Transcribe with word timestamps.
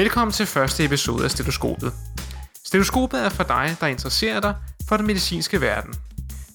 Velkommen 0.00 0.32
til 0.32 0.46
første 0.46 0.84
episode 0.84 1.24
af 1.24 1.30
Stetoskopet. 1.30 1.92
Stetoskopet 2.64 3.24
er 3.24 3.28
for 3.28 3.42
dig, 3.44 3.76
der 3.80 3.86
interesserer 3.86 4.40
dig 4.40 4.54
for 4.88 4.96
den 4.96 5.06
medicinske 5.06 5.60
verden. 5.60 5.94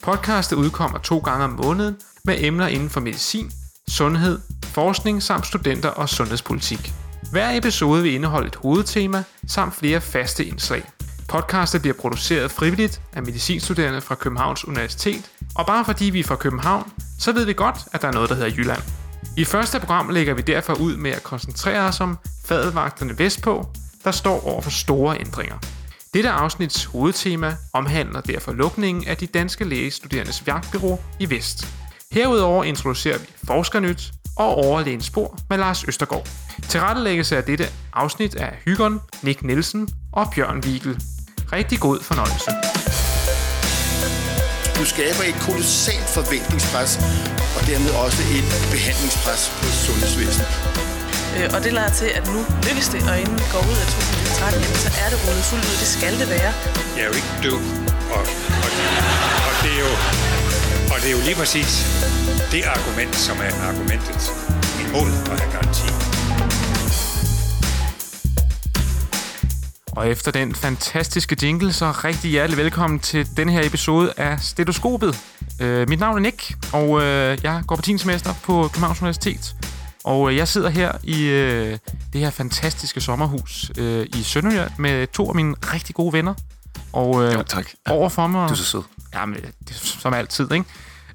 Podcastet 0.04 0.56
udkommer 0.56 0.98
to 0.98 1.18
gange 1.18 1.44
om 1.44 1.50
måneden 1.50 1.96
med 2.24 2.36
emner 2.40 2.68
inden 2.68 2.90
for 2.90 3.00
medicin, 3.00 3.52
sundhed, 3.88 4.40
forskning 4.64 5.24
samt 5.24 5.46
studenter 5.46 5.90
og 5.90 6.10
sundhedspolitik. 6.10 6.94
Hver 7.32 7.58
episode 7.58 8.04
vil 8.04 8.14
indeholde 8.14 8.48
et 8.48 8.56
hovedtema 8.56 9.24
samt 9.48 9.76
flere 9.76 10.02
faste 10.02 10.46
indslag. 10.46 10.84
Podcastet 11.28 11.82
bliver 11.82 11.96
produceret 12.00 12.52
frivilligt 12.52 13.02
af 13.14 13.24
medicinstuderende 13.24 14.02
fra 14.02 14.16
Københavns 14.16 14.66
Universitet, 14.68 15.32
og 15.56 15.66
bare 15.66 15.86
fordi 15.86 16.06
vi 16.06 16.20
er 16.20 16.24
fra 16.24 16.36
København, 16.36 16.92
så 17.20 17.32
ved 17.32 17.46
vi 17.46 17.54
godt, 17.54 17.78
at 17.94 18.02
der 18.02 18.08
er 18.08 18.14
noget, 18.14 18.30
der 18.30 18.36
hedder 18.36 18.56
Jylland. 18.58 18.82
I 19.38 19.46
første 19.46 19.80
program 19.80 20.10
lægger 20.10 20.34
vi 20.34 20.42
derfor 20.42 20.74
ud 20.74 20.98
med 20.98 21.12
at 21.12 21.24
koncentrere 21.24 21.88
os 21.88 22.02
om 22.02 22.18
fadelvagterne 22.46 23.20
vestpå, 23.20 23.68
der 24.04 24.12
står 24.12 24.48
over 24.48 24.62
for 24.62 24.70
store 24.70 25.20
ændringer. 25.20 25.56
Dette 26.14 26.30
afsnits 26.30 26.86
hovedtema 26.86 27.56
omhandler 27.74 28.22
derfor 28.22 28.54
lukningen 28.54 29.08
af 29.08 29.18
de 29.18 29.28
danske 29.28 29.66
lægestuderendes 29.66 30.48
vagtbyrå 30.48 31.00
i 31.20 31.30
Vest. 31.30 31.68
Herudover 32.12 32.64
introducerer 32.64 33.18
vi 33.18 33.26
Forskernyt 33.48 34.12
og 34.38 34.56
overlægen 34.56 35.02
spor 35.02 35.40
med 35.50 35.58
Lars 35.58 35.84
Østergaard. 35.84 36.28
Tilrettelæggelse 36.70 37.38
af 37.38 37.44
dette 37.44 37.66
afsnit 37.94 38.36
er 38.36 38.50
Hygon, 38.66 39.02
Nick 39.24 39.44
Nielsen 39.44 39.90
og 40.14 40.28
Bjørn 40.36 40.60
Wiegel. 40.60 41.04
Rigtig 41.54 41.80
god 41.80 42.00
fornøjelse. 42.00 43.05
Du 44.80 44.86
skaber 44.86 45.24
et 45.32 45.38
kolossalt 45.48 46.10
forventningspres, 46.18 46.92
og 47.58 47.62
dermed 47.68 47.92
også 48.06 48.22
et 48.38 48.48
behandlingspres 48.76 49.42
på 49.60 49.66
sundhedsvæsenet. 49.86 50.50
Øh, 51.38 51.48
og 51.56 51.60
det 51.66 51.72
lader 51.74 51.94
til, 52.02 52.10
at 52.20 52.24
nu 52.34 52.40
lykkes 52.68 52.88
det, 52.94 53.02
og 53.10 53.16
inden 53.22 53.38
vi 53.44 53.48
går 53.56 53.64
ud 53.72 53.78
af 53.84 53.88
2013, 53.88 54.62
jamen, 54.64 54.80
så 54.86 54.90
er 55.04 55.08
det 55.12 55.18
rullet 55.26 55.46
fuldt 55.52 55.66
ud. 55.72 55.76
Det 55.84 55.90
skal 55.98 56.14
det 56.22 56.28
være. 56.38 56.52
Jeg 56.96 57.04
er 57.06 57.10
jo 57.12 57.16
ikke 57.22 57.34
død, 57.46 57.60
og, 58.16 58.24
og, 58.66 58.70
og, 59.48 59.54
det 59.64 59.72
er 59.78 59.82
jo, 59.88 59.92
og 60.92 60.98
det 61.02 61.08
er 61.12 61.16
jo 61.18 61.22
lige 61.30 61.38
præcis 61.42 61.72
det 62.54 62.62
argument, 62.76 63.16
som 63.28 63.38
er 63.48 63.54
argumentet 63.70 64.22
imod 64.84 65.10
at 65.32 65.36
have 65.42 65.52
garanti. 65.56 66.15
Og 69.96 70.08
efter 70.10 70.32
den 70.32 70.56
fantastiske 70.56 71.38
jingle, 71.44 71.74
så 71.74 71.92
rigtig 71.92 72.32
hjertelig 72.32 72.58
velkommen 72.58 73.00
til 73.00 73.38
den 73.38 73.50
her 73.50 73.66
episode 73.66 74.14
af 74.18 74.40
Stetoskopet. 74.40 75.22
Uh, 75.62 75.68
mit 75.68 76.00
navn 76.00 76.18
er 76.18 76.20
Nick, 76.22 76.56
og 76.74 76.90
uh, 76.90 77.02
jeg 77.44 77.64
går 77.68 77.76
på 77.76 77.82
10. 77.82 77.98
semester 77.98 78.34
på 78.44 78.68
Københavns 78.74 79.02
Universitet. 79.02 79.56
Og 80.04 80.22
uh, 80.22 80.36
jeg 80.36 80.48
sidder 80.48 80.70
her 80.70 80.92
i 81.04 81.14
uh, 81.14 81.78
det 82.14 82.22
her 82.22 82.30
fantastiske 82.30 83.02
sommerhus 83.02 83.72
uh, 83.80 84.02
i 84.02 84.24
Sønderjylland 84.24 84.72
med 84.78 85.08
to 85.08 85.30
af 85.30 85.36
mine 85.36 85.56
rigtig 85.74 85.96
gode 85.96 86.14
venner. 86.14 86.34
Og 86.94 87.10
uh, 87.10 87.34
Jo, 87.34 87.44
tak. 87.44 87.66
Ja. 87.88 87.92
overfor 87.92 88.28
mig... 88.28 88.48
Du 88.50 88.54
er 88.54 88.58
så 88.58 88.64
sød. 88.64 88.82
Jamen, 89.14 89.40
det 89.68 89.76
som 89.76 90.14
altid, 90.14 90.52
ikke? 90.52 90.66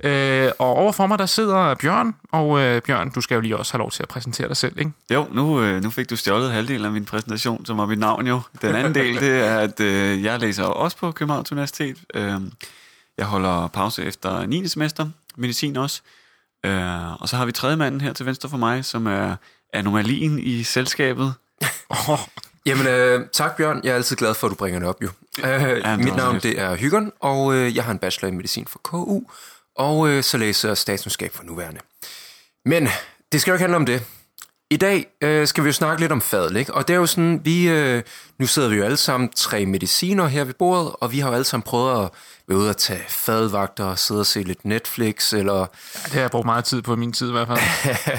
Øh, 0.04 0.50
og 0.58 0.66
overfor 0.66 1.06
mig, 1.06 1.18
der 1.18 1.26
sidder 1.26 1.74
Bjørn. 1.74 2.14
Og 2.32 2.60
øh, 2.60 2.82
Bjørn, 2.82 3.10
du 3.10 3.20
skal 3.20 3.34
jo 3.34 3.40
lige 3.40 3.56
også 3.56 3.72
have 3.72 3.78
lov 3.78 3.90
til 3.90 4.02
at 4.02 4.08
præsentere 4.08 4.48
dig 4.48 4.56
selv, 4.56 4.78
ikke? 4.78 4.92
Jo, 5.10 5.26
nu, 5.32 5.62
øh, 5.62 5.82
nu 5.82 5.90
fik 5.90 6.10
du 6.10 6.16
stjålet 6.16 6.52
halvdelen 6.52 6.84
af 6.84 6.92
min 6.92 7.04
præsentation, 7.04 7.66
som 7.66 7.78
var 7.78 7.86
mit 7.86 7.98
navn 7.98 8.26
jo. 8.26 8.40
Den 8.62 8.74
anden 8.74 8.94
del, 8.94 9.20
det 9.20 9.46
er, 9.46 9.58
at 9.58 9.80
øh, 9.80 10.24
jeg 10.24 10.38
læser 10.38 10.64
også 10.64 10.96
på 10.96 11.12
Københavns 11.12 11.52
Universitet. 11.52 11.96
Øh, 12.14 12.40
jeg 13.18 13.26
holder 13.26 13.66
pause 13.66 14.04
efter 14.04 14.46
9. 14.46 14.68
semester, 14.68 15.08
medicin 15.36 15.76
også. 15.76 16.00
Øh, 16.66 17.22
og 17.22 17.28
så 17.28 17.36
har 17.36 17.44
vi 17.44 17.52
tredje 17.52 17.76
manden 17.76 18.00
her 18.00 18.12
til 18.12 18.26
venstre 18.26 18.48
for 18.48 18.56
mig, 18.56 18.84
som 18.84 19.06
er 19.06 19.36
anomalien 19.72 20.38
i 20.38 20.62
selskabet. 20.62 21.34
Oh, 21.88 22.18
Jamen, 22.66 22.86
øh, 22.86 23.26
tak 23.32 23.56
Bjørn. 23.56 23.80
Jeg 23.84 23.90
er 23.90 23.94
altid 23.94 24.16
glad 24.16 24.34
for, 24.34 24.46
at 24.46 24.50
du 24.50 24.54
bringer 24.56 24.78
det 24.78 24.88
op, 24.88 25.02
jo. 25.02 25.08
Øh, 25.44 25.60
det 25.60 25.98
mit 25.98 26.16
navn 26.16 26.40
det 26.40 26.60
er 26.60 26.76
Hygon, 26.76 27.12
og 27.20 27.54
øh, 27.54 27.76
jeg 27.76 27.84
har 27.84 27.92
en 27.92 27.98
bachelor 27.98 28.28
i 28.28 28.34
medicin 28.34 28.66
fra 28.66 28.78
KU, 28.82 29.20
og 29.76 30.08
øh, 30.08 30.22
så 30.22 30.38
læser 30.38 30.68
jeg 30.68 30.76
statskundskab 30.78 31.32
for 31.32 31.44
nuværende. 31.44 31.80
Men 32.64 32.88
det 33.32 33.40
skal 33.40 33.50
jo 33.50 33.54
ikke 33.54 33.62
handle 33.62 33.76
om 33.76 33.86
det. 33.86 34.06
I 34.72 34.76
dag 34.76 35.06
øh, 35.20 35.46
skal 35.46 35.64
vi 35.64 35.68
jo 35.68 35.72
snakke 35.72 36.00
lidt 36.00 36.12
om 36.12 36.20
fadel, 36.20 36.56
ikke? 36.56 36.74
Og 36.74 36.88
det 36.88 36.94
er 36.94 36.98
jo 36.98 37.06
sådan, 37.06 37.40
vi, 37.44 37.68
øh, 37.68 38.02
nu 38.38 38.46
sidder 38.46 38.68
vi 38.68 38.76
jo 38.76 38.84
alle 38.84 38.96
sammen 38.96 39.30
tre 39.36 39.66
mediciner 39.66 40.26
her 40.26 40.44
ved 40.44 40.54
bordet, 40.54 40.92
og 41.00 41.12
vi 41.12 41.18
har 41.18 41.28
jo 41.28 41.34
alle 41.34 41.44
sammen 41.44 41.62
prøvet 41.62 42.04
at 42.04 42.10
være 42.48 42.58
ude 42.58 42.70
og 42.70 42.76
tage 42.76 43.04
fadelvagter 43.08 43.84
og 43.84 43.98
sidde 43.98 44.20
og 44.20 44.26
se 44.26 44.42
lidt 44.42 44.64
Netflix, 44.64 45.32
eller 45.32 45.66
det 46.04 46.12
har 46.12 46.20
jeg 46.20 46.30
brugt 46.30 46.46
meget 46.46 46.64
tid 46.64 46.82
på 46.82 46.94
i 46.94 46.96
min 46.96 47.12
tid 47.12 47.28
i 47.28 47.32
hvert 47.32 47.48
fald. 47.48 47.58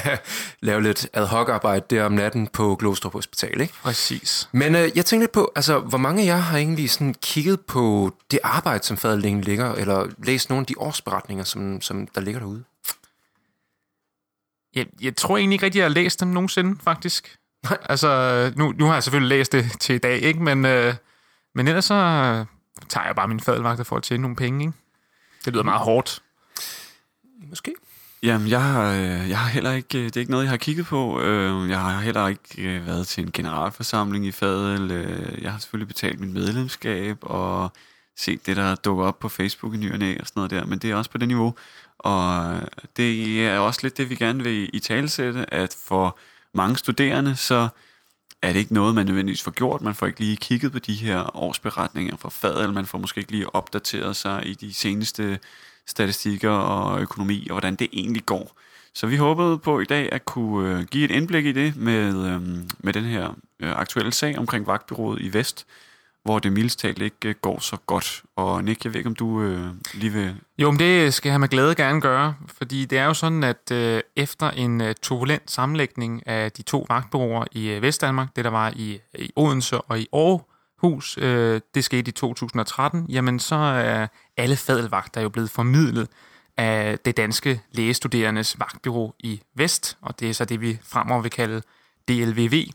lave 0.67 0.84
lidt 0.84 1.07
ad 1.13 1.25
hoc 1.25 1.50
arbejde 1.50 1.85
der 1.89 2.03
om 2.03 2.12
natten 2.12 2.47
på 2.47 2.75
Glostrup 2.75 3.13
Hospital, 3.13 3.62
ikke? 3.62 3.73
Præcis. 3.83 4.50
Men 4.51 4.75
øh, 4.75 4.81
jeg 4.95 5.06
tænkte 5.06 5.19
lidt 5.19 5.31
på, 5.31 5.51
altså, 5.56 5.79
hvor 5.79 5.97
mange 5.97 6.22
af 6.22 6.25
jer 6.25 6.38
har 6.38 6.57
egentlig 6.57 6.89
sådan 6.89 7.16
kigget 7.22 7.62
på 7.62 8.12
det 8.31 8.39
arbejde, 8.44 8.83
som 8.83 8.97
fadelingen 8.97 9.41
ligger, 9.44 9.73
eller 9.73 10.07
læst 10.23 10.50
nogle 10.50 10.62
af 10.62 10.68
de 10.68 10.75
årsberetninger, 10.78 11.44
som, 11.44 11.81
som 11.81 12.07
der 12.07 12.22
ligger 12.22 12.39
derude? 12.39 12.63
Jeg, 14.76 14.86
jeg 15.02 15.16
tror 15.16 15.38
egentlig 15.38 15.56
ikke 15.56 15.66
rigtig, 15.66 15.80
jeg 15.80 15.86
har 15.86 15.90
læst 15.94 16.20
dem 16.20 16.28
nogensinde, 16.30 16.80
faktisk. 16.84 17.36
Nej. 17.64 17.78
Altså, 17.90 18.52
nu, 18.56 18.72
nu 18.72 18.86
har 18.86 18.94
jeg 18.94 19.04
selvfølgelig 19.04 19.38
læst 19.38 19.52
det 19.52 19.66
til 19.80 19.96
i 19.96 19.98
dag, 19.98 20.22
ikke? 20.22 20.44
Men, 20.44 20.66
øh, 20.66 20.94
men 21.56 21.68
ellers 21.68 21.86
så 21.86 21.94
øh, 21.94 22.46
tager 22.90 23.06
jeg 23.06 23.16
bare 23.16 23.28
min 23.28 23.40
fadelvagter 23.40 23.84
for 23.84 23.96
at 23.98 24.04
tjene 24.04 24.22
nogle 24.22 24.36
penge, 24.36 24.62
ikke? 24.66 24.78
Det 25.46 25.54
lyder 25.54 25.64
meget 25.64 25.81
hårdt. 25.81 26.22
Måske. 27.50 27.74
Jamen, 28.24 28.48
jeg 28.48 28.64
har, 28.64 28.92
øh, 28.94 29.30
jeg 29.30 29.40
har 29.40 29.50
heller 29.50 29.72
ikke, 29.72 29.98
øh, 30.00 30.04
det 30.06 30.16
er 30.18 30.20
ikke 30.20 30.31
noget, 30.31 30.44
jeg 30.44 30.50
har 30.50 30.58
kigget 30.58 30.86
på. 30.86 31.22
Øh, 31.22 31.70
Jeg 31.70 31.80
har 31.80 32.02
heller 32.02 32.28
ikke 32.28 32.81
været 32.86 33.08
til 33.08 33.24
en 33.24 33.31
generalforsamling 33.31 34.26
i 34.26 34.31
Fadel. 34.31 34.92
Jeg 35.42 35.52
har 35.52 35.60
selvfølgelig 35.60 35.88
betalt 35.88 36.20
mit 36.20 36.30
medlemskab 36.30 37.18
og 37.22 37.72
se 38.22 38.40
det, 38.46 38.58
der 38.58 38.76
dukker 38.76 39.06
op 39.06 39.20
på 39.20 39.30
Facebook 39.30 39.74
i 39.74 39.78
ny 39.78 39.92
og 39.92 40.00
næ 40.00 40.18
og 40.20 40.28
sådan 40.28 40.40
noget 40.40 40.52
der, 40.52 40.66
men 40.66 40.80
det 40.80 40.92
er 40.92 40.96
også 40.96 41.12
på 41.12 41.18
det 41.18 41.28
niveau. 41.28 41.56
Og 42.00 42.54
øh, 42.54 42.62
det 42.98 43.46
er 43.48 43.59
også 43.59 43.80
lidt 43.84 43.98
det, 43.98 44.09
vi 44.09 44.16
gerne 44.16 44.44
vil 44.44 44.70
i 44.74 44.80
talesætte, 44.80 45.54
at 45.54 45.78
for 45.86 46.18
mange 46.54 46.78
studerende, 46.78 47.36
så 47.36 47.68
er 48.42 48.54
det 48.54 48.60
ikke 48.60 48.74
noget, 48.74 48.96
man 48.96 49.06
nødvendigvis 49.06 49.44
får 49.44 49.52
gjort. 49.52 49.81
Man 49.81 49.96
får 49.96 50.08
ikke 50.08 50.20
lige 50.20 50.38
kigget 50.38 50.72
på 50.72 50.80
de 50.80 50.94
her 50.94 51.38
årsberetninger 51.38 52.18
fra 52.18 52.30
Fadel. 52.30 52.74
Man 52.74 52.86
får 52.86 52.98
måske 52.98 53.20
ikke 53.20 53.31
lige 53.31 53.56
opdateret 53.56 54.16
sig 54.16 54.48
i 54.48 54.54
de 54.54 54.74
seneste 54.74 55.40
statistikker 55.88 56.50
og 56.50 57.02
økonomi, 57.02 57.48
og 57.50 57.54
hvordan 57.54 57.76
det 57.76 57.90
egentlig 57.94 58.26
går. 58.26 58.58
Så 58.94 59.08
vi 59.08 59.16
håbede 59.16 59.58
på 59.58 59.80
i 59.80 59.86
dag 59.86 60.12
at 60.12 60.26
kunne 60.26 60.80
øh, 60.80 60.86
give 60.86 61.06
et 61.06 61.12
indblik 61.12 61.46
i 61.46 61.52
det 61.52 61.76
med, 61.76 62.28
øh, 62.28 62.42
med 62.80 62.94
den 62.94 63.04
her 63.04 63.36
aktuelle 63.60 64.12
sag 64.12 64.38
omkring 64.38 64.68
vagtbyrået 64.68 65.22
i 65.22 65.34
Vest, 65.34 65.66
hvor 66.24 66.40
det 66.40 66.54
mildest 66.54 66.80
talt 66.80 67.02
ikke 67.02 67.16
øh, 67.26 67.36
går 67.42 67.59
så 67.59 67.78
godt. 67.86 68.24
Og 68.36 68.64
Nick, 68.64 68.84
jeg 68.84 68.94
ved 68.94 69.00
ikke, 69.00 69.08
om 69.08 69.16
du 69.16 69.42
øh, 69.42 69.68
lige 69.94 70.14
vil... 70.14 70.36
Jo, 70.58 70.72
men 70.72 70.80
det 70.80 71.14
skal 71.14 71.30
jeg 71.30 71.40
med 71.40 71.48
glæde 71.48 71.76
gerne 71.76 72.02
gøre, 72.02 72.36
fordi 72.58 72.86
det 72.86 72.98
er 72.98 73.06
jo 73.06 73.14
sådan, 73.14 73.44
at 73.44 73.72
øh, 73.72 74.02
efter 74.16 74.50
en 74.50 74.81
øh, 74.81 74.96
turbulent 75.02 75.52
sammenlægning 75.52 76.28
af 76.28 76.52
de 76.52 76.62
to 76.62 76.86
vagtbureauer 76.90 77.46
i 77.52 77.70
øh, 77.70 77.81
Vestdanmark, 77.81 78.36
det 78.36 78.46
der 78.46 78.52
var 78.52 78.74
i, 78.76 79.00
i 79.16 79.31
Odense 79.36 79.81
og 79.81 80.00
i 80.00 80.08
Aarhus, 80.14 81.18
øh, 81.18 81.62
det 81.76 81.84
skete 81.84 82.10
i 82.10 82.12
2013, 82.12 83.06
jamen 83.10 83.40
så 83.40 83.56
er 83.56 84.08
alle 84.38 84.56
fadelvagter 84.56 85.22
jo 85.22 85.30
blevet 85.30 85.50
formidlet 85.50 86.08
af 86.58 87.00
det 87.00 87.18
danske 87.18 87.62
lægestuderendes 87.72 88.60
vagtbyrå 88.60 89.16
i 89.20 89.42
Vest, 89.56 89.98
og 90.02 90.20
det 90.20 90.30
er 90.30 90.34
så 90.34 90.46
det, 90.46 90.62
vi 90.62 90.80
fremover 90.84 91.22
vil 91.22 91.31
kalde 91.31 91.62
DLVV. 92.08 92.66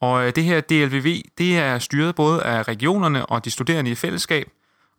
Og 0.00 0.26
øh, 0.26 0.32
det 0.36 0.44
her 0.44 0.60
DLVV, 0.60 1.22
det 1.38 1.58
er 1.58 1.78
styret 1.78 2.14
både 2.14 2.42
af 2.42 2.68
regionerne 2.68 3.26
og 3.26 3.44
de 3.44 3.50
studerende 3.50 3.90
i 3.90 3.94
fællesskab, 3.94 4.48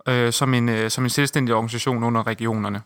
øh, 0.07 0.33
som, 0.33 0.53
en, 0.53 0.69
øh, 0.69 0.91
som 0.91 1.03
en 1.03 1.09
selvstændig 1.09 1.55
organisation 1.55 2.03
under 2.03 2.27
regionerne. 2.27 2.81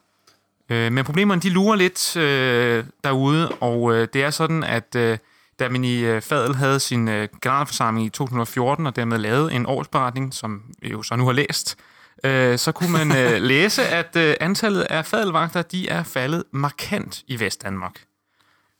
Øh, 0.69 0.91
men 0.91 1.05
problemerne, 1.05 1.41
de 1.41 1.49
lurer 1.49 1.75
lidt 1.75 2.17
øh, 2.17 2.83
derude, 3.03 3.49
og 3.49 3.93
øh, 3.93 4.07
det 4.13 4.23
er 4.23 4.29
sådan, 4.29 4.63
at 4.63 4.95
øh, 4.95 5.17
da 5.59 5.69
man 5.69 5.83
i 5.83 5.99
øh, 5.99 6.21
Fadel 6.21 6.55
havde 6.55 6.79
sin 6.79 7.07
øh, 7.07 7.27
generalforsamling 7.41 8.07
i 8.07 8.09
2014, 8.09 8.87
og 8.87 8.95
dermed 8.95 9.17
lavede 9.17 9.53
en 9.53 9.65
årsberetning, 9.65 10.33
som 10.33 10.61
vi 10.81 10.89
jo 10.89 11.03
så 11.03 11.15
nu 11.15 11.25
har 11.25 11.31
læst, 11.31 11.77
øh, 12.23 12.57
så 12.57 12.71
kunne 12.71 12.91
man 12.91 13.17
øh, 13.17 13.41
læse, 13.51 13.83
at 13.83 14.15
øh, 14.15 14.35
antallet 14.39 14.81
af 14.81 15.05
fadelvagter, 15.05 15.61
de 15.61 15.89
er 15.89 16.03
faldet 16.03 16.43
markant 16.51 17.23
i 17.27 17.39
Vestdanmark. 17.39 18.10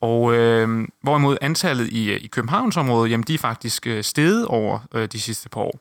Og 0.02 0.34
øh, 0.34 0.88
hvorimod 1.02 1.38
antallet 1.42 1.88
i, 1.88 2.12
øh, 2.12 2.24
i 2.24 2.28
Københavnsområdet, 2.28 3.12
jamen 3.12 3.24
de 3.24 3.34
er 3.34 3.38
faktisk 3.38 3.88
øh, 3.88 4.04
steget 4.04 4.46
over 4.46 4.80
øh, 4.94 5.08
de 5.08 5.22
sidste 5.22 5.50
par 5.50 5.62
år. 5.62 5.80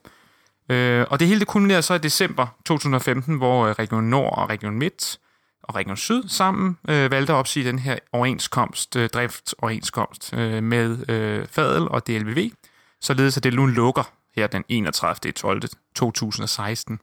Øh, 0.69 1.07
og 1.11 1.21
det 1.21 1.29
hele 1.29 1.41
det 1.41 1.49
kulminerer 1.49 1.81
så 1.81 1.95
i 1.95 1.99
december 1.99 2.47
2015, 2.65 3.37
hvor 3.37 3.67
øh, 3.67 3.73
Region 3.73 4.05
Nord 4.05 4.39
og 4.39 4.51
Region 4.51 4.79
Midt 4.79 5.19
og 5.63 5.75
Region 5.75 5.97
Syd 5.97 6.29
sammen 6.29 6.79
øh, 6.89 7.11
valgte 7.11 7.33
at 7.33 7.37
opsige 7.37 7.67
den 7.67 7.79
her 7.79 7.99
overenskomst, 8.13 8.97
øh, 8.97 9.09
driftsoverenskomst 9.09 10.35
øh, 10.35 10.63
med 10.63 11.11
øh, 11.11 11.47
Fadel 11.47 11.89
og 11.89 12.07
DLVV, 12.07 12.51
således 13.01 13.37
at 13.37 13.45
det 13.45 13.55
nu 13.55 13.67
lukker 13.67 14.13
her 14.37 14.47
den 14.47 14.65
31. 14.69 15.33
12. 15.33 15.63
2016. 15.95 17.01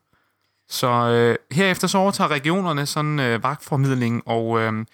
Så 0.69 0.87
øh, 0.87 1.35
herefter 1.51 1.87
så 1.87 1.97
overtager 1.97 2.31
regionerne 2.31 2.85
sådan 2.85 3.19
øh, 3.19 3.43
vagtformidling, 3.43 4.23
og 4.25 4.59
øh, 4.59 4.85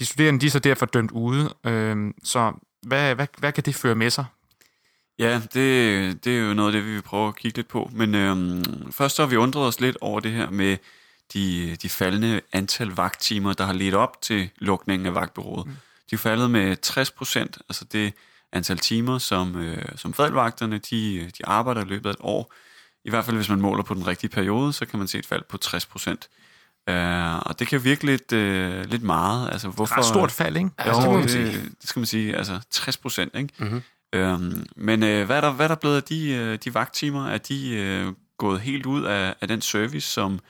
de 0.00 0.04
studerende 0.04 0.40
de 0.40 0.46
er 0.46 0.50
så 0.50 0.58
derfor 0.58 0.86
dømt 0.86 1.10
ude. 1.10 1.54
Øh, 1.66 1.96
så 2.24 2.52
hvad, 2.82 3.14
hvad, 3.14 3.26
hvad 3.38 3.52
kan 3.52 3.64
det 3.64 3.74
føre 3.74 3.94
med 3.94 4.10
sig? 4.10 4.24
Ja, 5.18 5.40
det, 5.54 6.24
det 6.24 6.36
er 6.36 6.40
jo 6.40 6.54
noget 6.54 6.68
af 6.68 6.72
det, 6.72 6.86
vi 6.86 6.92
vil 6.92 7.02
prøve 7.02 7.28
at 7.28 7.36
kigge 7.36 7.58
lidt 7.58 7.68
på. 7.68 7.90
Men 7.92 8.14
øhm, 8.14 8.92
først 8.92 9.16
så 9.16 9.22
har 9.22 9.28
vi 9.28 9.36
undret 9.36 9.66
os 9.66 9.80
lidt 9.80 9.96
over 10.00 10.20
det 10.20 10.32
her 10.32 10.50
med 10.50 10.76
de, 11.34 11.76
de 11.82 11.88
faldende 11.88 12.40
antal 12.52 12.88
vagttimer, 12.88 13.52
der 13.52 13.64
har 13.64 13.72
ledt 13.72 13.94
op 13.94 14.22
til 14.22 14.50
lukningen 14.58 15.06
af 15.06 15.14
vagtbyrået. 15.14 15.66
Mm. 15.66 15.72
De 16.10 16.14
er 16.14 16.18
faldet 16.18 16.50
med 16.50 16.76
60 16.76 17.10
procent, 17.10 17.58
altså 17.68 17.84
det 17.84 18.12
antal 18.52 18.78
timer, 18.78 19.18
som, 19.18 19.56
øh, 19.56 19.84
som 19.96 20.14
fadvagterne 20.14 20.78
de, 20.78 21.30
de 21.38 21.46
arbejder 21.46 21.84
i 21.84 21.88
løbet 21.88 22.08
af 22.08 22.12
et 22.12 22.20
år. 22.20 22.52
I 23.04 23.10
hvert 23.10 23.24
fald 23.24 23.36
hvis 23.36 23.48
man 23.48 23.60
måler 23.60 23.82
på 23.82 23.94
den 23.94 24.06
rigtige 24.06 24.30
periode, 24.30 24.72
så 24.72 24.86
kan 24.86 24.98
man 24.98 25.08
se 25.08 25.18
et 25.18 25.26
fald 25.26 25.42
på 25.48 25.56
60 25.56 25.86
procent. 25.86 26.28
Uh, 26.90 27.38
og 27.38 27.58
det 27.58 27.66
kan 27.66 27.84
virke 27.84 28.06
lidt, 28.06 28.32
uh, 28.32 28.90
lidt 28.90 29.02
meget. 29.02 29.48
Altså, 29.52 29.68
hvorfor, 29.68 29.96
Ret 29.98 30.04
stort 30.04 30.32
fald, 30.32 30.56
ikke? 30.56 30.70
Jo, 30.78 30.84
Altså, 30.84 31.00
det 31.00 31.08
må 31.10 31.14
man 31.14 31.22
det, 31.22 31.30
sige. 31.30 31.52
det 31.80 31.88
skal 31.88 32.00
man 32.00 32.06
sige. 32.06 32.36
Altså 32.36 32.60
60 32.70 32.96
procent, 32.96 33.34
ikke? 33.36 33.54
Mhm. 33.58 33.82
Øhm, 34.12 34.66
men 34.76 35.02
øh, 35.02 35.26
hvad, 35.26 35.36
er 35.36 35.40
der, 35.40 35.52
hvad 35.52 35.66
er 35.66 35.68
der 35.68 35.74
blevet 35.74 35.96
af 35.96 36.02
de, 36.02 36.30
øh, 36.30 36.58
de 36.64 36.74
vagttimer? 36.74 37.28
Er 37.28 37.38
de 37.38 37.70
øh, 37.70 38.12
gået 38.38 38.60
helt 38.60 38.86
ud 38.86 39.04
af, 39.04 39.34
af 39.40 39.48
den 39.48 39.60
service, 39.60 40.10
som, 40.12 40.40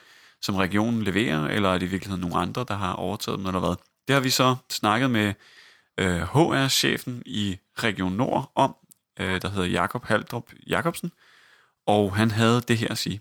som 0.43 0.55
regionen 0.57 1.03
leverer, 1.03 1.45
eller 1.49 1.69
er 1.69 1.79
det 1.79 1.87
i 1.87 1.91
virkeligheden 1.91 2.21
nogle 2.21 2.37
andre, 2.37 2.65
der 2.69 2.75
har 2.77 2.93
overtaget 2.93 3.39
dem, 3.39 3.47
eller 3.47 3.61
hvad? 3.61 3.75
Det 4.09 4.15
har 4.15 4.21
vi 4.21 4.31
så 4.31 4.57
snakket 4.71 5.11
med 5.11 5.35
øh, 5.99 6.21
HR-chefen 6.23 7.23
i 7.27 7.59
Region 7.79 8.13
Nord 8.13 8.53
om, 8.55 8.77
øh, 9.21 9.43
der 9.43 9.49
hedder 9.49 9.69
Jakob 9.69 10.05
Haldrup 10.05 10.53
Jacobsen, 10.67 11.13
og 11.87 12.17
han 12.17 12.31
havde 12.31 12.61
det 12.61 12.79
her 12.79 12.89
at 12.89 12.99
sige. 12.99 13.21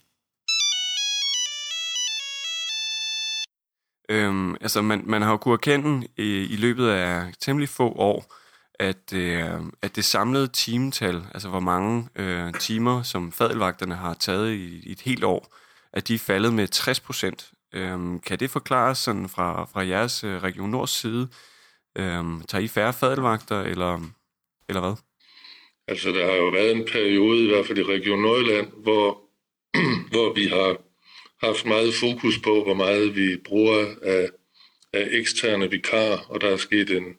Øhm, 4.10 4.56
altså 4.62 4.82
man, 4.82 5.04
man 5.06 5.22
har 5.22 5.32
jo 5.32 5.38
kunnet 5.38 5.58
erkende 5.58 6.08
i, 6.18 6.54
i 6.54 6.56
løbet 6.56 6.88
af 6.88 7.34
temmelig 7.40 7.70
få 7.70 7.90
år, 7.90 8.36
at, 8.80 9.14
øh, 9.14 9.62
at 9.82 9.96
det 9.96 10.06
samlede 10.06 10.48
timetal, 10.48 11.24
altså 11.34 11.50
hvor 11.50 11.60
mange 11.60 12.10
øh, 12.16 12.54
timer, 12.54 13.04
som 13.04 13.32
fadelvagterne 13.32 13.96
har 13.96 14.14
taget 14.14 14.54
i, 14.54 14.90
i 14.90 14.92
et 14.92 15.02
helt 15.02 15.24
år, 15.24 15.56
at 15.94 16.08
de 16.08 16.16
er 16.16 16.20
faldet 16.20 16.54
med 16.54 16.68
60 16.68 17.00
procent. 17.00 17.52
Øhm, 17.74 18.20
kan 18.20 18.40
det 18.40 18.50
forklares 18.50 18.98
sådan 18.98 19.30
fra, 19.30 19.66
fra 19.66 19.88
jeres 19.88 20.24
øh, 20.24 20.44
Region 20.44 20.70
Nords 20.70 20.92
side? 20.92 21.28
Øhm, 21.98 22.42
tager 22.42 22.64
I 22.64 22.68
færre 22.68 22.94
fadelvagter, 22.94 23.62
eller, 23.62 24.00
eller 24.70 24.82
hvad? 24.82 24.96
Altså, 25.88 26.10
der 26.10 26.26
har 26.26 26.34
jo 26.34 26.48
været 26.48 26.72
en 26.72 26.86
periode, 26.92 27.44
i 27.44 27.48
hvert 27.48 27.66
fald 27.66 27.78
i 27.78 27.84
Region 27.84 28.22
Nordjylland, 28.22 28.68
hvor, 28.84 29.22
hvor 30.12 30.34
vi 30.34 30.48
har 30.48 30.78
haft 31.42 31.66
meget 31.66 31.94
fokus 31.94 32.40
på, 32.44 32.64
hvor 32.64 32.74
meget 32.74 33.16
vi 33.16 33.38
bruger 33.38 33.96
af, 34.02 34.30
af 34.94 35.08
eksterne 35.12 35.72
vikarer, 35.72 36.18
og 36.18 36.42
der 36.42 36.48
er 36.48 36.58
sket 36.58 36.90
en, 36.90 37.18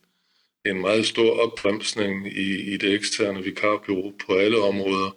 en 0.67 0.81
meget 0.81 1.07
stor 1.07 1.41
opbremsning 1.41 2.27
i, 2.27 2.75
i 2.75 2.77
det 2.77 2.95
eksterne 2.95 3.43
vikarbureau 3.43 4.13
på 4.27 4.35
alle 4.35 4.63
områder. 4.63 5.17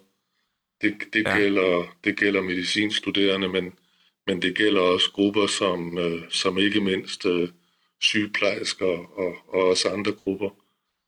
Det, 0.82 0.94
det, 1.12 1.24
ja. 1.26 1.38
gælder, 1.38 1.96
det 2.04 2.16
gælder 2.16 2.42
medicinstuderende, 2.42 3.48
men, 3.48 3.72
men 4.26 4.42
det 4.42 4.56
gælder 4.56 4.80
også 4.80 5.10
grupper 5.12 5.46
som, 5.46 5.98
øh, 5.98 6.22
som 6.30 6.58
ikke 6.58 6.80
mindst 6.80 7.26
øh, 7.26 7.48
sygeplejersker 8.00 9.18
og, 9.18 9.36
og 9.48 9.64
også 9.68 9.88
andre 9.88 10.12
grupper. 10.12 10.50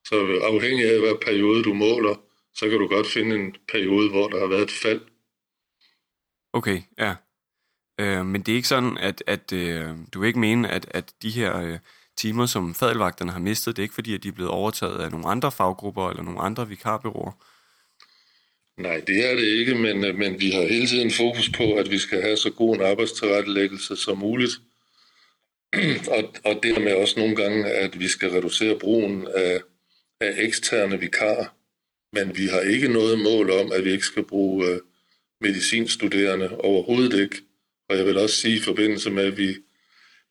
Så 0.04 0.40
afhængig 0.42 0.84
af, 0.84 1.00
hvad 1.00 1.14
periode 1.24 1.62
du 1.62 1.74
måler, 1.74 2.14
så 2.54 2.68
kan 2.68 2.78
du 2.78 2.88
godt 2.88 3.06
finde 3.06 3.36
en 3.36 3.56
periode, 3.68 4.10
hvor 4.10 4.28
der 4.28 4.38
har 4.38 4.46
været 4.46 4.62
et 4.62 4.70
fald. 4.70 5.00
Okay, 6.52 6.82
ja. 6.98 7.14
Øh, 7.98 8.26
men 8.26 8.42
det 8.42 8.52
er 8.52 8.56
ikke 8.56 8.68
sådan, 8.68 8.98
at, 8.98 9.22
at 9.26 9.52
øh, 9.52 9.88
du 10.14 10.20
vil 10.20 10.26
ikke 10.26 10.38
mene, 10.38 10.70
at, 10.70 10.86
at 10.90 11.12
de 11.22 11.30
her 11.30 11.60
øh, 11.60 11.78
timer, 12.16 12.46
som 12.46 12.74
fadelvagterne 12.74 13.32
har 13.32 13.38
mistet, 13.38 13.76
det 13.76 13.82
er 13.82 13.84
ikke 13.84 13.94
fordi, 13.94 14.14
at 14.14 14.22
de 14.22 14.28
er 14.28 14.32
blevet 14.32 14.50
overtaget 14.50 14.98
af 14.98 15.10
nogle 15.10 15.26
andre 15.26 15.52
faggrupper 15.52 16.10
eller 16.10 16.22
nogle 16.22 16.40
andre 16.40 16.68
vikarbyråer. 16.68 17.32
Nej, 18.80 19.00
det 19.06 19.30
er 19.30 19.34
det 19.34 19.44
ikke, 19.44 19.74
men, 19.74 20.04
øh, 20.04 20.14
men 20.14 20.40
vi 20.40 20.50
har 20.50 20.62
hele 20.62 20.86
tiden 20.86 21.10
fokus 21.10 21.50
på, 21.56 21.74
at 21.74 21.90
vi 21.90 21.98
skal 21.98 22.22
have 22.22 22.36
så 22.36 22.50
god 22.50 22.76
en 22.76 22.82
arbejdstilrettelæggelse 22.82 23.96
som 23.96 24.18
muligt. 24.18 24.52
og, 26.16 26.34
og 26.44 26.60
dermed 26.62 26.92
også 26.92 27.20
nogle 27.20 27.36
gange, 27.36 27.66
at 27.66 28.00
vi 28.00 28.08
skal 28.08 28.30
reducere 28.30 28.78
brugen 28.78 29.28
af, 29.34 29.60
af 30.20 30.34
eksterne 30.38 31.00
vikarer. 31.00 31.46
Men 32.12 32.36
vi 32.36 32.46
har 32.46 32.60
ikke 32.60 32.88
noget 32.88 33.18
mål 33.18 33.50
om, 33.50 33.72
at 33.72 33.84
vi 33.84 33.92
ikke 33.92 34.04
skal 34.04 34.24
bruge 34.24 34.66
øh, 34.66 34.80
medicinstuderende 35.40 36.56
overhovedet 36.60 37.20
ikke. 37.22 37.45
Og 37.88 37.96
jeg 37.96 38.06
vil 38.06 38.18
også 38.18 38.36
sige 38.36 38.56
i 38.56 38.62
forbindelse 38.62 39.10
med, 39.10 39.24
at 39.24 39.36
vi, 39.38 39.56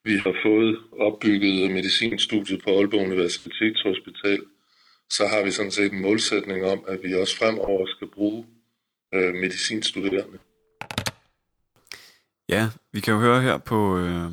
vi 0.03 0.17
har 0.17 0.35
fået 0.43 0.77
opbygget 0.99 1.71
medicinstudiet 1.71 2.63
på 2.63 2.69
Aalborg 2.69 3.05
Universitetshospital, 3.05 4.41
så 5.09 5.27
har 5.27 5.43
vi 5.43 5.51
sådan 5.51 5.71
set 5.71 5.91
en 5.91 6.01
målsætning 6.01 6.65
om, 6.65 6.83
at 6.87 6.99
vi 7.03 7.13
også 7.13 7.37
fremover 7.37 7.85
skal 7.85 8.07
bruge 8.07 8.45
øh, 9.13 9.33
medicinstuderende. 9.33 10.37
Ja, 12.49 12.69
vi 12.91 12.99
kan 12.99 13.13
jo 13.13 13.19
høre 13.19 13.41
her 13.41 13.57
på, 13.57 13.97
øh, 13.97 14.31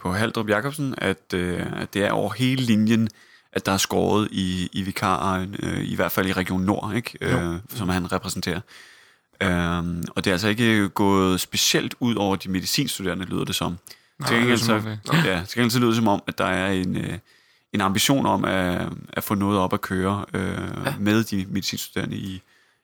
på 0.00 0.12
Haldrup 0.12 0.48
Jacobsen, 0.48 0.94
at, 0.98 1.34
øh, 1.34 1.80
at 1.82 1.94
det 1.94 2.04
er 2.04 2.10
over 2.10 2.32
hele 2.32 2.62
linjen, 2.62 3.08
at 3.52 3.66
der 3.66 3.72
er 3.72 3.76
skåret 3.76 4.28
i, 4.32 4.68
i 4.72 4.82
vikaren, 4.82 5.56
øh, 5.62 5.84
i 5.84 5.94
hvert 5.94 6.12
fald 6.12 6.26
i 6.26 6.32
Region 6.32 6.60
Nord, 6.60 6.92
ikke? 6.96 7.18
Øh, 7.20 7.54
som 7.68 7.88
han 7.88 8.12
repræsenterer. 8.12 8.60
Øhm, 9.42 10.04
og 10.10 10.24
det 10.24 10.30
er 10.30 10.34
altså 10.34 10.48
ikke 10.48 10.88
gået 10.88 11.40
specielt 11.40 11.94
ud 12.00 12.14
over 12.14 12.36
de 12.36 12.50
medicinstuderende, 12.50 13.24
lyder 13.24 13.44
det 13.44 13.54
som. 13.54 13.78
Nej, 14.18 14.28
til 14.28 14.36
det 14.36 14.42
gengæld, 14.42 14.58
så, 14.58 14.72
ja, 15.24 15.42
til 15.48 15.56
gengæld 15.58 15.70
så 15.70 15.78
lyder 15.78 15.90
det 15.90 15.96
som 15.96 16.08
om, 16.08 16.22
at 16.26 16.38
der 16.38 16.44
er 16.44 16.72
en, 16.72 16.96
øh, 16.96 17.18
en 17.72 17.80
ambition 17.80 18.26
om 18.26 18.44
at, 18.44 18.88
at 19.12 19.24
få 19.24 19.34
noget 19.34 19.58
op 19.58 19.72
at 19.72 19.80
køre 19.80 20.24
øh, 20.34 20.58
ja. 20.86 20.94
med 20.98 21.24
de 21.24 21.46
medicinstuderende 21.48 22.16
i, 22.16 22.42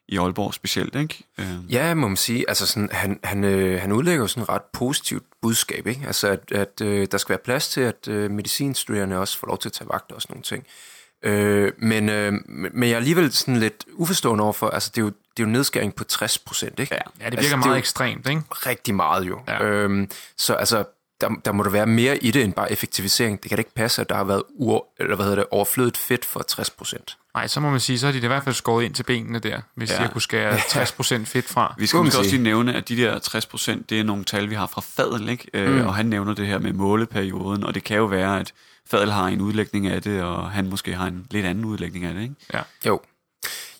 i 0.08 0.16
Aalborg 0.16 0.54
specielt, 0.54 0.94
ikke? 0.94 1.24
Øh, 1.38 1.46
Ja, 1.68 1.94
må 1.94 2.08
man 2.08 2.16
sige. 2.16 2.44
Altså 2.48 2.66
sådan, 2.66 2.88
han, 2.92 3.20
han, 3.24 3.44
øh, 3.44 3.80
han 3.80 3.92
udlægger 3.92 4.20
jo 4.20 4.26
sådan 4.26 4.42
et 4.42 4.48
ret 4.48 4.62
positivt 4.72 5.24
budskab, 5.42 5.86
ikke? 5.86 6.02
Altså, 6.06 6.28
at, 6.28 6.52
at 6.52 6.80
øh, 6.82 7.06
der 7.12 7.18
skal 7.18 7.30
være 7.32 7.40
plads 7.44 7.68
til, 7.68 7.80
at 7.80 8.08
øh, 8.08 8.30
medicinstuderende 8.30 9.18
også 9.18 9.38
får 9.38 9.46
lov 9.46 9.58
til 9.58 9.68
at 9.68 9.72
tage 9.72 9.88
vagter 9.88 10.14
og 10.14 10.22
sådan 10.22 10.34
nogle 10.34 10.42
ting. 10.42 10.66
Øh, 11.22 11.72
men, 11.78 12.08
øh, 12.08 12.32
men 12.48 12.82
jeg 12.82 12.90
er 12.90 12.96
alligevel 12.96 13.32
sådan 13.32 13.56
lidt 13.56 13.84
uforstående 13.92 14.44
overfor, 14.44 14.70
altså 14.70 14.90
det 14.94 15.00
er 15.00 15.04
jo, 15.04 15.12
det 15.36 15.42
er 15.42 15.46
jo 15.46 15.52
nedskæring 15.52 15.94
på 15.94 16.04
60 16.04 16.38
procent, 16.38 16.78
ikke? 16.80 16.94
Ja. 16.94 17.00
Ja, 17.20 17.24
det 17.30 17.32
virker 17.32 17.36
Altså, 17.36 17.48
det 17.48 17.52
er 17.52 17.56
meget 17.56 17.70
jo- 17.76 17.78
ekstremt, 17.78 18.28
ikke? 18.28 18.42
Rigtig 18.50 18.94
meget 18.94 19.28
jo. 19.28 19.40
Ja. 19.48 19.62
Øhm, 19.64 20.10
så 20.36 20.54
altså, 20.54 20.84
der, 21.20 21.28
der 21.44 21.52
må 21.52 21.62
der 21.62 21.70
være 21.70 21.86
mere 21.86 22.16
i 22.24 22.30
det 22.30 22.42
end 22.44 22.52
bare 22.52 22.72
effektivisering. 22.72 23.42
Det 23.42 23.48
kan 23.48 23.56
da 23.56 23.60
ikke 23.60 23.74
passe, 23.74 24.00
at 24.02 24.08
der 24.08 24.14
har 24.16 24.24
været 24.24 24.42
ur, 24.48 24.86
eller 24.98 25.16
hvad 25.16 25.24
hedder 25.26 25.36
det, 25.38 25.46
overflødet 25.50 25.96
fedt 25.96 26.24
for 26.24 26.40
60 26.42 26.70
procent. 26.70 27.16
Nej, 27.34 27.46
så 27.46 27.60
må 27.60 27.70
man 27.70 27.80
sige, 27.80 27.98
så 27.98 28.06
har 28.06 28.12
de 28.12 28.18
det 28.18 28.24
i 28.24 28.26
hvert 28.26 28.44
fald 28.44 28.54
skåret 28.54 28.84
ind 28.84 28.94
til 28.94 29.02
benene 29.02 29.38
der, 29.38 29.60
hvis 29.74 29.90
Ja. 29.90 29.96
har 29.96 30.08
kunne 30.08 30.22
skære 30.22 30.56
60% 30.74 31.24
fedt 31.24 31.48
fra. 31.48 31.74
Vi 31.78 31.86
skal 31.86 31.98
måske 32.02 32.18
også 32.18 32.30
lige 32.30 32.42
nævne, 32.42 32.74
at 32.74 32.88
de 32.88 32.96
der 32.96 33.18
60 33.18 33.46
procent, 33.46 33.90
det 33.90 34.00
er 34.00 34.04
nogle 34.04 34.24
tal, 34.24 34.50
vi 34.50 34.54
har 34.54 34.66
fra 34.66 34.80
Fadel, 34.80 35.28
ikke? 35.28 35.48
Mm. 35.54 35.60
Øh, 35.60 35.86
og 35.86 35.94
han 35.94 36.06
nævner 36.06 36.34
det 36.34 36.46
her 36.46 36.58
med 36.58 36.72
måleperioden, 36.72 37.64
og 37.64 37.74
det 37.74 37.84
kan 37.84 37.96
jo 37.96 38.04
være, 38.04 38.40
at 38.40 38.52
Fadel 38.90 39.10
har 39.12 39.26
en 39.26 39.40
udlægning 39.40 39.86
af 39.86 40.02
det, 40.02 40.22
og 40.22 40.50
han 40.50 40.68
måske 40.70 40.94
har 40.94 41.06
en 41.06 41.26
lidt 41.30 41.46
anden 41.46 41.64
udlægning 41.64 42.04
af 42.04 42.14
det, 42.14 42.22
ikke? 42.22 42.34
Ja. 42.54 42.60
Jo. 42.86 43.00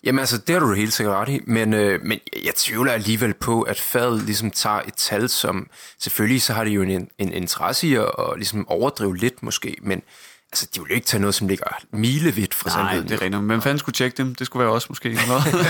Jamen 0.03 0.19
altså, 0.19 0.37
det 0.37 0.53
har 0.53 0.59
du 0.59 0.73
helt 0.73 0.93
sikkert 0.93 1.15
ret 1.15 1.29
i, 1.29 1.39
men, 1.47 1.73
øh, 1.73 2.01
men 2.03 2.19
jeg 2.43 2.55
tvivler 2.55 2.91
alligevel 2.91 3.33
på, 3.33 3.61
at 3.61 3.79
fadet 3.79 4.23
ligesom 4.23 4.51
tager 4.51 4.81
et 4.87 4.93
tal, 4.93 5.29
som 5.29 5.67
selvfølgelig 5.99 6.41
så 6.41 6.53
har 6.53 6.63
det 6.63 6.71
jo 6.71 6.81
en, 6.81 7.09
en 7.17 7.33
interesse 7.33 7.87
i 7.87 7.95
at, 7.95 8.03
at 8.03 8.33
ligesom 8.35 8.67
overdrive 8.67 9.17
lidt 9.17 9.43
måske, 9.43 9.77
men 9.81 10.01
altså, 10.51 10.67
de 10.75 10.81
vil 10.81 10.89
jo 10.89 10.95
ikke 10.95 11.07
tage 11.07 11.21
noget, 11.21 11.35
som 11.35 11.47
ligger 11.47 11.65
milevidt 11.91 12.53
fra 12.53 12.69
Nej, 12.69 12.77
sandheden. 12.77 13.09
det 13.09 13.15
er 13.15 13.21
rigtigt. 13.21 13.43
Men 13.43 13.61
fanden 13.61 13.79
skulle 13.79 13.93
tjekke 13.93 14.17
dem? 14.17 14.35
Det 14.35 14.47
skulle 14.47 14.65
være 14.65 14.73
os 14.73 14.89
måske. 14.89 15.09
hvad? 15.09 15.63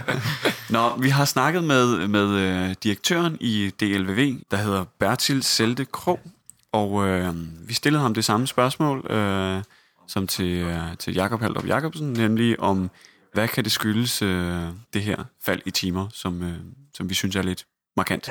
Nå, 0.76 0.96
vi 0.96 1.08
har 1.08 1.24
snakket 1.24 1.64
med, 1.64 2.08
med 2.08 2.28
øh, 2.28 2.74
direktøren 2.82 3.36
i 3.40 3.70
DLVV, 3.80 4.36
der 4.50 4.56
hedder 4.56 4.84
Bertil 4.98 5.42
Selte 5.42 5.84
Krog, 5.84 6.20
og 6.72 7.08
øh, 7.08 7.34
vi 7.68 7.74
stillede 7.74 8.02
ham 8.02 8.14
det 8.14 8.24
samme 8.24 8.46
spørgsmål 8.46 9.06
øh, 9.10 9.62
som 10.08 10.26
til, 10.26 10.46
øh, 10.46 10.96
til 10.98 11.14
Jakob 11.14 11.40
Haldrup 11.40 11.66
Jacobsen, 11.66 12.12
nemlig 12.12 12.60
om, 12.60 12.90
hvad 13.32 13.48
kan 13.48 13.64
det 13.64 13.72
skyldes 13.72 14.22
øh, 14.22 14.68
det 14.92 15.02
her 15.02 15.24
fald 15.44 15.62
i 15.66 15.70
timer, 15.70 16.08
som, 16.12 16.42
øh, 16.42 16.58
som 16.94 17.10
vi 17.10 17.14
synes 17.14 17.36
er 17.36 17.42
lidt 17.42 17.66
markant. 17.96 18.30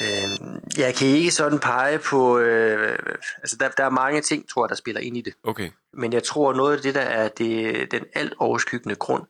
Øh, 0.00 0.60
jeg 0.78 0.94
kan 0.94 1.08
ikke 1.08 1.30
sådan 1.30 1.58
pege 1.58 1.98
på... 1.98 2.38
Øh, 2.38 2.98
altså, 3.36 3.56
der, 3.60 3.68
der 3.68 3.84
er 3.84 3.90
mange 3.90 4.20
ting, 4.20 4.48
tror 4.48 4.64
jeg, 4.64 4.68
der 4.68 4.74
spiller 4.74 5.00
ind 5.00 5.16
i 5.16 5.20
det. 5.20 5.34
Okay. 5.42 5.70
Men 5.92 6.12
jeg 6.12 6.22
tror, 6.22 6.52
noget 6.52 6.76
af 6.76 6.82
det, 6.82 6.94
der 6.94 7.00
er 7.00 7.28
det, 7.28 7.90
den 7.90 8.04
alt 8.14 8.34
overskyggende 8.38 8.94
grund, 8.94 9.22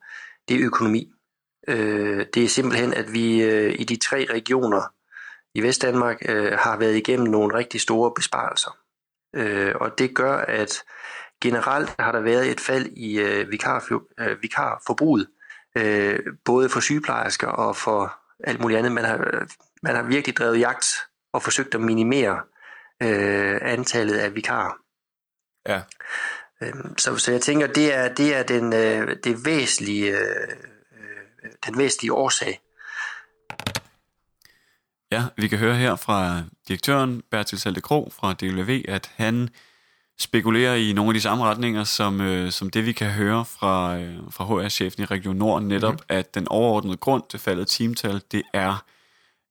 det 0.48 0.60
er 0.60 0.66
økonomi. 0.66 1.12
Øh, 1.68 2.26
det 2.34 2.44
er 2.44 2.48
simpelthen, 2.48 2.94
at 2.94 3.12
vi 3.12 3.42
øh, 3.42 3.74
i 3.78 3.84
de 3.84 3.96
tre 3.96 4.26
regioner 4.30 4.92
i 5.54 5.62
Vestdanmark 5.62 6.16
øh, 6.28 6.52
har 6.52 6.76
været 6.76 6.96
igennem 6.96 7.26
nogle 7.26 7.54
rigtig 7.54 7.80
store 7.80 8.12
besparelser. 8.16 8.76
Øh, 9.34 9.74
og 9.80 9.98
det 9.98 10.14
gør, 10.14 10.36
at 10.36 10.82
generelt 11.42 11.94
har 11.98 12.12
der 12.12 12.20
været 12.20 12.50
et 12.50 12.60
fald 12.60 12.86
i 12.86 13.20
øh, 13.20 13.50
vikar, 13.50 14.02
øh, 14.20 14.42
vikarforbruget, 14.42 15.26
øh, 15.76 16.18
både 16.44 16.68
for 16.68 16.80
sygeplejersker 16.80 17.48
og 17.48 17.76
for 17.76 18.14
alt 18.44 18.60
muligt 18.60 18.78
andet. 18.78 18.92
Man 18.92 19.04
har, 19.04 19.46
man 19.82 19.96
har 19.96 20.02
virkelig 20.02 20.36
drevet 20.36 20.60
jagt 20.60 20.86
og 21.32 21.42
forsøgt 21.42 21.74
at 21.74 21.80
minimere 21.80 22.40
øh, 23.02 23.58
antallet 23.62 24.18
af 24.18 24.34
vikarer. 24.34 24.72
Ja. 25.68 25.80
Øhm, 26.62 26.98
så, 26.98 27.16
så 27.16 27.32
jeg 27.32 27.40
tænker, 27.40 27.66
det 27.66 27.94
er, 27.94 28.14
det 28.14 28.36
er 28.36 28.42
den, 28.42 28.72
øh, 28.72 29.16
det 29.24 29.44
væsentlige, 29.44 30.18
øh, 30.18 30.48
øh, 30.92 31.50
den 31.66 31.78
væsentlige 31.78 32.12
årsag. 32.12 32.60
Ja, 35.12 35.24
vi 35.36 35.48
kan 35.48 35.58
høre 35.58 35.74
her 35.74 35.96
fra 35.96 36.42
direktøren 36.68 37.22
Bertil 37.30 37.60
Salte 37.60 37.80
Kro 37.80 38.12
fra 38.20 38.32
DLV, 38.32 38.84
at 38.88 39.10
han 39.16 39.48
spekulerer 40.18 40.74
i 40.74 40.92
nogle 40.92 41.10
af 41.10 41.14
de 41.14 41.20
samme 41.20 41.44
retninger, 41.44 41.84
som, 41.84 42.20
øh, 42.20 42.52
som 42.52 42.70
det 42.70 42.86
vi 42.86 42.92
kan 42.92 43.10
høre 43.10 43.44
fra, 43.44 43.98
øh, 43.98 44.18
fra 44.30 44.44
HR-chefen 44.44 45.02
i 45.02 45.06
Region 45.06 45.36
Nord, 45.36 45.62
netop 45.62 45.94
mm. 45.94 45.98
at 46.08 46.34
den 46.34 46.48
overordnede 46.48 46.96
grund 46.96 47.22
til 47.30 47.38
faldet 47.38 47.68
timetal, 47.68 48.22
det 48.32 48.42
er 48.52 48.84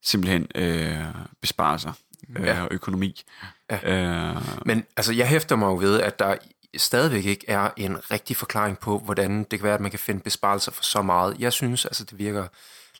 simpelthen 0.04 0.48
øh, 0.56 1.06
besparelser 1.42 1.94
øh, 2.38 2.46
ja. 2.46 2.62
og 2.62 2.68
økonomi. 2.72 3.22
Ja. 3.72 4.34
Øh, 4.34 4.42
Men 4.66 4.86
altså, 4.98 5.14
jeg 5.14 5.28
hæfter 5.28 5.56
mig 5.56 5.68
jo 5.68 5.78
ved, 5.78 6.02
at 6.02 6.20
der 6.20 6.36
stadigvæk 6.78 7.26
ikke 7.26 7.46
er 7.48 7.70
en 7.78 8.12
rigtig 8.12 8.38
forklaring 8.38 8.80
på, 8.80 9.00
hvordan 9.00 9.40
det 9.40 9.60
kan 9.60 9.64
være, 9.64 9.74
at 9.76 9.82
man 9.82 9.92
kan 9.92 10.00
finde 10.00 10.22
besparelser 10.22 10.72
for 10.72 10.84
så 10.84 11.02
meget. 11.02 11.36
Jeg 11.40 11.54
synes, 11.54 11.86
altså, 11.86 12.04
det 12.04 12.20
virker 12.20 12.48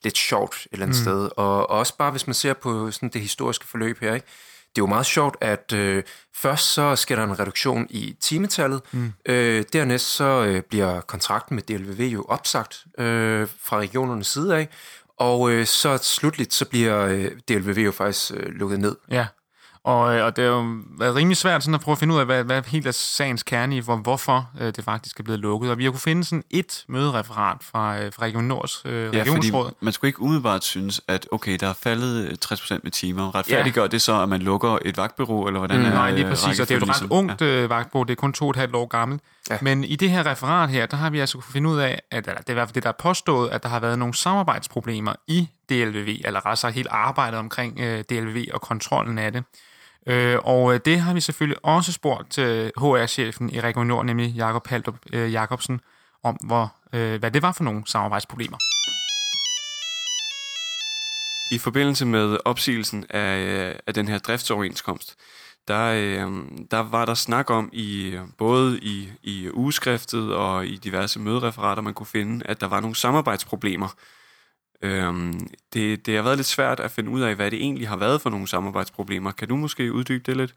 lidt 0.04 0.18
sjovt 0.18 0.56
et 0.56 0.68
eller 0.72 0.86
andet 0.86 0.98
mm. 0.98 1.04
sted. 1.04 1.30
Og, 1.36 1.70
og 1.70 1.78
også 1.78 1.96
bare, 1.96 2.10
hvis 2.10 2.26
man 2.26 2.34
ser 2.34 2.52
på 2.52 2.90
sådan 2.90 3.08
det 3.08 3.20
historiske 3.20 3.66
forløb 3.66 4.00
her, 4.00 4.14
ikke? 4.14 4.26
Det 4.76 4.80
er 4.80 4.82
jo 4.82 4.86
meget 4.86 5.06
sjovt, 5.06 5.36
at 5.40 5.72
øh, 5.72 6.02
først 6.34 6.72
så 6.72 6.96
sker 6.96 7.16
der 7.16 7.24
en 7.24 7.38
reduktion 7.38 7.86
i 7.90 8.16
timetallet, 8.20 8.80
mm. 8.92 9.12
øh, 9.26 9.64
dernæst 9.72 10.06
så 10.06 10.44
øh, 10.44 10.62
bliver 10.62 11.00
kontrakten 11.00 11.54
med 11.54 11.62
DLVV 11.62 12.00
jo 12.00 12.24
opsagt 12.28 12.84
øh, 12.98 13.48
fra 13.60 13.78
regionernes 13.78 14.26
side 14.26 14.56
af, 14.56 14.68
og 15.16 15.50
øh, 15.50 15.66
så 15.66 15.98
slutligt 15.98 16.52
så 16.52 16.64
bliver 16.64 17.00
øh, 17.00 17.30
DLVV 17.48 17.78
jo 17.78 17.92
faktisk 17.92 18.32
øh, 18.34 18.46
lukket 18.46 18.80
ned. 18.80 18.96
Ja. 19.10 19.26
Og, 19.84 20.16
øh, 20.16 20.24
og 20.24 20.36
det 20.36 20.44
har 20.44 20.52
jo 20.52 20.76
været 20.98 21.14
rimelig 21.14 21.36
svært 21.36 21.62
sådan 21.62 21.74
at 21.74 21.80
prøve 21.80 21.92
at 21.92 21.98
finde 21.98 22.14
ud 22.14 22.18
af, 22.20 22.26
hvad, 22.26 22.44
hvad 22.44 22.62
helt 22.66 22.86
er 22.86 22.90
sagens 22.90 23.42
kerne 23.42 23.76
i, 23.76 23.80
hvor, 23.80 23.96
hvorfor 23.96 24.50
øh, 24.60 24.66
det 24.66 24.84
faktisk 24.84 25.20
er 25.20 25.24
blevet 25.24 25.40
lukket. 25.40 25.70
Og 25.70 25.78
vi 25.78 25.84
har 25.84 25.90
kunne 25.90 26.00
finde 26.00 26.24
sådan 26.24 26.44
et 26.50 26.84
mødereferat 26.88 27.56
fra, 27.60 27.98
øh, 27.98 28.12
fra 28.12 28.22
Region 28.22 28.44
Nords 28.44 28.82
øh, 28.84 29.10
regionsråd. 29.10 29.66
Ja, 29.66 29.70
man 29.80 29.92
skulle 29.92 30.08
ikke 30.08 30.22
umiddelbart 30.22 30.64
synes, 30.64 31.00
at 31.08 31.28
okay, 31.32 31.56
der 31.60 31.68
er 31.68 31.72
faldet 31.72 32.38
60% 32.44 32.78
med 32.82 32.90
timer. 32.90 33.34
Retfærdiggør 33.34 33.82
ja. 33.82 33.88
det 33.88 34.02
så, 34.02 34.22
at 34.22 34.28
man 34.28 34.42
lukker 34.42 34.78
et 34.84 34.96
vagtbureau, 34.96 35.46
eller 35.46 35.60
hvordan 35.60 35.78
mm, 35.78 35.86
er 35.86 35.90
Nej, 35.90 36.10
lige 36.10 36.28
præcis, 36.28 36.60
og 36.60 36.68
det 36.68 36.74
er 36.74 36.78
jo 36.78 36.84
et 36.84 37.02
ret 37.02 37.10
ungt 37.10 37.42
øh, 37.42 37.70
vagtbureau, 37.70 38.04
det 38.04 38.12
er 38.12 38.16
kun 38.16 38.32
to 38.32 38.44
og 38.44 38.50
et 38.50 38.56
halvt 38.56 38.74
år 38.74 38.86
gammelt. 38.86 39.22
Ja. 39.50 39.58
Men 39.62 39.84
i 39.84 39.96
det 39.96 40.10
her 40.10 40.26
referat 40.26 40.70
her, 40.70 40.86
der 40.86 40.96
har 40.96 41.10
vi 41.10 41.20
altså 41.20 41.38
kunne 41.38 41.52
finde 41.52 41.68
ud 41.70 41.78
af, 41.78 42.02
at 42.10 42.28
eller, 42.28 42.40
det 42.40 42.48
er 42.48 42.52
i 42.52 42.54
hvert 42.54 42.68
fald 42.68 42.74
det, 42.74 42.82
der 42.82 42.88
er 42.88 42.98
påstået, 42.98 43.50
at 43.50 43.62
der 43.62 43.68
har 43.68 43.80
været 43.80 43.98
nogle 43.98 44.14
samarbejdsproblemer 44.14 45.12
i 45.26 45.48
DLVV, 45.68 46.20
eller 46.24 46.46
rettere 46.46 46.72
helt 46.72 46.88
arbejdet 46.90 47.38
omkring 47.38 47.80
øh, 47.80 48.04
DLVV 48.10 48.46
og 48.54 48.60
kontrollen 48.60 49.18
af 49.18 49.32
det. 49.32 49.44
Øh, 50.06 50.38
og 50.44 50.74
øh, 50.74 50.80
det 50.84 51.00
har 51.00 51.14
vi 51.14 51.20
selvfølgelig 51.20 51.64
også 51.64 51.92
spurgt 51.92 52.38
øh, 52.38 52.54
til 52.54 52.72
HR-chefen 52.78 53.50
i 53.50 53.60
Region 53.60 53.86
Nord, 53.86 54.06
nemlig 54.06 54.30
Jakob 54.34 54.66
Haldrup 54.66 54.96
øh, 55.12 55.32
Jacobsen, 55.32 55.80
om 56.22 56.34
hvor, 56.34 56.74
øh, 56.92 57.20
hvad 57.20 57.30
det 57.30 57.42
var 57.42 57.52
for 57.52 57.64
nogle 57.64 57.82
samarbejdsproblemer. 57.86 58.56
I 61.52 61.58
forbindelse 61.58 62.06
med 62.06 62.38
opsigelsen 62.44 63.04
af, 63.10 63.38
øh, 63.38 63.74
af 63.86 63.94
den 63.94 64.08
her 64.08 64.18
driftsoverenskomst, 64.18 65.16
der, 65.68 65.84
øh, 65.84 66.32
der 66.70 66.90
var 66.90 67.04
der 67.04 67.14
snak 67.14 67.50
om 67.50 67.70
i 67.72 68.18
både 68.38 68.78
i, 68.78 69.10
i 69.22 69.50
ugeskriftet 69.50 70.34
og 70.34 70.66
i 70.66 70.76
diverse 70.76 71.20
mødereferater, 71.20 71.82
man 71.82 71.94
kunne 71.94 72.06
finde, 72.06 72.46
at 72.46 72.60
der 72.60 72.68
var 72.68 72.80
nogle 72.80 72.96
samarbejdsproblemer 72.96 73.88
Øhm, 74.82 75.48
det, 75.74 76.06
det 76.06 76.14
har 76.14 76.22
været 76.22 76.36
lidt 76.38 76.46
svært 76.46 76.80
at 76.80 76.90
finde 76.90 77.10
ud 77.10 77.20
af, 77.20 77.36
hvad 77.36 77.50
det 77.50 77.60
egentlig 77.60 77.88
har 77.88 77.96
været 77.96 78.20
for 78.20 78.30
nogle 78.30 78.48
samarbejdsproblemer. 78.48 79.32
Kan 79.32 79.48
du 79.48 79.56
måske 79.56 79.92
uddybe 79.92 80.22
det 80.26 80.36
lidt? 80.36 80.54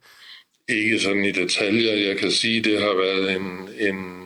Ikke 0.70 1.00
sådan 1.00 1.26
i 1.26 1.32
detaljer. 1.32 1.94
Jeg 1.94 2.18
kan 2.18 2.32
sige, 2.32 2.64
det 2.64 2.82
har 2.82 2.94
været 2.94 3.36
en, 3.36 3.70
en 3.80 4.26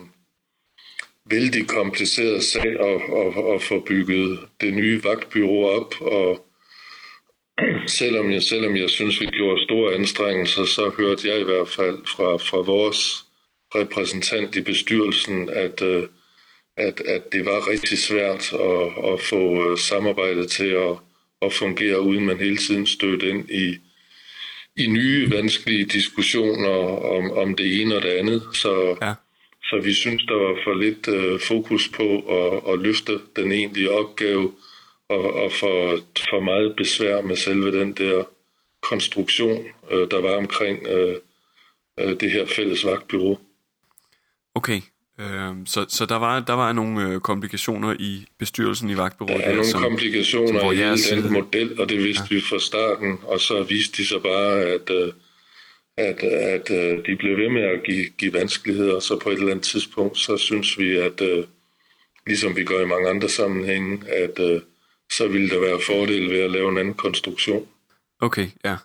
vældig 1.30 1.68
kompliceret 1.68 2.44
sag 2.44 2.80
at, 2.80 3.00
at, 3.22 3.54
at 3.54 3.62
få 3.62 3.80
bygget 3.80 4.38
det 4.60 4.74
nye 4.74 5.04
vagtbyrå 5.04 5.68
op, 5.68 5.94
og 6.00 6.46
selvom 7.86 8.30
jeg, 8.30 8.42
selvom 8.42 8.76
jeg 8.76 8.90
synes, 8.90 9.20
vi 9.20 9.26
gjorde 9.26 9.64
store 9.64 9.94
anstrengelser, 9.94 10.64
så 10.64 10.90
hørte 10.96 11.28
jeg 11.28 11.40
i 11.40 11.44
hvert 11.44 11.68
fald 11.68 11.98
fra, 12.06 12.36
fra 12.36 12.58
vores 12.58 13.24
repræsentant 13.74 14.56
i 14.56 14.60
bestyrelsen, 14.60 15.48
at 15.48 15.82
uh, 15.82 16.04
at, 16.80 17.00
at 17.00 17.32
det 17.32 17.44
var 17.44 17.68
rigtig 17.68 17.98
svært 17.98 18.52
at, 18.52 19.12
at 19.12 19.20
få 19.20 19.70
øh, 19.70 19.78
samarbejdet 19.78 20.50
til 20.50 20.68
at, 20.68 20.96
at 21.42 21.52
fungere, 21.52 22.00
uden 22.00 22.26
man 22.26 22.38
hele 22.38 22.56
tiden 22.56 22.86
stødte 22.86 23.28
ind 23.28 23.50
i, 23.50 23.78
i 24.76 24.86
nye 24.86 25.30
vanskelige 25.30 25.84
diskussioner 25.84 26.74
om, 27.16 27.30
om 27.30 27.54
det 27.54 27.80
ene 27.80 27.96
og 27.96 28.02
det 28.02 28.08
andet. 28.08 28.42
Så, 28.52 28.96
ja. 29.02 29.14
så 29.62 29.80
vi 29.84 29.92
synes, 29.92 30.22
der 30.28 30.34
var 30.34 30.58
for 30.64 30.74
lidt 30.74 31.08
uh, 31.08 31.40
fokus 31.40 31.88
på 31.88 32.08
at, 32.38 32.72
at 32.72 32.78
løfte 32.78 33.20
den 33.36 33.52
egentlige 33.52 33.90
opgave, 33.90 34.52
og, 35.08 35.34
og 35.34 35.52
for, 35.52 35.98
for 36.30 36.40
meget 36.40 36.76
besvær 36.76 37.22
med 37.22 37.36
selve 37.36 37.80
den 37.80 37.92
der 37.92 38.24
konstruktion, 38.82 39.64
uh, 39.92 40.08
der 40.10 40.20
var 40.20 40.36
omkring 40.36 40.86
uh, 40.86 41.14
uh, 42.04 42.12
det 42.20 42.30
her 42.30 42.46
fælles 42.46 42.84
vagtbyrå. 42.84 43.38
Okay, 44.54 44.76
Øh, 44.76 44.99
så, 45.66 45.86
så 45.88 46.06
der 46.06 46.16
var 46.16 46.40
der 46.40 46.52
var 46.52 46.72
nogle 46.72 47.08
øh, 47.08 47.20
komplikationer 47.20 47.96
i 47.98 48.26
bestyrelsen 48.38 48.90
i 48.90 48.96
vagtbureauet. 48.96 49.42
Der 49.42 49.48
er 49.48 49.54
nogle 49.54 49.70
som, 49.70 49.82
komplikationer 49.82 50.60
som, 50.60 50.72
i 50.72 50.76
hele 50.76 51.22
den 51.22 51.32
model, 51.32 51.80
og 51.80 51.88
det 51.88 51.98
vidste 51.98 52.26
ja. 52.30 52.34
vi 52.34 52.40
fra 52.40 52.58
starten, 52.58 53.18
og 53.22 53.40
så 53.40 53.62
viste 53.62 54.02
de 54.02 54.06
så 54.06 54.18
bare, 54.18 54.52
at, 54.60 54.90
øh, 54.90 55.12
at, 55.96 56.22
at, 56.22 56.70
at 56.70 57.06
de 57.06 57.16
blev 57.16 57.36
ved 57.36 57.48
med 57.48 57.62
at 57.62 57.82
give, 57.84 58.06
give 58.18 58.32
vanskeligheder, 58.32 58.94
og 58.94 59.02
så 59.02 59.18
på 59.18 59.30
et 59.30 59.38
eller 59.38 59.50
andet 59.50 59.64
tidspunkt, 59.64 60.18
så 60.18 60.36
synes 60.36 60.78
vi, 60.78 60.96
at 60.96 61.22
ligesom 62.26 62.56
vi 62.56 62.64
gør 62.64 62.80
i 62.80 62.86
mange 62.86 63.08
andre 63.10 63.28
sammenhænge, 63.28 64.08
at 64.08 64.62
så 65.12 65.28
ville 65.28 65.50
der 65.50 65.60
være 65.60 65.80
fordel 65.86 66.30
ved 66.30 66.38
at 66.38 66.50
lave 66.50 66.68
en 66.68 66.78
anden 66.78 66.94
konstruktion. 66.94 67.68
Okay, 68.20 68.46
ja. 68.64 68.76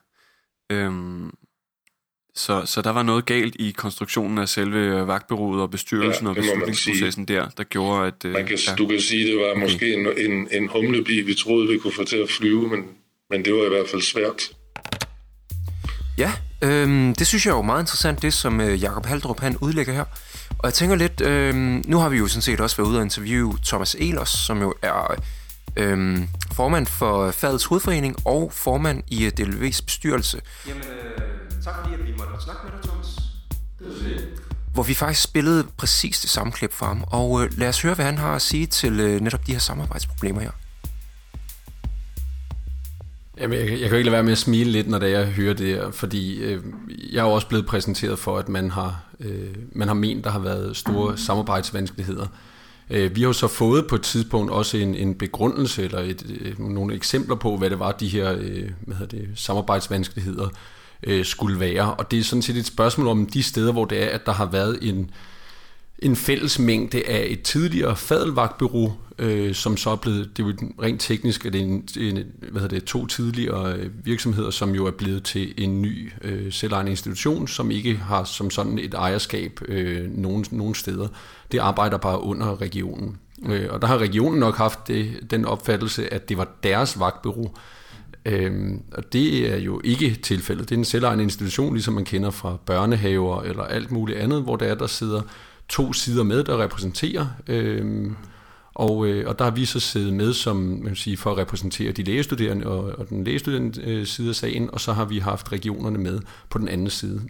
Øhm, 0.72 1.32
så, 2.36 2.66
så 2.66 2.82
der 2.82 2.90
var 2.90 3.04
noget 3.04 3.26
galt 3.26 3.56
i 3.60 3.72
konstruktionen 3.72 4.38
af 4.38 4.50
selve 4.50 5.08
vagtbyrået 5.08 5.62
og 5.62 5.72
bestyrelsen 5.72 6.26
ja, 6.26 6.30
og 6.30 6.36
beslutningsprocessen 6.36 7.26
der, 7.26 7.50
der 7.58 7.64
gjorde, 7.64 8.08
at... 8.08 8.26
Øh, 8.26 8.32
man 8.32 8.46
kan, 8.46 8.58
ja. 8.68 8.76
Du 8.76 8.88
kan 8.88 9.02
sige, 9.02 9.22
at 9.22 9.28
det 9.28 9.38
var 9.38 9.52
okay. 9.52 9.62
måske 9.62 9.94
en, 9.94 10.08
en, 10.18 10.48
en 10.52 10.68
humlebi, 10.68 11.22
vi 11.22 11.34
troede, 11.34 11.68
vi 11.68 11.78
kunne 11.78 11.94
få 11.94 12.04
til 12.04 12.18
at 12.18 12.30
flyve, 12.30 12.68
men, 12.68 12.80
men 13.30 13.46
det 13.46 13.54
var 13.54 13.66
i 13.66 13.70
hvert 13.70 13.90
fald 13.90 14.02
svært. 14.02 14.42
Ja, 16.18 16.32
øhm, 16.62 17.16
det 17.16 17.28
synes 17.28 17.46
jeg 17.46 17.52
er 17.52 17.56
jo 17.56 17.62
meget 17.62 17.82
interessant, 17.82 18.22
det 18.22 18.34
som 18.34 18.62
øh, 18.62 18.84
Jakob 18.84 19.06
Haldrup 19.06 19.40
han 19.40 19.58
udlægger 19.58 19.94
her. 19.94 20.06
Og 20.50 20.66
jeg 20.66 20.74
tænker 20.74 20.96
lidt, 20.96 21.22
øhm, 21.22 21.84
nu 21.88 21.98
har 21.98 22.10
vi 22.10 22.18
jo 22.18 22.28
sådan 22.28 22.42
set 22.42 22.60
også 22.60 22.78
været 22.78 22.90
ude 22.90 22.98
og 22.98 23.04
interviewe 23.04 23.58
Thomas 23.66 23.96
Elers, 24.00 24.30
som 24.30 24.62
jo 24.62 24.74
er 24.82 25.24
øhm, 25.78 26.28
formand 26.54 26.88
for 26.88 27.32
Fadets 27.32 27.66
Hovedforening 27.66 28.16
og 28.26 28.52
formand 28.54 29.04
i 29.08 29.28
DLV's 29.28 29.84
bestyrelse. 29.86 30.42
Jamen, 30.68 30.84
øh 30.84 31.05
Tak 31.66 31.76
fordi 31.76 31.94
at 31.94 32.08
vi 32.08 32.12
måtte 32.18 32.44
snakke 32.44 32.62
med 32.64 32.72
dig, 32.72 32.90
Thomas. 32.90 33.08
Det. 33.80 34.28
Hvor 34.74 34.84
vi 34.84 34.94
faktisk 34.94 35.24
spillede 35.24 35.68
præcis 35.78 36.20
det 36.20 36.30
samme 36.30 36.52
klip 36.52 36.74
for 36.74 36.86
ham. 36.86 37.04
Og 37.08 37.44
øh, 37.44 37.58
lad 37.58 37.70
os 37.70 37.82
høre, 37.82 37.94
hvad 37.94 38.06
han 38.06 38.18
har 38.18 38.36
at 38.36 38.42
sige 38.42 38.66
til 38.66 39.00
øh, 39.00 39.22
netop 39.22 39.48
de 39.48 39.52
her 39.52 39.60
samarbejdsproblemer 39.60 40.42
her. 40.42 40.52
Jamen, 43.38 43.60
jeg, 43.60 43.70
jeg 43.70 43.80
kan 43.80 43.90
jo 43.90 43.96
ikke 43.96 44.10
lade 44.10 44.12
være 44.12 44.24
med 44.24 44.32
at 44.32 44.38
smile 44.38 44.72
lidt, 44.72 44.88
når 44.88 45.00
det 45.00 45.12
jeg 45.12 45.26
hører 45.26 45.54
det 45.54 45.68
her, 45.68 45.92
fordi 45.92 46.36
øh, 46.36 46.64
jeg 47.12 47.20
er 47.20 47.24
jo 47.24 47.32
også 47.32 47.48
blevet 47.48 47.66
præsenteret 47.66 48.20
for, 48.20 48.38
at 48.38 48.50
man 48.50 48.72
har, 48.72 49.04
øh, 49.20 49.56
man 49.72 49.88
har 49.88 49.96
ment, 49.96 50.24
der 50.24 50.30
har 50.30 50.40
været 50.40 50.78
store 50.78 51.18
samarbejdsvanskeligheder. 51.18 52.28
Øh, 52.90 53.16
vi 53.16 53.22
har 53.22 53.28
jo 53.28 53.34
så 53.34 53.48
fået 53.48 53.88
på 53.88 53.96
et 53.96 54.02
tidspunkt 54.02 54.52
også 54.52 54.78
en, 54.78 54.96
en 54.96 55.16
begrundelse 55.16 55.84
eller 55.84 56.00
et, 56.00 56.26
øh, 56.42 56.60
nogle 56.60 56.96
eksempler 56.96 57.36
på, 57.36 57.58
hvad 57.58 57.70
det 57.70 57.80
var, 57.80 57.92
de 57.92 58.08
her 58.08 58.36
øh, 58.40 58.72
hvad 58.82 58.96
hedder 58.96 59.18
det, 59.18 59.30
samarbejdsvanskeligheder 59.36 60.50
øh, 61.04 61.26
skulle 61.26 61.60
være. 61.60 61.94
Og 61.94 62.12
det 62.12 62.20
er 62.20 62.24
sådan 62.24 62.42
set 62.42 62.58
et 62.58 62.66
spørgsmål 62.66 63.08
om 63.08 63.26
de 63.26 63.44
steder, 63.44 63.72
hvor 63.72 63.86
det 63.86 64.04
er, 64.04 64.10
at 64.10 64.26
der 64.26 64.32
har 64.32 64.46
været 64.46 64.80
en, 64.82 65.12
en 66.00 66.16
fælles 66.16 66.60
mængde 66.60 67.08
af 67.08 67.26
et 67.30 67.42
tidligere 67.42 67.96
fadelvagtbyrå, 67.96 68.94
øh, 69.20 69.56
som 69.56 69.78
så 69.78 69.90
er 69.90 69.96
blevet, 69.96 70.38
det 70.38 70.44
er 70.44 70.48
jo 70.48 70.54
rent 70.82 71.02
teknisk, 71.02 71.46
at 71.46 71.54
det 71.54 71.62
er 71.62 71.66
en, 71.66 71.88
en, 72.00 72.24
hvad 72.52 72.62
hedder 72.62 72.76
det, 72.76 72.84
to 72.84 73.06
tidligere 73.06 73.74
øh, 73.74 74.06
virksomheder, 74.06 74.50
som 74.50 74.76
jo 74.76 74.86
er 74.86 74.92
blevet 74.92 75.24
til 75.24 75.54
en 75.58 75.82
ny 75.82 76.12
øh, 76.22 76.54
selvejende 76.54 76.92
institution, 76.92 77.48
som 77.48 77.72
ikke 77.72 77.96
har 77.98 78.24
som 78.24 78.50
sådan 78.50 78.80
et 78.80 78.94
ejerskab 78.94 79.60
øh, 79.68 80.10
nogen, 80.18 80.46
nogen 80.52 80.76
steder. 80.76 81.08
Det 81.52 81.60
arbejder 81.60 81.98
bare 81.98 82.22
under 82.22 82.62
regionen. 82.62 83.18
Øh, 83.46 83.68
og 83.70 83.82
der 83.82 83.88
har 83.88 83.98
regionen 83.98 84.40
nok 84.40 84.58
haft 84.58 84.88
det, 84.88 85.32
den 85.32 85.46
opfattelse, 85.46 86.14
at 86.14 86.30
det 86.30 86.38
var 86.38 86.48
deres 86.64 87.00
vagtbureau, 87.00 87.52
Øhm, 88.26 88.82
og 88.92 89.14
det 89.14 89.54
er 89.54 89.58
jo 89.58 89.82
ikke 89.84 90.16
tilfældet. 90.16 90.70
Det 90.70 90.76
er 90.76 90.80
en 90.80 90.86
selvejende 90.86 91.24
institution, 91.24 91.74
ligesom 91.74 91.94
man 91.94 92.06
kender 92.06 92.30
fra 92.30 92.58
børnehaver 92.66 93.42
eller 93.42 93.64
alt 93.64 93.92
muligt 93.92 94.20
andet, 94.20 94.42
hvor 94.42 94.56
der 94.56 94.66
er, 94.66 94.76
der 94.76 94.88
sidder 94.88 95.22
to 95.70 95.94
sider 95.94 96.24
med, 96.24 96.44
der 96.44 96.64
repræsenterer. 96.64 97.28
Øhm, 97.48 98.16
og, 98.76 99.08
øh, 99.08 99.30
og 99.30 99.40
der 99.40 99.46
har 99.46 99.52
vi 99.52 99.66
så 99.66 99.80
siddet 99.80 100.14
med 100.14 100.34
som, 100.34 100.56
man 100.56 100.86
kan 100.86 100.96
sige, 100.96 101.18
for 101.18 101.32
at 101.32 101.38
repræsentere 101.38 101.92
de 101.92 102.04
lægestuderende 102.04 102.68
og, 102.68 103.00
og 103.00 103.10
den 103.10 103.24
lægestuderende 103.24 103.82
øh, 103.82 104.06
side 104.06 104.30
af 104.30 104.36
sagen, 104.36 104.70
og 104.74 104.82
så 104.82 104.94
har 104.94 105.06
vi 105.06 105.20
haft 105.20 105.52
regionerne 105.52 105.98
med 105.98 106.20
på 106.50 106.58
den 106.58 106.68
anden 106.68 106.90
side. 106.90 107.22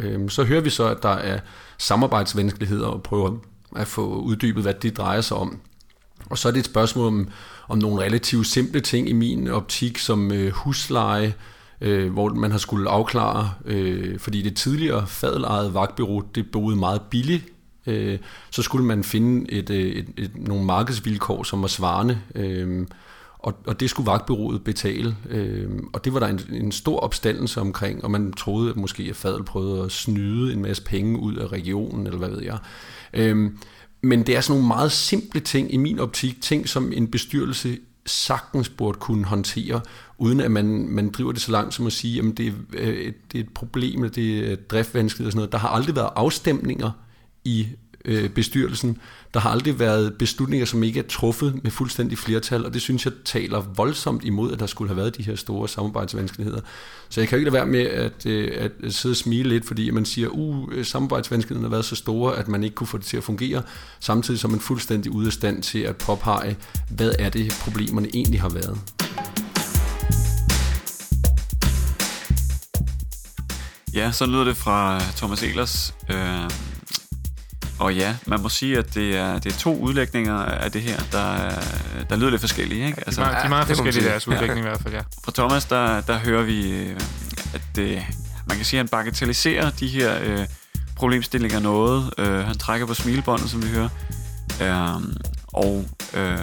Øh, 0.00 0.30
så 0.30 0.44
hører 0.44 0.60
vi 0.60 0.70
så, 0.70 0.88
at 0.88 1.02
der 1.02 1.08
er 1.08 1.40
samarbejdsvanskeligheder 1.78 2.86
og 2.86 3.02
prøver 3.02 3.36
at 3.76 3.86
få 3.86 4.20
uddybet, 4.20 4.62
hvad 4.62 4.74
det 4.74 4.96
drejer 4.96 5.20
sig 5.20 5.36
om. 5.36 5.60
Og 6.32 6.38
så 6.38 6.48
er 6.48 6.52
det 6.52 6.58
et 6.58 6.64
spørgsmål 6.64 7.06
om, 7.06 7.28
om 7.68 7.78
nogle 7.78 8.02
relativt 8.02 8.46
simple 8.46 8.80
ting 8.80 9.08
i 9.08 9.12
min 9.12 9.48
optik, 9.48 9.98
som 9.98 10.32
øh, 10.32 10.52
husleje, 10.52 11.34
øh, 11.80 12.12
hvor 12.12 12.28
man 12.28 12.50
har 12.50 12.58
skulle 12.58 12.90
afklare, 12.90 13.50
øh, 13.64 14.18
fordi 14.18 14.42
det 14.42 14.56
tidligere 14.56 15.06
fadelejede 15.06 15.74
vagtbyrå, 15.74 16.22
det 16.34 16.50
boede 16.50 16.76
meget 16.76 17.02
billigt, 17.10 17.44
øh, 17.86 18.18
så 18.50 18.62
skulle 18.62 18.86
man 18.86 19.04
finde 19.04 19.52
et, 19.52 19.70
et, 19.70 19.98
et, 19.98 20.08
et, 20.16 20.30
nogle 20.36 20.64
markedsvilkår, 20.64 21.42
som 21.42 21.62
var 21.62 21.68
svarende, 21.68 22.20
øh, 22.34 22.86
og, 23.38 23.54
og 23.66 23.80
det 23.80 23.90
skulle 23.90 24.06
vagtbyrået 24.06 24.64
betale. 24.64 25.16
Øh, 25.30 25.70
og 25.92 26.04
det 26.04 26.14
var 26.14 26.20
der 26.20 26.26
en, 26.26 26.40
en 26.50 26.72
stor 26.72 27.00
opstandelse 27.00 27.60
omkring, 27.60 28.04
og 28.04 28.10
man 28.10 28.32
troede 28.32 28.70
at 28.70 28.76
måske, 28.76 29.02
at 29.10 29.16
Fadel 29.16 29.44
prøvede 29.44 29.84
at 29.84 29.92
snyde 29.92 30.52
en 30.52 30.62
masse 30.62 30.84
penge 30.84 31.18
ud 31.18 31.36
af 31.36 31.46
regionen, 31.46 32.06
eller 32.06 32.18
hvad 32.18 32.30
ved 32.30 32.42
jeg. 32.42 32.58
Øh, 33.14 33.50
men 34.02 34.26
det 34.26 34.36
er 34.36 34.40
sådan 34.40 34.52
nogle 34.60 34.68
meget 34.68 34.92
simple 34.92 35.40
ting 35.40 35.74
i 35.74 35.76
min 35.76 35.98
optik, 35.98 36.42
ting 36.42 36.68
som 36.68 36.92
en 36.92 37.10
bestyrelse 37.10 37.78
sagtens 38.06 38.68
burde 38.68 38.98
kunne 38.98 39.24
håndtere, 39.24 39.80
uden 40.18 40.40
at 40.40 40.50
man, 40.50 40.88
man 40.88 41.10
driver 41.10 41.32
det 41.32 41.42
så 41.42 41.52
langt 41.52 41.74
som 41.74 41.86
at 41.86 41.92
sige, 41.92 42.18
at 42.18 42.38
det, 42.38 42.54
øh, 42.72 43.12
det 43.32 43.38
er 43.38 43.44
et 43.44 43.54
problem, 43.54 44.10
det 44.10 44.52
er 44.52 44.56
driftvanskeligt 44.56 45.26
og 45.26 45.32
sådan 45.32 45.38
noget. 45.38 45.52
Der 45.52 45.58
har 45.58 45.68
aldrig 45.68 45.96
været 45.96 46.10
afstemninger 46.16 46.90
i 47.44 47.68
øh, 48.04 48.30
bestyrelsen. 48.30 48.98
Der 49.34 49.40
har 49.40 49.50
aldrig 49.50 49.78
været 49.78 50.14
beslutninger, 50.14 50.66
som 50.66 50.82
ikke 50.82 51.00
er 51.00 51.04
truffet 51.08 51.60
med 51.62 51.70
fuldstændig 51.70 52.18
flertal, 52.18 52.66
og 52.66 52.74
det 52.74 52.82
synes 52.82 53.04
jeg 53.04 53.12
taler 53.24 53.60
voldsomt 53.76 54.24
imod, 54.24 54.52
at 54.52 54.60
der 54.60 54.66
skulle 54.66 54.88
have 54.88 54.96
været 54.96 55.16
de 55.16 55.22
her 55.22 55.36
store 55.36 55.68
samarbejdsvanskeligheder. 55.68 56.60
Så 57.08 57.20
jeg 57.20 57.28
kan 57.28 57.36
jo 57.36 57.40
ikke 57.40 57.50
lade 57.50 57.64
være 57.64 57.72
med 57.72 57.80
at, 57.80 58.26
øh, 58.26 58.50
at 58.54 58.94
sidde 58.94 59.12
og 59.12 59.16
smile 59.16 59.48
lidt, 59.48 59.64
fordi 59.64 59.90
man 59.90 60.04
siger, 60.04 60.28
uh, 60.28 60.68
samarbejdsvanskelighederne 60.82 61.68
har 61.68 61.76
været 61.76 61.84
så 61.84 61.96
store, 61.96 62.36
at 62.36 62.48
man 62.48 62.64
ikke 62.64 62.74
kunne 62.74 62.86
få 62.86 62.98
det 62.98 63.06
til 63.06 63.16
at 63.16 63.24
fungere, 63.24 63.62
samtidig 64.00 64.40
som 64.40 64.50
man 64.50 64.60
fuldstændig 64.60 65.12
ude 65.12 65.26
af 65.26 65.32
stand 65.32 65.62
til 65.62 65.78
at 65.78 65.96
påpege, 65.96 66.56
hvad 66.90 67.12
er 67.18 67.28
det, 67.28 67.52
problemerne 67.64 68.08
egentlig 68.14 68.40
har 68.40 68.48
været. 68.48 68.78
Ja, 73.94 74.12
så 74.12 74.26
lyder 74.26 74.44
det 74.44 74.56
fra 74.56 75.00
Thomas 75.16 75.42
Elers. 75.42 75.94
Øh, 76.10 76.50
og 77.82 77.94
ja, 77.94 78.16
man 78.26 78.40
må 78.40 78.48
sige, 78.48 78.78
at 78.78 78.94
det 78.94 79.16
er, 79.16 79.38
det 79.38 79.52
er 79.52 79.58
to 79.58 79.76
udlægninger 79.76 80.34
af 80.34 80.72
det 80.72 80.82
her, 80.82 81.00
der, 81.12 81.50
der 82.10 82.16
lyder 82.16 82.30
lidt 82.30 82.40
forskellige. 82.40 82.86
Ikke? 82.86 83.02
Altså, 83.06 83.20
de 83.20 83.26
er 83.26 83.30
meget, 83.30 83.42
de 83.42 83.46
er 83.46 83.48
meget 83.48 83.66
forskellige 83.66 84.04
deres 84.04 84.28
udlægning 84.28 84.58
ja. 84.58 84.64
i 84.64 84.68
hvert 84.68 84.80
fald, 84.82 84.94
ja. 84.94 85.00
Fra 85.24 85.32
Thomas, 85.34 85.64
der, 85.64 86.00
der 86.00 86.18
hører 86.18 86.42
vi, 86.42 86.70
øh, 86.70 87.00
at 87.54 87.62
det, 87.76 88.02
man 88.46 88.56
kan 88.56 88.66
sige, 88.66 88.80
at 88.80 88.84
han 88.84 88.88
bagatelliserer 88.88 89.70
de 89.70 89.88
her 89.88 90.18
øh, 90.22 90.46
problemstillinger 90.96 91.60
noget. 91.60 92.10
Øh, 92.18 92.46
han 92.46 92.58
trækker 92.58 92.86
på 92.86 92.94
smilebåndet, 92.94 93.50
som 93.50 93.62
vi 93.62 93.68
hører. 93.68 93.88
Øh, 94.62 95.02
og 95.46 95.84
øh, 96.14 96.38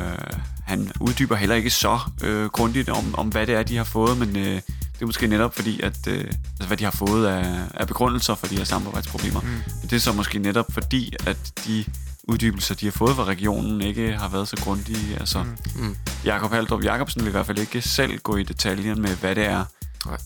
han 0.66 0.92
uddyber 1.00 1.36
heller 1.36 1.56
ikke 1.56 1.70
så 1.70 2.00
øh, 2.24 2.46
grundigt 2.46 2.90
om, 2.90 3.16
om, 3.18 3.28
hvad 3.28 3.48
det 3.48 3.56
er, 3.56 3.64
de 3.64 3.78
har 3.78 3.84
fået, 3.84 4.18
men 4.18 4.36
øh, 4.38 4.62
det 5.00 5.06
er 5.06 5.08
måske 5.08 5.28
netop 5.28 5.56
fordi, 5.56 5.82
at 5.82 6.08
øh, 6.08 6.20
altså, 6.20 6.68
hvad 6.68 6.78
de 6.78 6.84
har 6.84 6.92
fået 6.92 7.28
af, 7.28 7.60
af 7.74 7.88
begrundelser 7.88 8.36
for 8.36 8.48
de 8.48 8.58
her 8.58 8.64
samarbejdsproblemer. 8.64 9.42
Mm. 9.42 9.48
Men 9.48 9.64
det 9.82 9.94
er 9.94 10.00
så 10.00 10.14
måske 10.14 10.40
netop 10.40 10.66
fordi, 10.72 11.14
at 11.28 11.52
de 11.66 11.86
uddybelser, 12.24 12.76
de 12.76 12.86
har 12.86 12.92
fået 12.92 13.16
fra 13.16 13.24
regionen, 13.24 13.82
ikke 13.82 14.18
har 14.18 14.30
været 14.30 14.48
så 14.48 14.58
grundige. 14.64 15.20
Altså, 15.20 15.44
mm. 15.44 15.58
mm. 15.76 15.96
Jakob 16.26 16.52
Haldrup 16.52 16.84
Jacobsen 16.84 17.22
vil 17.22 17.28
i 17.28 17.32
hvert 17.32 17.46
fald 17.46 17.58
ikke 17.58 17.82
selv 17.82 18.20
gå 18.20 18.36
i 18.36 18.44
detaljen 18.44 19.02
med, 19.02 19.16
hvad 19.16 19.36
det 19.36 19.46
er. 19.46 19.66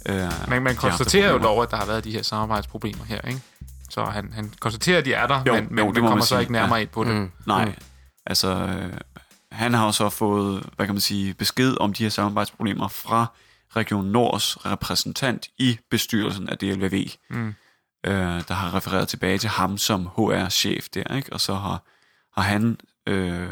Øh, 0.06 0.50
Men 0.50 0.64
man 0.64 0.76
konstaterer 0.76 1.32
jo 1.32 1.38
dog, 1.38 1.64
at 1.64 1.72
der 1.72 1.78
har 1.78 1.86
været 1.86 2.04
de 2.04 2.12
her 2.12 2.24
samarbejdsproblemer 2.24 3.04
her, 3.06 3.22
ikke? 3.22 3.42
Så 3.90 4.06
han, 4.06 4.34
han 4.34 4.54
konstaterer, 4.60 4.98
at 4.98 5.06
de 5.06 5.14
er 5.14 5.28
der, 5.28 5.44
jo, 5.48 5.54
men, 5.54 5.68
men 5.70 5.86
jo, 5.86 5.92
man 5.92 6.04
kommer 6.04 6.26
så 6.26 6.40
ikke 6.40 6.52
nærmere 6.52 6.76
ja. 6.76 6.82
ind 6.82 6.90
på 6.90 7.04
det. 7.04 7.16
Mm. 7.16 7.32
Nej, 7.46 7.66
mm. 7.66 7.74
altså... 8.26 8.48
Øh, 8.48 8.94
han 9.52 9.74
har 9.74 9.86
jo 9.86 9.92
så 9.92 10.10
fået, 10.10 10.64
hvad 10.76 10.86
kan 10.86 10.96
man 10.96 11.02
sige, 11.02 11.34
besked 11.34 11.78
om 11.80 11.94
de 11.94 12.04
her 12.04 12.10
samarbejdsproblemer 12.10 12.88
fra 12.88 13.26
Region 13.76 14.06
Nords 14.06 14.66
repræsentant 14.66 15.48
i 15.58 15.80
bestyrelsen 15.90 16.50
af 16.50 16.58
DLVV, 16.58 17.10
mm. 17.30 17.48
øh, 18.04 18.14
der 18.48 18.54
har 18.54 18.76
refereret 18.76 19.08
tilbage 19.08 19.38
til 19.38 19.50
ham 19.50 19.78
som 19.78 20.06
HR-chef 20.06 20.90
der, 20.94 21.16
ikke? 21.16 21.34
og 21.34 21.42
så 21.42 21.54
har, 21.54 21.84
har 22.36 22.42
han, 22.42 22.78
øh, 23.08 23.50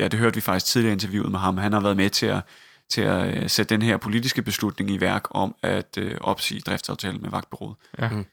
ja 0.00 0.08
det 0.08 0.18
hørte 0.18 0.34
vi 0.34 0.40
faktisk 0.40 0.72
tidligere 0.72 0.92
i 0.92 0.92
interviewet 0.92 1.30
med 1.30 1.40
ham, 1.40 1.56
han 1.56 1.72
har 1.72 1.80
været 1.80 1.96
med 1.96 2.10
til 2.10 2.26
at, 2.26 2.40
til 2.88 3.00
at 3.00 3.36
øh, 3.36 3.50
sætte 3.50 3.74
den 3.74 3.82
her 3.82 3.96
politiske 3.96 4.42
beslutning 4.42 4.90
i 4.90 5.00
værk 5.00 5.22
om 5.30 5.54
at 5.62 5.98
øh, 5.98 6.16
opsige 6.20 6.60
driftsaftalen 6.60 7.22
med 7.22 7.30
vagtbureauet. 7.30 7.76
Ja. 7.98 8.08
Mm. 8.08 8.24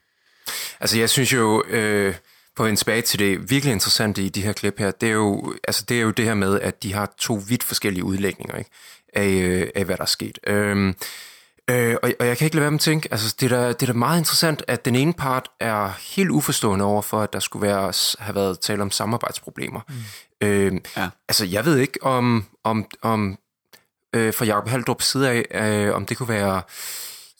Altså 0.80 0.98
jeg 0.98 1.10
synes 1.10 1.32
jo, 1.32 1.64
øh, 1.66 2.14
på 2.56 2.66
en 2.66 2.76
tilbage 2.76 3.02
til 3.02 3.18
det 3.18 3.50
virkelig 3.50 3.72
interessante 3.72 4.22
i 4.22 4.28
de 4.28 4.42
her 4.42 4.52
klip 4.52 4.78
her, 4.78 4.90
det 4.90 5.08
er 5.08 5.12
jo, 5.12 5.54
altså 5.68 5.84
det, 5.88 5.96
er 5.96 6.02
jo 6.02 6.10
det 6.10 6.24
her 6.24 6.34
med, 6.34 6.60
at 6.60 6.82
de 6.82 6.92
har 6.92 7.14
to 7.18 7.40
vidt 7.48 7.62
forskellige 7.62 8.04
udlægninger. 8.04 8.56
Ikke? 8.56 8.70
Af, 9.14 9.28
øh, 9.28 9.68
af 9.74 9.84
hvad 9.84 9.96
der 9.96 10.02
er 10.02 10.06
sket. 10.06 10.38
Øhm, 10.46 10.94
øh, 11.70 11.96
og, 12.02 12.12
og 12.20 12.26
jeg 12.26 12.38
kan 12.38 12.44
ikke 12.44 12.56
lade 12.56 12.62
være 12.62 12.70
med 12.70 12.78
at 12.78 12.82
tænke, 12.82 13.08
altså 13.10 13.36
det 13.40 13.52
er, 13.52 13.56
da, 13.60 13.68
det 13.68 13.82
er 13.82 13.86
da 13.86 13.92
meget 13.92 14.18
interessant, 14.18 14.62
at 14.68 14.84
den 14.84 14.94
ene 14.94 15.12
part 15.12 15.48
er 15.60 15.88
helt 16.16 16.30
uforstående 16.30 16.84
over 16.84 17.02
for, 17.02 17.20
at 17.20 17.32
der 17.32 17.40
skulle 17.40 17.66
være, 17.66 17.92
have 18.18 18.34
været 18.34 18.60
tale 18.60 18.82
om 18.82 18.90
samarbejdsproblemer. 18.90 19.80
Mm. 19.88 20.46
Øh, 20.46 20.72
ja. 20.96 21.08
Altså 21.28 21.44
jeg 21.44 21.64
ved 21.64 21.78
ikke, 21.78 22.02
om, 22.02 22.44
om, 22.64 22.86
om 23.02 23.38
øh, 24.14 24.34
fra 24.34 24.44
Jacob 24.44 24.68
Haldrup 24.68 25.02
side 25.02 25.30
af, 25.30 25.44
øh, 25.64 25.94
om 25.94 26.06
det 26.06 26.16
kunne 26.16 26.28
være 26.28 26.62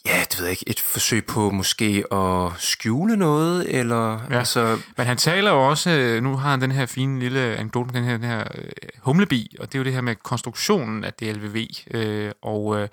ja, 0.06 0.24
det 0.30 0.38
ved 0.38 0.46
jeg 0.46 0.50
ikke, 0.50 0.68
et 0.68 0.80
forsøg 0.80 1.26
på 1.26 1.50
måske 1.50 2.04
at 2.12 2.52
skjule 2.58 3.16
noget, 3.16 3.78
eller 3.78 4.20
ja. 4.30 4.38
altså... 4.38 4.78
Men 4.96 5.06
han 5.06 5.16
taler 5.16 5.50
jo 5.50 5.68
også, 5.68 5.90
øh, 5.90 6.22
nu 6.22 6.36
har 6.36 6.50
han 6.50 6.60
den 6.60 6.72
her 6.72 6.86
fine 6.86 7.20
lille 7.20 7.40
anekdote, 7.40 7.94
den 7.94 8.04
her, 8.04 8.12
den 8.12 8.24
her 8.24 8.44
uh, 8.54 8.64
humlebi, 8.98 9.56
og 9.60 9.66
det 9.66 9.74
er 9.74 9.78
jo 9.78 9.84
det 9.84 9.92
her 9.92 10.00
med 10.00 10.16
konstruktionen 10.16 11.04
af 11.04 11.12
DLVV, 11.12 11.66
øh, 11.90 12.32
og, 12.42 12.80
øh, 12.80 12.88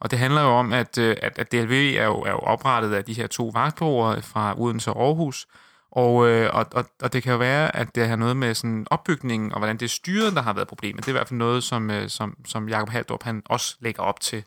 og 0.00 0.10
det 0.10 0.18
handler 0.18 0.42
jo 0.42 0.48
om, 0.48 0.72
at, 0.72 0.98
øh, 0.98 1.16
at, 1.22 1.38
at 1.38 1.52
DLVV 1.52 1.94
er 1.98 2.04
jo, 2.04 2.20
er 2.20 2.30
jo 2.30 2.38
oprettet 2.38 2.94
af 2.94 3.04
de 3.04 3.14
her 3.14 3.26
to 3.26 3.50
vagtbureauer 3.54 4.20
fra 4.20 4.60
Odense 4.60 4.92
og 4.92 5.06
Aarhus, 5.06 5.46
og, 5.92 6.28
øh, 6.28 6.50
og, 6.54 6.66
og, 6.72 6.84
og 7.02 7.12
det 7.12 7.22
kan 7.22 7.32
jo 7.32 7.38
være, 7.38 7.76
at 7.76 7.94
det 7.94 8.08
har 8.08 8.16
noget 8.16 8.36
med 8.36 8.54
sådan 8.54 8.86
opbygningen, 8.90 9.52
og 9.52 9.58
hvordan 9.58 9.76
det 9.76 9.86
er 9.86 9.90
styret, 9.90 10.34
der 10.34 10.42
har 10.42 10.52
været 10.52 10.68
problemet. 10.68 11.04
Det 11.04 11.08
er 11.08 11.12
i 11.12 11.18
hvert 11.18 11.28
fald 11.28 11.38
noget, 11.38 11.64
som, 11.64 11.90
øh, 11.90 12.08
som, 12.08 12.36
som 12.46 12.68
Jacob 12.68 12.88
Haldrup 12.88 13.22
han 13.22 13.42
også 13.46 13.76
lægger 13.80 14.02
op 14.02 14.20
til. 14.20 14.44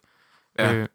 Ja. 0.59 0.73
Øh, 0.73 0.87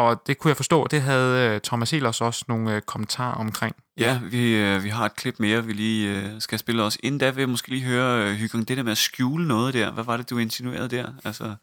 og 0.00 0.26
det 0.26 0.38
kunne 0.38 0.48
jeg 0.48 0.56
forstå, 0.56 0.86
det 0.86 1.02
havde 1.02 1.54
øh, 1.54 1.60
Thomas 1.60 1.92
Elers 1.92 2.20
også 2.20 2.44
nogle 2.48 2.74
øh, 2.74 2.82
kommentarer 2.82 3.34
omkring. 3.34 3.76
Ja, 3.98 4.20
vi, 4.22 4.56
øh, 4.56 4.84
vi 4.84 4.88
har 4.88 5.04
et 5.04 5.16
klip 5.16 5.34
mere, 5.38 5.64
vi 5.64 5.72
lige 5.72 6.36
skal 6.40 6.58
spille 6.58 6.82
os. 6.82 6.98
Inden 7.02 7.18
da 7.18 7.30
vil 7.30 7.42
jeg 7.42 7.48
måske 7.48 7.68
lige 7.68 7.82
høre, 7.82 8.34
Hygang, 8.34 8.68
det 8.68 8.76
der 8.76 8.82
med 8.82 8.92
at 8.92 8.98
skjule 8.98 9.48
noget 9.48 9.74
der. 9.74 9.90
Hvad 9.90 10.04
var 10.04 10.16
det, 10.16 10.30
du 10.30 10.38
insinuerede 10.38 10.88
der? 10.88 11.06
Altså... 11.24 11.54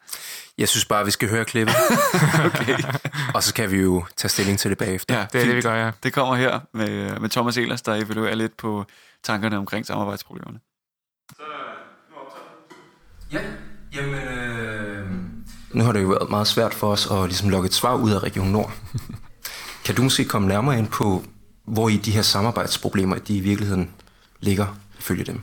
Jeg 0.57 0.69
synes 0.69 0.85
bare, 0.85 1.05
vi 1.05 1.11
skal 1.11 1.29
høre 1.29 1.45
klippet. 1.45 1.75
okay. 2.45 2.77
Og 3.35 3.43
så 3.43 3.53
kan 3.53 3.71
vi 3.71 3.77
jo 3.77 4.05
tage 4.17 4.29
stilling 4.29 4.59
til 4.59 4.69
det 4.69 4.77
bagefter. 4.77 5.15
Ja, 5.15 5.25
det 5.33 5.41
er 5.41 5.45
det, 5.45 5.55
vi 5.55 5.61
gør, 5.61 5.85
ja. 5.85 5.91
Det 6.03 6.13
kommer 6.13 6.35
her 6.35 6.59
med, 6.73 7.19
med 7.19 7.29
Thomas 7.29 7.57
Elers, 7.57 7.81
der 7.81 7.95
evaluerer 7.95 8.35
lidt 8.35 8.57
på 8.57 8.85
tankerne 9.23 9.57
omkring 9.57 9.85
samarbejdsproblemerne. 9.85 10.59
Så 11.29 11.43
nu 12.09 12.15
optager 12.15 12.43
Ja, 13.31 13.41
jamen... 13.93 14.26
Nu 15.73 15.83
har 15.83 15.91
det 15.91 16.01
jo 16.01 16.07
været 16.07 16.29
meget 16.29 16.47
svært 16.47 16.73
for 16.73 16.91
os 16.91 17.07
at 17.11 17.23
ligesom 17.27 17.49
lokke 17.49 17.67
et 17.67 17.73
svar 17.73 17.95
ud 17.95 18.11
af 18.11 18.23
Region 18.23 18.47
Nord. 18.47 18.73
kan 19.85 19.95
du 19.95 20.03
måske 20.03 20.25
komme 20.25 20.47
nærmere 20.47 20.79
ind 20.79 20.87
på, 20.87 21.23
hvor 21.65 21.89
i 21.89 21.97
de 21.97 22.11
her 22.11 22.21
samarbejdsproblemer, 22.21 23.17
de 23.17 23.37
i 23.37 23.39
virkeligheden 23.39 23.89
ligger, 24.39 24.77
ifølge 24.99 25.23
dem? 25.23 25.41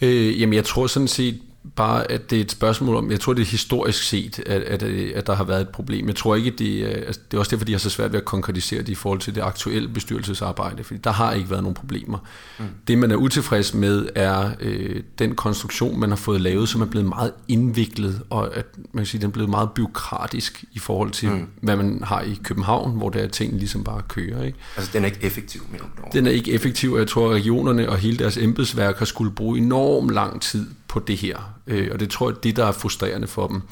Øh, 0.00 0.40
jamen, 0.40 0.54
jeg 0.54 0.64
tror 0.64 0.86
sådan 0.86 1.08
set, 1.08 1.42
bare, 1.76 2.10
at 2.12 2.30
det 2.30 2.36
er 2.36 2.40
et 2.40 2.50
spørgsmål 2.50 2.96
om, 2.96 3.10
jeg 3.10 3.20
tror, 3.20 3.32
det 3.32 3.42
er 3.42 3.46
historisk 3.46 4.02
set, 4.02 4.38
at, 4.46 4.62
at, 4.62 4.82
at 4.82 5.26
der 5.26 5.34
har 5.34 5.44
været 5.44 5.60
et 5.60 5.68
problem. 5.68 6.08
Jeg 6.08 6.16
tror 6.16 6.34
ikke, 6.34 6.50
det 6.50 6.78
er, 6.78 6.88
altså, 7.06 7.20
det 7.30 7.36
er 7.36 7.38
også 7.38 7.50
derfor, 7.50 7.64
de 7.64 7.72
har 7.72 7.78
så 7.78 7.90
svært 7.90 8.12
ved 8.12 8.18
at 8.18 8.24
konkretisere 8.24 8.80
det 8.80 8.88
i 8.88 8.94
forhold 8.94 9.20
til 9.20 9.34
det 9.34 9.40
aktuelle 9.40 9.88
bestyrelsesarbejde, 9.88 10.84
fordi 10.84 11.00
der 11.04 11.12
har 11.12 11.32
ikke 11.32 11.50
været 11.50 11.62
nogen 11.62 11.74
problemer. 11.74 12.18
Mm. 12.58 12.64
Det, 12.88 12.98
man 12.98 13.10
er 13.10 13.16
utilfreds 13.16 13.74
med, 13.74 14.08
er 14.14 14.50
øh, 14.60 15.02
den 15.18 15.34
konstruktion, 15.34 16.00
man 16.00 16.08
har 16.08 16.16
fået 16.16 16.40
lavet, 16.40 16.68
som 16.68 16.80
er 16.80 16.86
blevet 16.86 17.08
meget 17.08 17.32
indviklet, 17.48 18.22
og 18.30 18.56
at 18.56 18.66
man 18.92 19.04
kan 19.04 19.06
sige, 19.06 19.20
den 19.20 19.28
er 19.28 19.32
blevet 19.32 19.50
meget 19.50 19.70
byråkratisk 19.70 20.64
i 20.72 20.78
forhold 20.78 21.10
til, 21.10 21.30
mm. 21.30 21.46
hvad 21.60 21.76
man 21.76 22.02
har 22.04 22.20
i 22.20 22.38
København, 22.42 22.96
hvor 22.96 23.10
der 23.10 23.20
er 23.20 23.28
ting 23.28 23.56
ligesom 23.56 23.84
bare 23.84 24.02
kører. 24.08 24.42
Ikke? 24.42 24.58
Altså, 24.76 24.90
den 24.92 25.02
er 25.02 25.06
ikke 25.06 25.22
effektiv, 25.22 25.62
du? 25.78 25.84
Den 26.12 26.26
er 26.26 26.30
ikke 26.30 26.52
effektiv, 26.52 26.92
og 26.92 26.98
jeg 26.98 27.08
tror, 27.08 27.30
at 27.30 27.34
regionerne 27.36 27.88
og 27.88 27.98
hele 27.98 28.18
deres 28.18 28.36
embedsværk 28.36 28.98
har 28.98 29.04
skulle 29.04 29.30
bruge 29.30 29.58
enormt 29.58 30.10
lang 30.10 30.42
tid 30.42 30.66
på 30.94 31.00
det 31.00 31.16
her. 31.16 31.38
Øh, 31.66 31.88
og 31.92 32.00
det 32.00 32.10
tror 32.10 32.30
jeg, 32.30 32.36
det 32.42 32.56
der 32.56 32.64
er 32.64 32.72
frustrerende 32.72 33.26
for 33.26 33.46
dem. 33.46 33.62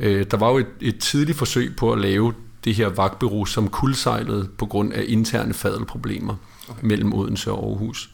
Øh, 0.00 0.26
der 0.30 0.36
var 0.36 0.50
jo 0.50 0.58
et, 0.58 0.66
et 0.80 0.98
tidligt 0.98 1.38
forsøg 1.38 1.76
på 1.76 1.92
at 1.92 1.98
lave 1.98 2.32
det 2.64 2.74
her 2.74 2.88
vagtbureau, 2.88 3.44
som 3.44 3.68
kuldsejlede 3.68 4.48
på 4.58 4.66
grund 4.66 4.92
af 4.92 5.04
interne 5.08 5.54
fadelproblemer 5.54 6.36
okay. 6.68 6.86
mellem 6.86 7.12
Odense 7.12 7.52
og 7.52 7.68
Aarhus. 7.68 8.10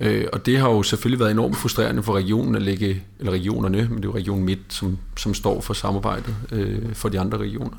Øh, 0.00 0.26
og 0.32 0.46
det 0.46 0.58
har 0.58 0.70
jo 0.70 0.82
selvfølgelig 0.82 1.20
været 1.20 1.30
enormt 1.30 1.56
frustrerende 1.56 2.02
for 2.02 2.12
regionen 2.12 2.54
at 2.54 2.62
lægge, 2.62 3.02
eller 3.18 3.32
regionerne, 3.32 3.88
men 3.90 3.96
det 3.96 4.04
er 4.04 4.08
jo 4.08 4.14
Region 4.14 4.44
Midt, 4.44 4.60
som, 4.68 4.98
som 5.16 5.34
står 5.34 5.60
for 5.60 5.74
samarbejdet 5.74 6.34
øh, 6.52 6.94
for 6.94 7.08
de 7.08 7.20
andre 7.20 7.38
regioner. 7.38 7.76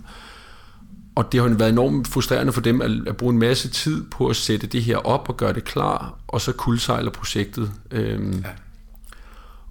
og 1.15 1.31
det 1.31 1.41
har 1.41 1.49
jo 1.49 1.55
været 1.55 1.71
enormt 1.71 2.07
frustrerende 2.07 2.53
for 2.53 2.61
dem 2.61 2.81
at, 2.81 2.91
at 3.07 3.17
bruge 3.17 3.33
en 3.33 3.39
masse 3.39 3.69
tid 3.69 4.03
på 4.11 4.27
at 4.27 4.35
sætte 4.35 4.67
det 4.67 4.83
her 4.83 4.97
op 4.97 5.29
og 5.29 5.37
gøre 5.37 5.53
det 5.53 5.63
klar, 5.63 6.15
og 6.27 6.41
så 6.41 6.51
kuldsejler 6.51 7.11
projektet. 7.11 7.71
Ja 7.91 8.17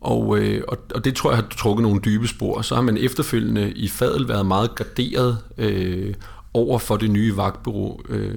og, 0.02 0.38
øh, 0.38 0.64
og, 0.68 0.78
og 0.94 1.04
det 1.04 1.14
tror 1.14 1.30
jeg 1.30 1.36
har 1.36 1.46
trukket 1.50 1.82
nogle 1.82 2.00
dybe 2.00 2.28
spor. 2.28 2.62
Så 2.62 2.74
har 2.74 2.82
man 2.82 2.96
efterfølgende 2.96 3.72
i 3.72 3.88
Fadel 3.88 4.28
været 4.28 4.46
meget 4.46 4.74
garderet 4.74 5.38
øh, 5.58 6.14
over 6.54 6.78
for 6.78 6.96
det 6.96 7.10
nye 7.10 7.36
vagtbureau. 7.36 8.00
Øh, 8.08 8.34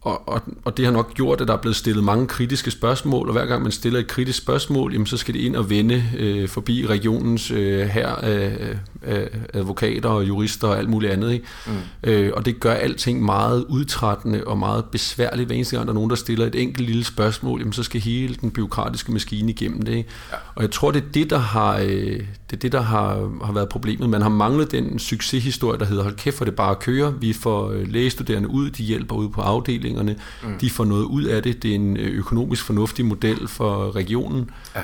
og, 0.00 0.28
og, 0.28 0.42
og 0.64 0.76
det 0.76 0.84
har 0.84 0.92
nok 0.92 1.14
gjort, 1.14 1.40
at 1.40 1.48
der 1.48 1.54
er 1.54 1.58
blevet 1.58 1.76
stillet 1.76 2.04
mange 2.04 2.26
kritiske 2.26 2.70
spørgsmål, 2.70 3.26
og 3.28 3.32
hver 3.32 3.46
gang 3.46 3.62
man 3.62 3.72
stiller 3.72 4.00
et 4.00 4.06
kritisk 4.06 4.38
spørgsmål, 4.38 4.92
jamen, 4.92 5.06
så 5.06 5.16
skal 5.16 5.34
det 5.34 5.40
ind 5.40 5.56
og 5.56 5.70
vende 5.70 6.04
øh, 6.18 6.48
forbi 6.48 6.86
regionens 6.86 7.50
øh, 7.50 7.80
her 7.80 8.08
af, 8.08 8.58
af 9.02 9.28
advokater 9.54 10.08
og 10.08 10.28
jurister 10.28 10.68
og 10.68 10.78
alt 10.78 10.88
muligt 10.88 11.12
andet. 11.12 11.32
Ikke? 11.32 11.46
Mm. 11.66 11.72
Øh, 12.10 12.32
og 12.36 12.46
det 12.46 12.60
gør 12.60 12.72
alting 12.72 13.24
meget 13.24 13.64
udtrættende 13.68 14.44
og 14.44 14.58
meget 14.58 14.84
besværligt. 14.84 15.46
Hver 15.46 15.56
eneste 15.56 15.76
gang, 15.76 15.86
der 15.86 15.92
er 15.92 15.94
nogen, 15.94 16.10
der 16.10 16.16
stiller 16.16 16.46
et 16.46 16.54
enkelt 16.54 16.86
lille 16.86 17.04
spørgsmål, 17.04 17.60
jamen, 17.60 17.72
så 17.72 17.82
skal 17.82 18.00
hele 18.00 18.34
den 18.34 18.50
byråkratiske 18.50 19.12
maskine 19.12 19.50
igennem 19.52 19.82
det. 19.82 19.94
Ikke? 19.94 20.08
Ja. 20.32 20.36
Og 20.54 20.62
jeg 20.62 20.70
tror, 20.70 20.90
det 20.90 21.02
er 21.02 21.12
det, 21.14 21.30
der 21.30 21.38
har, 21.38 21.78
øh, 21.78 22.20
det 22.50 22.52
er 22.52 22.56
det, 22.56 22.72
der 22.72 22.82
har, 22.82 23.30
har 23.44 23.52
været 23.52 23.68
problemet. 23.68 24.10
Man 24.10 24.22
har 24.22 24.28
manglet 24.28 24.70
den 24.70 24.98
succeshistorie, 24.98 25.78
der 25.78 25.84
hedder, 25.84 26.02
hold 26.02 26.16
kæft, 26.16 26.36
for 26.36 26.44
det 26.44 26.54
bare 26.54 26.74
kører. 26.74 27.10
Vi 27.10 27.32
får 27.32 27.70
øh, 27.70 27.92
lægestuderende 27.92 28.48
ud, 28.48 28.70
de 28.70 28.82
hjælper 28.82 29.16
ud 29.16 29.28
på 29.28 29.40
afdelingerne, 29.88 30.16
mm. 30.42 30.58
de 30.58 30.70
får 30.70 30.84
noget 30.84 31.04
ud 31.04 31.24
af 31.24 31.42
det. 31.42 31.62
Det 31.62 31.70
er 31.70 31.74
en 31.74 31.96
øh, 31.96 32.18
økonomisk 32.18 32.64
fornuftig 32.64 33.04
model 33.04 33.48
for 33.48 33.96
regionen. 33.96 34.50
Ja. 34.76 34.82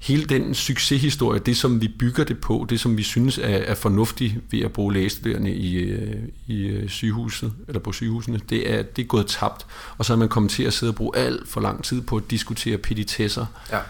Hele 0.00 0.24
den 0.24 0.54
succeshistorie, 0.54 1.40
det 1.40 1.56
som 1.56 1.80
vi 1.80 1.88
bygger 1.98 2.24
det 2.24 2.38
på, 2.38 2.66
det 2.70 2.80
som 2.80 2.96
vi 2.96 3.02
synes 3.02 3.38
er, 3.38 3.42
er 3.42 3.74
fornuftigt 3.74 4.34
ved 4.50 4.60
at 4.60 4.72
bruge 4.72 4.92
lægestuderende 4.94 5.54
i, 5.54 5.76
øh, 5.76 6.22
i 6.46 6.88
sygehuset, 6.88 7.52
eller 7.68 7.80
på 7.80 7.92
sygehusene, 7.92 8.40
det 8.50 8.72
er, 8.72 8.82
det 8.82 9.02
er 9.02 9.06
gået 9.06 9.26
tabt. 9.26 9.66
Og 9.98 10.04
så 10.04 10.12
er 10.12 10.16
man 10.16 10.28
kommet 10.28 10.52
til 10.52 10.62
at 10.62 10.72
sidde 10.72 10.90
og 10.90 10.94
bruge 10.94 11.16
alt 11.16 11.48
for 11.48 11.60
lang 11.60 11.84
tid 11.84 12.02
på 12.02 12.16
at 12.16 12.22
diskutere 12.30 12.78
petitesser. 12.78 13.46
Ja. 13.72 13.80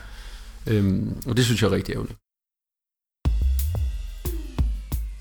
Øhm, 0.66 1.16
og 1.26 1.36
det 1.36 1.44
synes 1.44 1.62
jeg 1.62 1.68
er 1.68 1.72
rigtig 1.72 1.92
ærgerligt. 1.92 2.18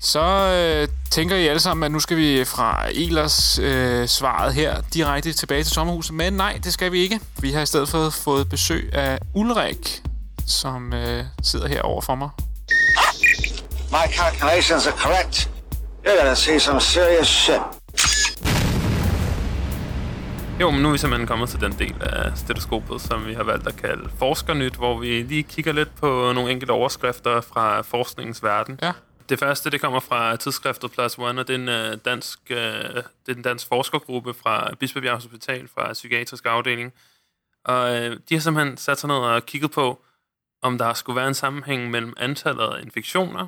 Så 0.00 0.20
øh, 0.22 0.88
tænker 1.10 1.36
I 1.36 1.46
alle 1.46 1.60
sammen, 1.60 1.84
at 1.84 1.90
nu 1.90 2.00
skal 2.00 2.16
vi 2.16 2.44
fra 2.44 2.88
Elers 2.94 3.58
øh, 3.58 4.08
svaret 4.08 4.54
her 4.54 4.80
direkte 4.94 5.32
tilbage 5.32 5.62
til 5.64 5.72
sommerhuset. 5.72 6.14
Men 6.14 6.32
nej, 6.32 6.60
det 6.64 6.72
skal 6.72 6.92
vi 6.92 6.98
ikke. 7.00 7.20
Vi 7.40 7.52
har 7.52 7.60
i 7.60 7.66
stedet 7.66 7.88
for 7.88 8.10
fået 8.10 8.48
besøg 8.48 8.90
af 8.92 9.18
Ulrik, 9.34 10.02
som 10.46 10.92
øh, 10.92 11.24
sidder 11.42 11.68
her 11.68 11.82
over 11.82 12.00
for 12.00 12.14
mig. 12.14 12.30
My 13.90 14.12
calculations 14.12 14.86
are 14.86 14.96
correct. 14.96 15.50
You're 16.06 16.18
gonna 16.20 16.34
see 16.34 16.60
some 16.60 16.80
serious 16.80 17.28
shit. 17.28 17.60
Jo, 20.60 20.70
men 20.70 20.82
nu 20.82 20.88
er 20.88 20.92
vi 20.92 20.98
simpelthen 20.98 21.26
kommet 21.26 21.48
til 21.48 21.60
den 21.60 21.72
del 21.78 21.94
af 22.00 22.38
stetoskopet, 22.38 23.00
som 23.00 23.26
vi 23.26 23.34
har 23.34 23.42
valgt 23.42 23.66
at 23.68 23.76
kalde 23.76 24.10
Forskernyt, 24.18 24.74
hvor 24.74 24.98
vi 24.98 25.22
lige 25.22 25.42
kigger 25.42 25.72
lidt 25.72 25.88
på 26.00 26.32
nogle 26.34 26.50
enkelte 26.50 26.70
overskrifter 26.70 27.40
fra 27.40 27.82
forskningens 27.82 28.42
verden. 28.42 28.78
Ja. 28.82 28.92
Det 29.28 29.38
første, 29.38 29.70
det 29.70 29.80
kommer 29.80 30.00
fra 30.00 30.36
tidsskriftet 30.36 30.92
Plus 30.92 31.18
One, 31.18 31.40
og 31.40 31.48
det 31.48 31.54
er 31.54 31.58
en 31.58 31.92
uh, 31.92 31.98
dansk, 32.04 32.38
uh, 32.50 32.56
det 32.56 33.28
er 33.28 33.34
en 33.34 33.42
dansk 33.42 33.68
forskergruppe 33.68 34.34
fra 34.34 34.74
Bispebjerg 34.74 35.14
Hospital, 35.14 35.68
fra 35.68 35.92
psykiatrisk 35.92 36.46
afdeling. 36.46 36.92
Og 37.64 37.90
uh, 37.90 38.16
de 38.28 38.34
har 38.34 38.40
simpelthen 38.40 38.76
sat 38.76 38.98
sig 38.98 39.08
ned 39.08 39.16
og 39.16 39.46
kigget 39.46 39.70
på, 39.70 40.02
om 40.62 40.78
der 40.78 40.94
skulle 40.94 41.16
være 41.16 41.28
en 41.28 41.34
sammenhæng 41.34 41.90
mellem 41.90 42.14
antallet 42.16 42.64
af 42.64 42.82
infektioner 42.82 43.46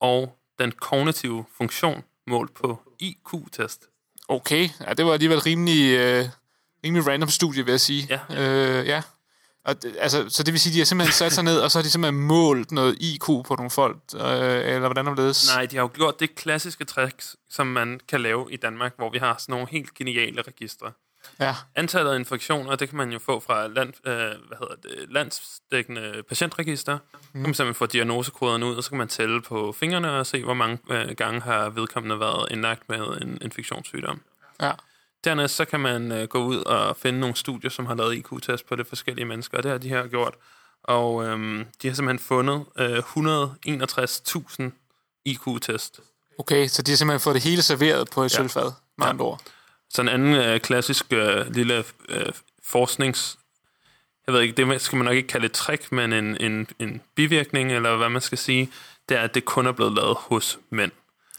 og 0.00 0.38
den 0.58 0.72
kognitive 0.72 1.44
funktion 1.56 2.04
målt 2.26 2.54
på 2.54 2.82
IQ-test. 3.00 3.88
Okay, 4.28 4.68
ja, 4.86 4.94
det 4.94 5.06
var 5.06 5.12
alligevel 5.12 5.40
rimelig, 5.40 5.98
øh, 5.98 6.24
rimelig 6.84 7.06
random 7.06 7.28
studie, 7.28 7.64
vil 7.64 7.72
jeg 7.72 7.80
sige. 7.80 8.06
Ja. 8.30 8.42
Øh, 8.42 8.86
ja. 8.86 9.02
Og 9.68 9.76
altså, 9.98 10.24
så 10.28 10.42
det 10.42 10.52
vil 10.52 10.60
sige, 10.60 10.70
at 10.70 10.74
de 10.74 10.78
har 10.80 10.84
simpelthen 10.84 11.12
sat 11.12 11.32
sig 11.32 11.44
ned, 11.44 11.60
og 11.60 11.70
så 11.70 11.78
har 11.78 11.82
de 11.82 11.90
simpelthen 11.90 12.22
målt 12.22 12.72
noget 12.72 12.96
IQ 13.00 13.24
på 13.26 13.54
nogle 13.56 13.70
folk, 13.70 13.96
øh, 14.14 14.20
eller 14.20 14.78
hvordan 14.78 15.16
det? 15.16 15.50
Nej, 15.54 15.66
de 15.66 15.76
har 15.76 15.82
jo 15.82 15.90
gjort 15.94 16.20
det 16.20 16.34
klassiske 16.34 16.84
trick, 16.84 17.22
som 17.50 17.66
man 17.66 18.00
kan 18.08 18.20
lave 18.20 18.52
i 18.52 18.56
Danmark, 18.56 18.92
hvor 18.96 19.10
vi 19.10 19.18
har 19.18 19.36
sådan 19.38 19.52
nogle 19.52 19.66
helt 19.70 19.94
geniale 19.94 20.42
registre. 20.42 20.92
Ja. 21.40 21.54
Antallet 21.74 22.10
af 22.10 22.18
infektioner, 22.18 22.76
det 22.76 22.88
kan 22.88 22.98
man 22.98 23.12
jo 23.12 23.18
få 23.18 23.40
fra 23.40 23.66
land, 23.66 23.92
øh, 24.06 24.14
hvad 24.14 24.58
hedder 24.58 24.74
det, 24.82 25.12
landsdækkende 25.12 26.22
patientregister. 26.28 26.94
Mm. 26.94 27.18
Så 27.22 27.32
kan 27.32 27.42
man 27.42 27.54
simpelthen 27.54 27.74
få 27.74 27.86
diagnosekoderne 27.86 28.66
ud, 28.66 28.74
og 28.74 28.84
så 28.84 28.90
kan 28.90 28.98
man 28.98 29.08
tælle 29.08 29.42
på 29.42 29.72
fingrene 29.72 30.12
og 30.12 30.26
se, 30.26 30.44
hvor 30.44 30.54
mange 30.54 30.78
øh, 30.90 31.10
gange 31.16 31.40
har 31.40 31.68
vedkommende 31.70 32.20
været 32.20 32.48
indlagt 32.50 32.88
med 32.88 32.98
en 33.22 33.38
infektionssygdom. 33.42 34.20
Ja. 34.60 34.72
Dernæst 35.24 35.56
så 35.56 35.64
kan 35.64 35.80
man 35.80 36.12
øh, 36.12 36.28
gå 36.28 36.44
ud 36.44 36.56
og 36.56 36.96
finde 36.96 37.20
nogle 37.20 37.36
studier, 37.36 37.70
som 37.70 37.86
har 37.86 37.94
lavet 37.94 38.14
IQ-test 38.14 38.66
på 38.66 38.76
det 38.76 38.86
forskellige 38.86 39.24
mennesker, 39.24 39.56
og 39.56 39.62
det 39.62 39.70
har 39.70 39.78
de 39.78 39.88
her 39.88 40.06
gjort. 40.06 40.34
Og 40.82 41.24
øhm, 41.26 41.66
de 41.82 41.88
har 41.88 41.94
simpelthen 41.94 42.18
fundet 42.18 42.64
øh, 42.78 42.98
161.000 42.98 44.62
IQ-test. 45.24 46.00
Okay, 46.38 46.66
så 46.66 46.82
de 46.82 46.90
har 46.90 46.96
simpelthen 46.96 47.20
fået 47.20 47.34
det 47.34 47.42
hele 47.42 47.62
serveret 47.62 48.10
på 48.10 48.22
et 48.22 48.32
ja. 48.32 48.36
sølvfad, 48.36 48.72
med 48.98 49.06
ja. 49.06 49.10
andre 49.10 49.24
ord. 49.24 49.40
Så 49.90 50.02
en 50.02 50.08
anden 50.08 50.34
øh, 50.34 50.60
klassisk 50.60 51.12
øh, 51.12 51.54
lille 51.54 51.84
øh, 52.08 52.32
forsknings... 52.64 53.38
Jeg 54.26 54.34
ved 54.34 54.42
ikke, 54.42 54.66
det 54.66 54.80
skal 54.80 54.96
man 54.96 55.04
nok 55.04 55.14
ikke 55.14 55.28
kalde 55.28 55.46
et 55.46 55.52
trick, 55.52 55.92
men 55.92 56.12
en, 56.12 56.36
en, 56.40 56.68
en 56.78 57.02
bivirkning, 57.14 57.72
eller 57.72 57.96
hvad 57.96 58.08
man 58.08 58.22
skal 58.22 58.38
sige, 58.38 58.72
det 59.08 59.16
er, 59.16 59.20
at 59.20 59.34
det 59.34 59.44
kun 59.44 59.66
er 59.66 59.72
blevet 59.72 59.94
lavet 59.94 60.16
hos 60.20 60.58
mænd. 60.70 60.92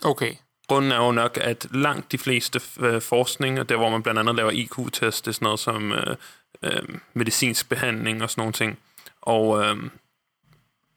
Okay. 0.03 0.35
Grunden 0.69 0.91
er 0.91 1.05
jo 1.05 1.11
nok, 1.11 1.37
at 1.41 1.67
langt 1.71 2.11
de 2.11 2.17
fleste 2.17 2.61
øh, 2.79 3.01
forskning, 3.01 3.59
og 3.59 3.69
der 3.69 3.75
hvor 3.75 3.89
man 3.89 4.03
blandt 4.03 4.19
andet 4.19 4.35
laver 4.35 4.51
IQ-test, 4.51 5.25
det 5.25 5.31
er 5.31 5.33
sådan 5.33 5.45
noget 5.45 5.59
som 5.59 5.91
øh, 5.91 6.15
øh, 6.63 6.81
medicinsk 7.13 7.69
behandling 7.69 8.23
og 8.23 8.29
sådan 8.29 8.41
nogle 8.41 8.53
ting. 8.53 8.77
Og 9.21 9.63
øh, 9.63 9.75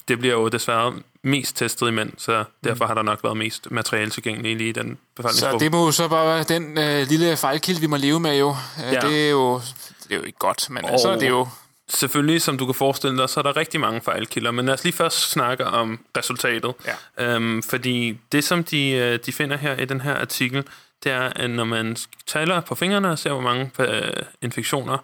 det 0.08 0.18
bliver 0.18 0.34
jo 0.34 0.48
desværre 0.48 0.94
mest 1.22 1.56
testet 1.56 1.88
i 1.88 1.90
mænd, 1.90 2.12
så 2.18 2.44
derfor 2.64 2.86
har 2.86 2.94
der 2.94 3.02
nok 3.02 3.24
været 3.24 3.36
mest 3.36 3.70
materiale 3.70 4.10
tilgængeligt 4.10 4.58
lige 4.58 4.70
i 4.70 4.72
den 4.72 4.98
befolkningsgruppe. 5.16 5.58
Så 5.58 5.64
det 5.64 5.72
må 5.72 5.84
jo 5.84 5.92
så 5.92 6.08
bare 6.08 6.26
være 6.26 6.42
den 6.42 6.78
øh, 6.78 7.08
lille 7.08 7.36
fejlkilde, 7.36 7.80
vi 7.80 7.86
må 7.86 7.96
leve 7.96 8.20
med 8.20 8.38
jo. 8.38 8.56
Ja. 8.78 9.00
Det, 9.00 9.26
er 9.26 9.30
jo 9.30 9.60
det 10.02 10.10
er 10.10 10.16
jo 10.16 10.22
ikke 10.22 10.38
godt, 10.38 10.70
men 10.70 10.84
og 10.84 10.90
altså, 10.90 11.14
det 11.14 11.22
er 11.22 11.28
jo... 11.28 11.48
Selvfølgelig, 11.94 12.42
som 12.42 12.58
du 12.58 12.66
kan 12.66 12.74
forestille 12.74 13.18
dig, 13.18 13.28
så 13.28 13.40
er 13.40 13.42
der 13.42 13.56
rigtig 13.56 13.80
mange 13.80 14.00
fejlkilder, 14.00 14.50
men 14.50 14.66
lad 14.66 14.74
os 14.74 14.84
lige 14.84 14.92
først 14.92 15.30
snakke 15.30 15.66
om 15.66 16.04
resultatet. 16.16 16.74
Ja. 17.18 17.34
Øhm, 17.34 17.62
fordi 17.62 18.18
det, 18.32 18.44
som 18.44 18.64
de, 18.64 18.90
øh, 18.90 19.18
de 19.26 19.32
finder 19.32 19.56
her 19.56 19.76
i 19.76 19.84
den 19.84 20.00
her 20.00 20.14
artikel, 20.14 20.64
det 21.04 21.12
er, 21.12 21.20
at 21.20 21.50
når 21.50 21.64
man 21.64 21.96
taler 22.26 22.60
på 22.60 22.74
fingrene 22.74 23.10
og 23.10 23.18
ser, 23.18 23.32
hvor 23.32 23.40
mange 23.40 23.70
øh, 23.78 24.22
infektioner 24.42 24.98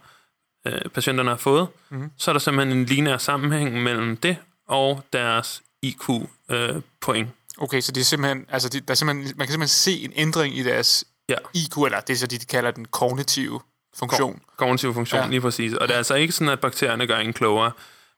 øh, 0.67 0.81
patienterne 0.95 1.31
har 1.31 1.37
fået, 1.37 1.69
mm. 1.91 2.11
så 2.17 2.31
er 2.31 2.33
der 2.33 2.41
simpelthen 2.41 2.79
en 2.79 2.85
lineær 2.85 3.17
sammenhæng 3.17 3.83
mellem 3.83 4.17
det 4.17 4.37
og 4.69 5.03
deres 5.13 5.63
IQ-point. 5.83 7.29
Øh, 7.29 7.63
okay, 7.63 7.81
så 7.81 7.93
det 7.93 8.01
er 8.01 8.05
simpelthen, 8.05 8.47
altså 8.49 8.69
de, 8.69 8.81
der 8.81 8.91
er 8.91 8.95
simpelthen, 8.95 9.35
man 9.37 9.47
kan 9.47 9.53
simpelthen 9.53 9.69
se 9.69 10.05
en 10.05 10.13
ændring 10.17 10.59
i 10.59 10.63
deres 10.63 11.05
ja. 11.29 11.37
IQ, 11.55 11.77
eller 11.77 12.01
det 12.01 12.13
er 12.13 12.17
så 12.17 12.27
de 12.27 12.39
kalder 12.39 12.71
den 12.71 12.85
kognitive 12.85 13.61
funktion. 13.99 14.33
Ko- 14.33 14.55
kognitiv 14.57 14.95
funktion, 14.95 15.23
ja. 15.23 15.29
lige 15.29 15.41
præcis. 15.41 15.73
Og 15.75 15.89
det 15.89 15.95
er 15.95 15.99
altså 15.99 16.15
ikke 16.15 16.33
sådan, 16.33 16.49
at 16.49 16.61
bakterierne 16.61 17.07
gør 17.07 17.17
en 17.19 17.33
klogere. 17.33 17.73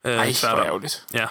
Øh, 0.04 0.12
Ej, 0.12 0.32
ærgerligt. 0.44 1.04
Ja. 1.14 1.26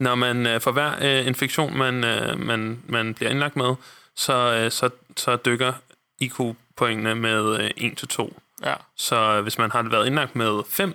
Når 0.00 0.14
man 0.14 0.46
øh, 0.46 0.60
for 0.60 0.72
hver 0.72 0.92
øh, 1.00 1.26
infektion, 1.26 1.78
man, 1.78 2.04
øh, 2.04 2.40
man, 2.40 2.82
man 2.86 3.14
bliver 3.14 3.30
indlagt 3.30 3.56
med, 3.56 3.74
så, 4.16 4.32
øh, 4.32 4.70
så, 4.72 4.90
så 5.16 5.36
dykker 5.36 5.72
IQ-pointene 6.20 7.14
med 7.14 7.60
øh, 7.60 7.92
1-2. 8.20 8.32
Ja. 8.64 8.74
Så 8.96 9.40
hvis 9.42 9.58
man 9.58 9.70
har 9.70 9.82
været 9.82 10.06
indlagt 10.06 10.36
med 10.36 10.62
5 10.68 10.94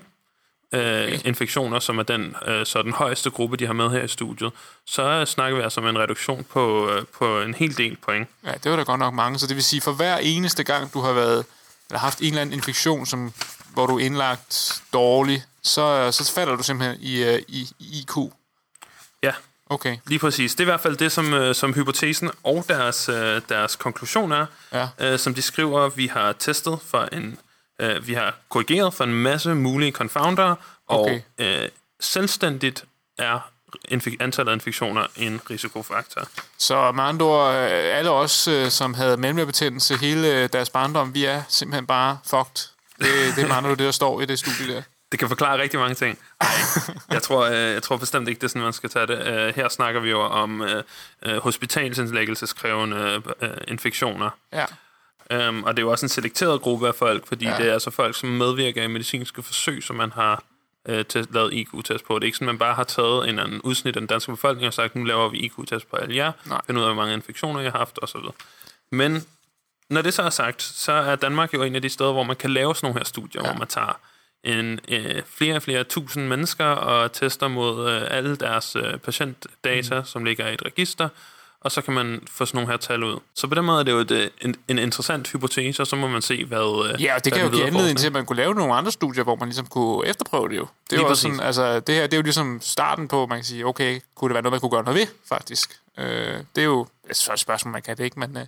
øh, 0.74 1.20
infektioner, 1.26 1.80
som 1.80 2.00
er 2.00 2.04
den, 2.04 2.36
øh, 2.48 2.66
så 2.66 2.82
den 2.82 2.94
højeste 2.94 3.30
gruppe, 3.30 3.58
de 3.58 3.66
har 3.66 3.74
med 3.74 3.90
her 3.90 4.04
i 4.04 4.08
studiet, 4.08 4.52
så 4.86 5.04
øh, 5.04 5.28
snakker 5.28 5.58
vi 5.58 5.64
altså 5.64 5.82
om 5.82 5.88
en 5.88 6.00
reduktion 6.00 6.44
på, 6.44 6.90
øh, 6.90 7.06
på 7.18 7.42
en 7.42 7.54
hel 7.54 7.78
del 7.78 7.98
point. 8.06 8.30
Ja, 8.46 8.52
det 8.64 8.72
var 8.72 8.78
da 8.78 8.84
godt 8.84 9.00
nok 9.00 9.14
mange. 9.14 9.40
Så 9.40 9.48
det 9.48 9.56
vil 9.56 9.64
sige, 9.64 9.82
for 9.82 9.92
hver 9.92 10.18
eneste 10.18 10.64
gang, 10.64 10.94
du 10.94 11.00
har 11.00 11.14
været 11.14 11.46
eller 11.90 12.00
haft 12.00 12.20
en 12.20 12.26
eller 12.26 12.42
anden 12.42 12.54
infektion, 12.54 13.06
som, 13.06 13.34
hvor 13.74 13.88
du 13.88 14.00
er 14.00 14.06
indlagt 14.06 14.82
dårligt, 14.94 15.48
så, 15.64 16.12
så 16.12 16.34
falder 16.34 16.56
du 16.56 16.64
simpelthen 16.64 16.98
i, 17.02 17.24
øh, 17.24 17.42
i, 17.48 17.70
i 17.80 18.00
IQ. 18.02 18.18
Ja, 19.24 19.32
okay. 19.70 19.98
lige 20.08 20.20
præcis. 20.20 20.56
Det 20.56 20.60
er 20.60 20.64
i 20.64 20.72
hvert 20.72 20.82
fald 20.82 20.98
det, 20.98 21.12
som, 21.12 21.34
øh, 21.34 21.56
som 21.56 21.74
hypotesen 21.74 22.32
og 22.44 22.66
deres, 22.68 23.10
øh, 23.10 23.42
deres 23.50 23.76
konklusion 23.76 24.32
er. 24.32 24.46
Ja. 24.74 25.18
Som 25.18 25.34
de 25.34 25.42
skriver, 25.42 25.90
vi 25.90 26.08
har 26.08 26.32
testet 26.32 26.80
for 26.86 27.10
en... 27.12 27.38
Vi 28.02 28.14
har 28.14 28.36
korrigeret 28.50 28.94
for 28.94 29.04
en 29.04 29.14
masse 29.14 29.56
mulige 29.56 29.92
confounder, 29.92 30.56
okay. 30.88 31.22
og 31.38 31.46
øh, 31.46 31.70
selvstændigt 32.00 32.86
er 33.18 33.52
antallet 34.20 34.52
af 34.52 34.56
infektioner 34.56 35.08
en 35.16 35.42
risikofaktor. 35.50 36.22
Så 36.58 36.92
med 36.92 37.04
andre 37.04 37.26
ord, 37.26 37.56
alle 37.56 38.10
os, 38.10 38.50
som 38.70 38.94
havde 38.94 39.18
mellemørebetændelse 39.18 39.98
hele 39.98 40.48
deres 40.48 40.70
barndom, 40.70 41.14
vi 41.14 41.26
er 41.26 41.42
simpelthen 41.48 41.86
bare 41.86 42.18
fucked. 42.26 42.70
Det, 43.00 43.36
det 43.36 43.44
er 43.44 43.48
ord 43.70 43.78
det, 43.78 43.86
der 43.86 43.92
står 43.92 44.22
i 44.22 44.26
det 44.26 44.40
studie 44.40 44.76
der. 44.76 44.82
det 45.14 45.20
kan 45.20 45.28
forklare 45.28 45.62
rigtig 45.62 45.80
mange 45.80 45.96
ting. 45.96 46.20
Ej, 46.42 46.48
jeg 47.12 47.22
tror, 47.22 47.46
øh, 47.46 47.74
jeg 47.74 47.84
tror 47.84 47.98
bestemt 47.98 48.30
ikke, 48.30 48.40
det 48.40 48.46
er 48.46 48.50
sådan, 48.50 48.62
man 48.62 48.74
skal 48.74 48.90
tage 48.90 49.08
det. 49.08 49.28
Øh, 49.28 49.56
her 49.56 49.70
snakker 49.70 50.02
vi 50.02 50.10
jo 50.10 50.22
om 50.22 50.62
øh, 50.62 50.84
øh, 51.26 51.38
hospitalsindlæggelseskrævende 51.38 53.22
øh, 53.42 53.50
infektioner. 53.68 54.30
Ja. 54.54 54.66
Um, 55.48 55.64
og 55.64 55.74
det 55.74 55.82
er 55.82 55.86
jo 55.86 55.92
også 55.92 56.06
en 56.06 56.10
selekteret 56.10 56.62
gruppe 56.62 56.88
af 56.88 56.96
folk, 56.96 57.28
fordi 57.28 57.46
ja. 57.46 57.58
det 57.58 57.70
er 57.70 57.74
altså 57.74 57.92
folk, 57.92 58.16
som 58.16 58.30
medvirker 58.30 58.84
i 58.84 58.88
medicinske 58.88 59.44
forsøg, 59.44 59.84
som 59.84 59.96
man 59.96 60.12
har 60.12 60.44
øh, 60.90 61.06
test, 61.06 61.34
lavet 61.34 61.54
IQ-test 61.54 62.06
på. 62.06 62.16
Det 62.16 62.24
er 62.24 62.26
ikke 62.26 62.38
sådan, 62.38 62.46
man 62.46 62.58
bare 62.58 62.74
har 62.74 62.84
taget 62.84 63.30
en 63.30 63.40
anden 63.40 63.62
udsnit 63.62 63.96
af 63.96 64.02
den 64.02 64.08
danske 64.08 64.32
befolkning 64.32 64.68
og 64.68 64.74
sagt, 64.74 64.96
nu 64.96 65.04
laver 65.04 65.30
vi 65.30 65.38
IQ-test 65.38 65.90
på 65.90 65.96
alle 65.96 66.16
jer, 66.16 66.32
finder 66.68 66.82
ud 66.82 66.88
af, 66.88 66.94
hvor 66.94 67.02
mange 67.02 67.14
infektioner 67.14 67.62
jeg 67.62 67.72
har 67.72 67.80
haft, 67.80 68.00
osv. 68.02 68.22
Men 68.92 69.24
når 69.90 70.02
det 70.02 70.14
så 70.14 70.22
er 70.22 70.30
sagt, 70.30 70.62
så 70.62 70.92
er 70.92 71.16
Danmark 71.16 71.54
jo 71.54 71.64
en 71.64 71.76
af 71.76 71.82
de 71.82 71.90
steder, 71.90 72.12
hvor 72.12 72.24
man 72.24 72.36
kan 72.36 72.50
lave 72.50 72.76
sådan 72.76 72.88
nogle 72.88 73.00
her 73.00 73.06
studier, 73.06 73.42
ja. 73.42 73.50
hvor 73.50 73.60
man 73.60 73.68
tager 73.68 74.00
en, 74.44 74.80
øh, 74.88 75.22
flere 75.26 75.56
og 75.56 75.62
flere 75.62 75.84
tusind 75.84 76.28
mennesker 76.28 76.66
og 76.66 77.12
tester 77.12 77.48
mod 77.48 77.90
øh, 77.90 78.02
alle 78.10 78.36
deres 78.36 78.76
øh, 78.76 78.98
patientdata, 78.98 80.00
mm. 80.00 80.06
som 80.06 80.26
ligger 80.26 80.48
i 80.48 80.54
et 80.54 80.66
register, 80.66 81.10
og 81.64 81.72
så 81.72 81.82
kan 81.82 81.94
man 81.94 82.22
få 82.32 82.46
sådan 82.46 82.58
nogle 82.58 82.72
her 82.72 82.78
tal 82.78 83.04
ud. 83.04 83.20
Så 83.36 83.48
på 83.48 83.56
den 83.56 83.66
måde 83.66 83.80
er 83.80 83.84
det 83.84 83.92
jo 83.92 83.98
et, 83.98 84.12
øh, 84.12 84.30
en, 84.42 84.56
en 84.68 84.80
interessant 84.80 85.32
hypotese, 85.32 85.82
og 85.84 85.88
så 85.88 85.96
må 85.96 86.08
man 86.08 86.22
se, 86.22 86.46
hvad 86.46 86.90
øh, 86.94 87.04
Ja, 87.04 87.16
og 87.16 87.26
det 87.26 87.34
kan 87.34 87.42
jo 87.42 87.50
give 87.50 87.66
anledning 87.66 87.98
til, 87.98 88.08
at 88.08 88.14
man 88.14 88.26
kunne 88.26 88.38
lave 88.38 88.56
nogle 88.56 88.74
andre 88.74 88.92
studier, 88.92 89.24
hvor 89.24 89.36
man 89.36 89.48
ligesom 89.48 89.66
kunne 89.66 90.08
efterprøve 90.08 90.50
det 90.50 90.58
jo. 90.58 90.68
Det 90.90 91.00
er 91.00 91.02
jo 91.02 91.16
sådan, 91.16 91.40
altså, 91.40 91.80
det 91.80 91.96
her 91.96 92.02
det 92.04 92.14
er 92.14 92.18
jo 92.18 92.24
ligesom 92.24 92.60
starten 92.62 93.08
på, 93.08 93.26
man 93.26 93.38
kan 93.38 93.46
sige, 93.46 93.66
okay, 93.66 94.00
kunne 94.16 94.30
det 94.30 94.34
være 94.34 94.44
noget, 94.44 94.52
man 94.54 94.60
kunne 94.60 94.72
gøre 94.72 94.84
noget 94.84 95.00
ved, 95.00 95.08
faktisk. 95.30 95.80
Øh, 95.98 96.38
det 96.56 96.62
er 96.62 96.66
jo 96.66 96.88
så 97.12 97.32
er 97.32 97.34
et 97.34 97.40
spørgsmål, 97.40 97.72
man 97.72 97.82
kan 97.82 97.98
det 97.98 98.04
ikke, 98.04 98.20
men, 98.20 98.38
øh, 98.38 98.44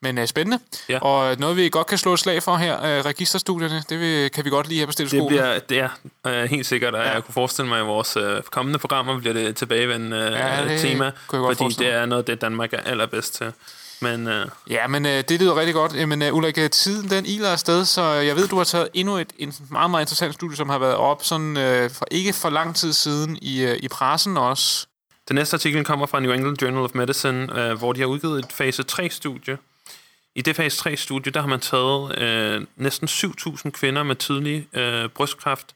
men 0.00 0.18
øh, 0.18 0.26
spændende. 0.26 0.58
Ja. 0.88 0.98
Og 0.98 1.36
noget, 1.38 1.56
vi 1.56 1.68
godt 1.68 1.86
kan 1.86 1.98
slå 1.98 2.12
et 2.12 2.18
slag 2.18 2.42
for 2.42 2.56
her, 2.56 2.82
øh, 2.82 3.04
registerstudierne, 3.04 3.82
det 3.88 4.00
vil, 4.00 4.30
kan 4.30 4.44
vi 4.44 4.50
godt 4.50 4.68
lige 4.68 4.78
have 4.78 4.86
på 4.86 4.90
Det 4.90 4.94
stilleskolen. 4.94 5.28
bliver 5.28 5.58
det 5.58 5.78
er 5.78 5.88
øh, 6.26 6.50
helt 6.50 6.66
sikkert, 6.66 6.94
og 6.94 7.04
ja. 7.04 7.12
jeg 7.12 7.24
kunne 7.24 7.34
forestille 7.34 7.68
mig, 7.68 7.78
at 7.78 7.84
i 7.84 7.86
vores 7.86 8.16
øh, 8.16 8.42
kommende 8.42 8.78
programmer 8.78 9.18
bliver 9.18 9.32
det 9.32 9.56
tilbagevendende 9.56 10.16
øh, 10.16 10.32
Ja, 10.32 10.64
det 10.68 10.80
tema, 10.80 11.10
fordi 11.28 11.74
det 11.78 11.88
er 11.92 12.06
noget, 12.06 12.26
det 12.26 12.40
Danmark 12.40 12.72
er 12.72 12.80
allerbedst 12.80 13.34
til. 13.34 13.52
Men 14.00 14.26
øh, 14.28 14.46
Ja, 14.70 14.86
men 14.86 15.06
øh, 15.06 15.24
det 15.28 15.40
lyder 15.40 15.56
rigtig 15.56 15.74
godt. 15.74 15.94
Jamen, 15.94 16.22
øh, 16.22 16.34
Ulrik, 16.34 16.58
øh, 16.58 16.70
tiden 16.70 17.10
den 17.10 17.26
iler 17.26 17.48
afsted, 17.48 17.84
så 17.84 18.02
jeg 18.02 18.36
ved, 18.36 18.48
du 18.48 18.56
har 18.56 18.64
taget 18.64 18.88
endnu 18.94 19.16
et 19.16 19.32
en 19.38 19.54
meget, 19.70 19.90
meget 19.90 20.02
interessant 20.02 20.34
studie, 20.34 20.56
som 20.56 20.68
har 20.68 20.78
været 20.78 20.94
op 20.94 21.24
sådan, 21.24 21.56
øh, 21.56 21.90
for 21.90 22.06
ikke 22.10 22.32
for 22.32 22.50
lang 22.50 22.76
tid 22.76 22.92
siden 22.92 23.38
i, 23.42 23.62
øh, 23.62 23.76
i 23.82 23.88
pressen 23.88 24.36
også. 24.36 24.86
Den 25.30 25.34
næste 25.34 25.54
artikel 25.54 25.84
kommer 25.84 26.06
fra 26.06 26.20
New 26.20 26.32
England 26.32 26.62
Journal 26.62 26.82
of 26.82 26.90
Medicine, 26.94 27.60
øh, 27.60 27.78
hvor 27.78 27.92
de 27.92 28.00
har 28.00 28.06
udgivet 28.06 28.38
et 28.38 28.52
fase 28.52 28.84
3-studie. 28.92 29.58
I 30.34 30.42
det 30.42 30.56
fase 30.56 30.88
3-studie, 30.88 31.32
der 31.32 31.40
har 31.40 31.48
man 31.48 31.60
taget 31.60 32.18
øh, 32.18 32.66
næsten 32.76 33.08
7.000 33.08 33.70
kvinder 33.70 34.02
med 34.02 34.16
tidlig 34.16 34.68
øh, 34.72 35.08
brystkræft 35.08 35.74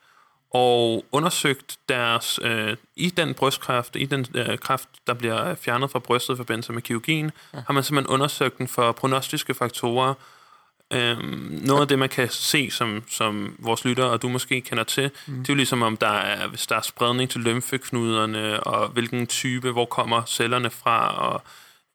og 0.54 1.04
undersøgt 1.12 1.76
deres, 1.88 2.40
øh, 2.42 2.76
i 2.96 3.10
den 3.10 3.34
brystkræft, 3.34 3.96
i 3.96 4.04
den 4.04 4.26
øh, 4.34 4.58
kræft, 4.58 4.88
der 5.06 5.14
bliver 5.14 5.54
fjernet 5.54 5.90
fra 5.90 5.98
brystet 5.98 6.34
i 6.34 6.36
forbindelse 6.36 6.72
med 6.72 6.82
kirurgien, 6.82 7.30
ja. 7.54 7.62
har 7.66 7.72
man 7.72 7.82
simpelthen 7.82 8.14
undersøgt 8.14 8.58
den 8.58 8.68
for 8.68 8.92
prognostiske 8.92 9.54
faktorer. 9.54 10.14
Øhm, 10.92 11.60
noget 11.62 11.80
af 11.80 11.88
det, 11.88 11.98
man 11.98 12.08
kan 12.08 12.28
se, 12.30 12.70
som, 12.70 13.02
som 13.10 13.56
vores 13.58 13.84
lyttere 13.84 14.10
og 14.10 14.22
du 14.22 14.28
måske 14.28 14.60
kender 14.60 14.84
til, 14.84 15.10
mm. 15.26 15.36
det 15.38 15.48
er 15.48 15.52
jo 15.52 15.56
ligesom, 15.56 15.82
om 15.82 15.96
der 15.96 16.08
er, 16.08 16.46
hvis 16.46 16.66
der 16.66 16.76
er 16.76 16.80
spredning 16.80 17.30
til 17.30 17.40
lymfeknuderne, 17.40 18.60
og 18.60 18.88
hvilken 18.88 19.26
type, 19.26 19.70
hvor 19.70 19.84
kommer 19.84 20.24
cellerne 20.24 20.70
fra, 20.70 21.28
og 21.28 21.42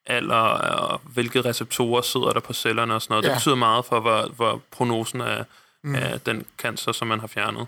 alder, 0.05 0.35
og 0.35 1.01
hvilke 1.03 1.41
receptorer 1.41 2.01
sidder 2.01 2.31
der 2.31 2.39
på 2.39 2.53
cellerne 2.53 2.95
og 2.95 3.01
sådan 3.01 3.13
noget. 3.13 3.23
Ja. 3.23 3.29
Det 3.29 3.35
betyder 3.37 3.55
meget 3.55 3.85
for, 3.85 3.99
hvor, 3.99 4.27
hvor 4.35 4.61
prognosen 4.71 5.21
er 5.21 5.43
Mm. 5.83 5.95
af 5.95 6.21
den 6.21 6.45
cancer, 6.57 6.91
som 6.91 7.07
man 7.07 7.19
har 7.19 7.27
fjernet. 7.27 7.67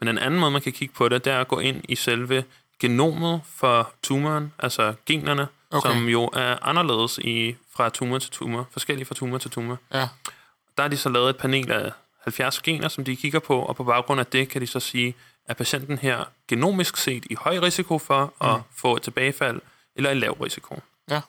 Men 0.00 0.08
en 0.08 0.18
anden 0.18 0.40
måde, 0.40 0.50
man 0.50 0.62
kan 0.62 0.72
kigge 0.72 0.94
på 0.94 1.08
det, 1.08 1.24
det 1.24 1.32
er 1.32 1.40
at 1.40 1.48
gå 1.48 1.58
ind 1.58 1.82
i 1.88 1.96
selve 1.96 2.44
genomet 2.80 3.40
for 3.56 3.90
tumoren, 4.02 4.52
altså 4.58 4.94
generne, 5.06 5.46
okay. 5.70 5.90
som 5.90 6.08
jo 6.08 6.30
er 6.32 6.56
anderledes 6.62 7.18
i, 7.18 7.56
fra 7.76 7.88
tumor 7.88 8.18
til 8.18 8.30
tumor, 8.30 8.68
forskellige 8.72 9.06
fra 9.06 9.14
tumor 9.14 9.38
til 9.38 9.50
tumor. 9.50 9.78
Ja. 9.94 10.08
Der 10.80 10.84
har 10.84 10.88
de 10.88 10.96
så 10.96 11.08
lavet 11.08 11.30
et 11.30 11.36
panel 11.36 11.72
af 11.72 11.92
70 12.22 12.62
gener, 12.62 12.88
som 12.88 13.04
de 13.04 13.16
kigger 13.16 13.38
på, 13.38 13.58
og 13.60 13.76
på 13.76 13.84
baggrund 13.84 14.20
af 14.20 14.26
det 14.26 14.48
kan 14.48 14.60
de 14.60 14.66
så 14.66 14.80
sige, 14.80 15.14
er 15.48 15.54
patienten 15.54 15.98
her 15.98 16.24
genomisk 16.48 16.96
set 16.96 17.24
i 17.30 17.34
høj 17.34 17.58
risiko 17.58 17.98
for 17.98 18.34
at 18.40 18.56
Mm. 18.56 18.62
få 18.76 18.96
et 18.96 19.02
tilbagefald, 19.02 19.60
eller 19.96 20.10
i 20.10 20.14
lav 20.14 20.32
risiko. 20.32 20.82
Ja. 21.10 21.20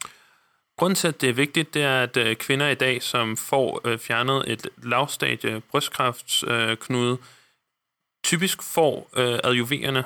Grunden 0.78 0.96
til, 0.96 1.08
at 1.08 1.22
det 1.22 1.30
er 1.30 1.34
vigtigt, 1.34 1.74
det 1.74 1.84
er, 1.84 2.04
at 2.04 2.18
øh, 2.18 2.36
kvinder 2.36 2.68
i 2.70 2.76
dag, 2.76 3.04
som 3.04 3.38
får 3.38 3.82
øh, 3.86 4.00
fjernet 4.00 4.44
et 4.52 4.68
lavstadie 4.84 5.60
brystkræftsknude, 5.72 6.72
øh, 6.72 6.78
knude, 6.78 7.18
typisk 8.24 8.64
får 8.64 9.10
øh, 9.16 9.40
adjuverende 9.44 10.04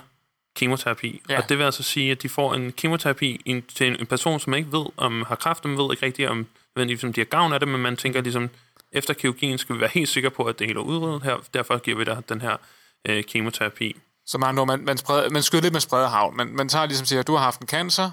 kemoterapi. 0.55 1.21
Ja. 1.29 1.37
Og 1.37 1.49
det 1.49 1.57
vil 1.57 1.63
altså 1.63 1.83
sige, 1.83 2.11
at 2.11 2.21
de 2.23 2.29
får 2.29 2.53
en 2.53 2.71
kemoterapi 2.71 3.41
en, 3.45 3.61
til 3.61 3.87
en, 3.87 3.95
en 3.99 4.05
person, 4.05 4.39
som 4.39 4.53
ikke 4.53 4.71
ved, 4.71 4.85
om 4.97 5.23
har 5.27 5.35
kræft, 5.35 5.65
man 5.65 5.77
ved 5.77 5.87
ikke 5.91 6.05
rigtigt, 6.05 6.29
om, 6.29 6.47
nødvendigvis, 6.75 7.03
om 7.03 7.13
de 7.13 7.19
har 7.21 7.25
gavn 7.25 7.53
af 7.53 7.59
det, 7.59 7.69
men 7.69 7.81
man 7.81 7.97
tænker 7.97 8.21
ligesom, 8.21 8.49
efter 8.95 9.13
kirurgien 9.13 9.57
skal 9.57 9.75
vi 9.75 9.79
være 9.81 9.89
helt 9.93 10.09
sikre 10.09 10.29
på, 10.29 10.43
at 10.43 10.59
det 10.59 10.67
hele 10.67 10.79
er 10.79 10.83
udryddet 10.83 11.23
her, 11.23 11.37
derfor 11.53 11.77
giver 11.77 11.97
vi 11.97 12.03
dig 12.03 12.29
den 12.29 12.41
her 12.41 12.57
øh, 13.07 13.23
kemoterapi. 13.23 13.95
Så 14.25 14.37
man, 14.37 14.55
når 14.55 14.65
man, 14.65 14.79
man, 14.85 14.97
spreder, 14.97 15.29
man 15.29 15.43
skyder 15.43 15.61
lidt 15.61 15.73
med 15.73 15.81
spredet 15.81 16.09
havn. 16.09 16.37
Man, 16.37 16.47
man 16.55 16.69
tager 16.69 16.85
ligesom 16.85 17.05
siger, 17.05 17.19
at 17.19 17.27
du 17.27 17.33
har 17.35 17.43
haft 17.43 17.61
en 17.61 17.67
cancer, 17.67 18.11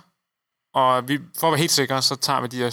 og 0.74 1.08
vi, 1.08 1.18
for 1.40 1.46
at 1.46 1.50
være 1.52 1.58
helt 1.58 1.70
sikre, 1.70 2.02
så 2.02 2.16
tager 2.16 2.40
vi 2.40 2.46
de 2.46 2.66
og 2.66 2.72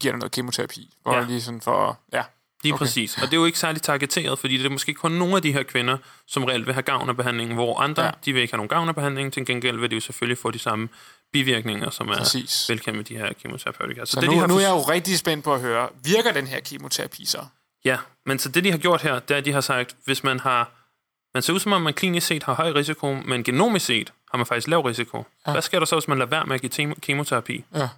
giver 0.00 0.12
dig 0.12 0.18
noget 0.18 0.32
kemoterapi. 0.32 0.90
For 1.02 1.14
Ja. 1.16 1.24
lige 1.24 1.40
sådan 1.42 1.60
for, 1.60 1.98
ja. 2.12 2.22
Lige 2.62 2.72
Okay. 2.74 2.84
præcis. 2.84 3.16
Og 3.16 3.22
det 3.22 3.32
er 3.32 3.36
jo 3.36 3.44
ikke 3.44 3.58
særligt 3.58 3.84
targeteret, 3.84 4.38
fordi 4.38 4.56
det 4.56 4.66
er 4.66 4.70
måske 4.70 4.94
kun 4.94 5.10
nogle 5.12 5.36
af 5.36 5.42
de 5.42 5.52
her 5.52 5.62
kvinder, 5.62 5.96
som 6.26 6.44
reelt 6.44 6.66
vil 6.66 6.74
have 6.74 6.82
gavn 6.82 7.08
af 7.08 7.16
behandlingen, 7.16 7.54
hvor 7.56 7.80
andre, 7.80 8.04
ja. 8.04 8.10
de 8.24 8.32
vil 8.32 8.42
ikke 8.42 8.52
have 8.52 8.56
nogen 8.58 8.68
gavn 8.68 8.88
af 8.88 8.94
behandlingen. 8.94 9.32
Til 9.32 9.46
gengæld 9.46 9.78
vil 9.78 9.90
de 9.90 9.94
jo 9.94 10.00
selvfølgelig 10.00 10.38
få 10.38 10.50
de 10.50 10.58
samme 10.58 10.88
bivirkninger, 11.32 11.90
som 11.90 12.08
er 12.08 12.16
Præcis. 12.16 12.68
velkendt 12.68 12.96
med 12.96 13.04
de 13.04 13.16
her 13.16 13.32
kemoterapeutika. 13.32 14.04
Så, 14.04 14.12
så 14.12 14.20
det, 14.20 14.28
nu, 14.28 14.34
de 14.34 14.40
har 14.40 14.46
nu 14.46 14.56
er 14.56 14.60
jeg 14.60 14.70
jo 14.70 14.80
rigtig 14.80 15.18
spændt 15.18 15.44
på 15.44 15.54
at 15.54 15.60
høre, 15.60 15.88
virker 16.04 16.32
den 16.32 16.46
her 16.46 16.60
kemoterapi 16.60 17.24
så? 17.24 17.44
Ja, 17.84 17.98
men 18.26 18.38
så 18.38 18.48
det, 18.48 18.64
de 18.64 18.70
har 18.70 18.78
gjort 18.78 19.02
her, 19.02 19.18
det 19.18 19.34
er, 19.34 19.38
at 19.38 19.44
de 19.44 19.52
har 19.52 19.60
sagt, 19.60 19.96
hvis 20.04 20.24
man 20.24 20.40
har... 20.40 20.70
Man 21.34 21.42
ser 21.42 21.52
ud 21.52 21.60
som 21.60 21.72
om, 21.72 21.82
man 21.82 21.94
klinisk 21.94 22.26
set 22.26 22.42
har 22.42 22.54
høj 22.54 22.72
risiko, 22.72 23.14
men 23.14 23.44
genomisk 23.44 23.86
set 23.86 24.12
har 24.30 24.38
man 24.38 24.46
faktisk 24.46 24.68
lav 24.68 24.80
risiko. 24.80 25.24
Ja. 25.46 25.52
Hvad 25.52 25.62
sker 25.62 25.78
der 25.78 25.86
så, 25.86 25.96
hvis 25.96 26.08
man 26.08 26.18
lader 26.18 26.30
være 26.30 26.46
med 26.46 26.54
at 26.54 26.70
give 26.70 26.94
kemoterapi? 26.94 27.64
Ja. 27.74 27.88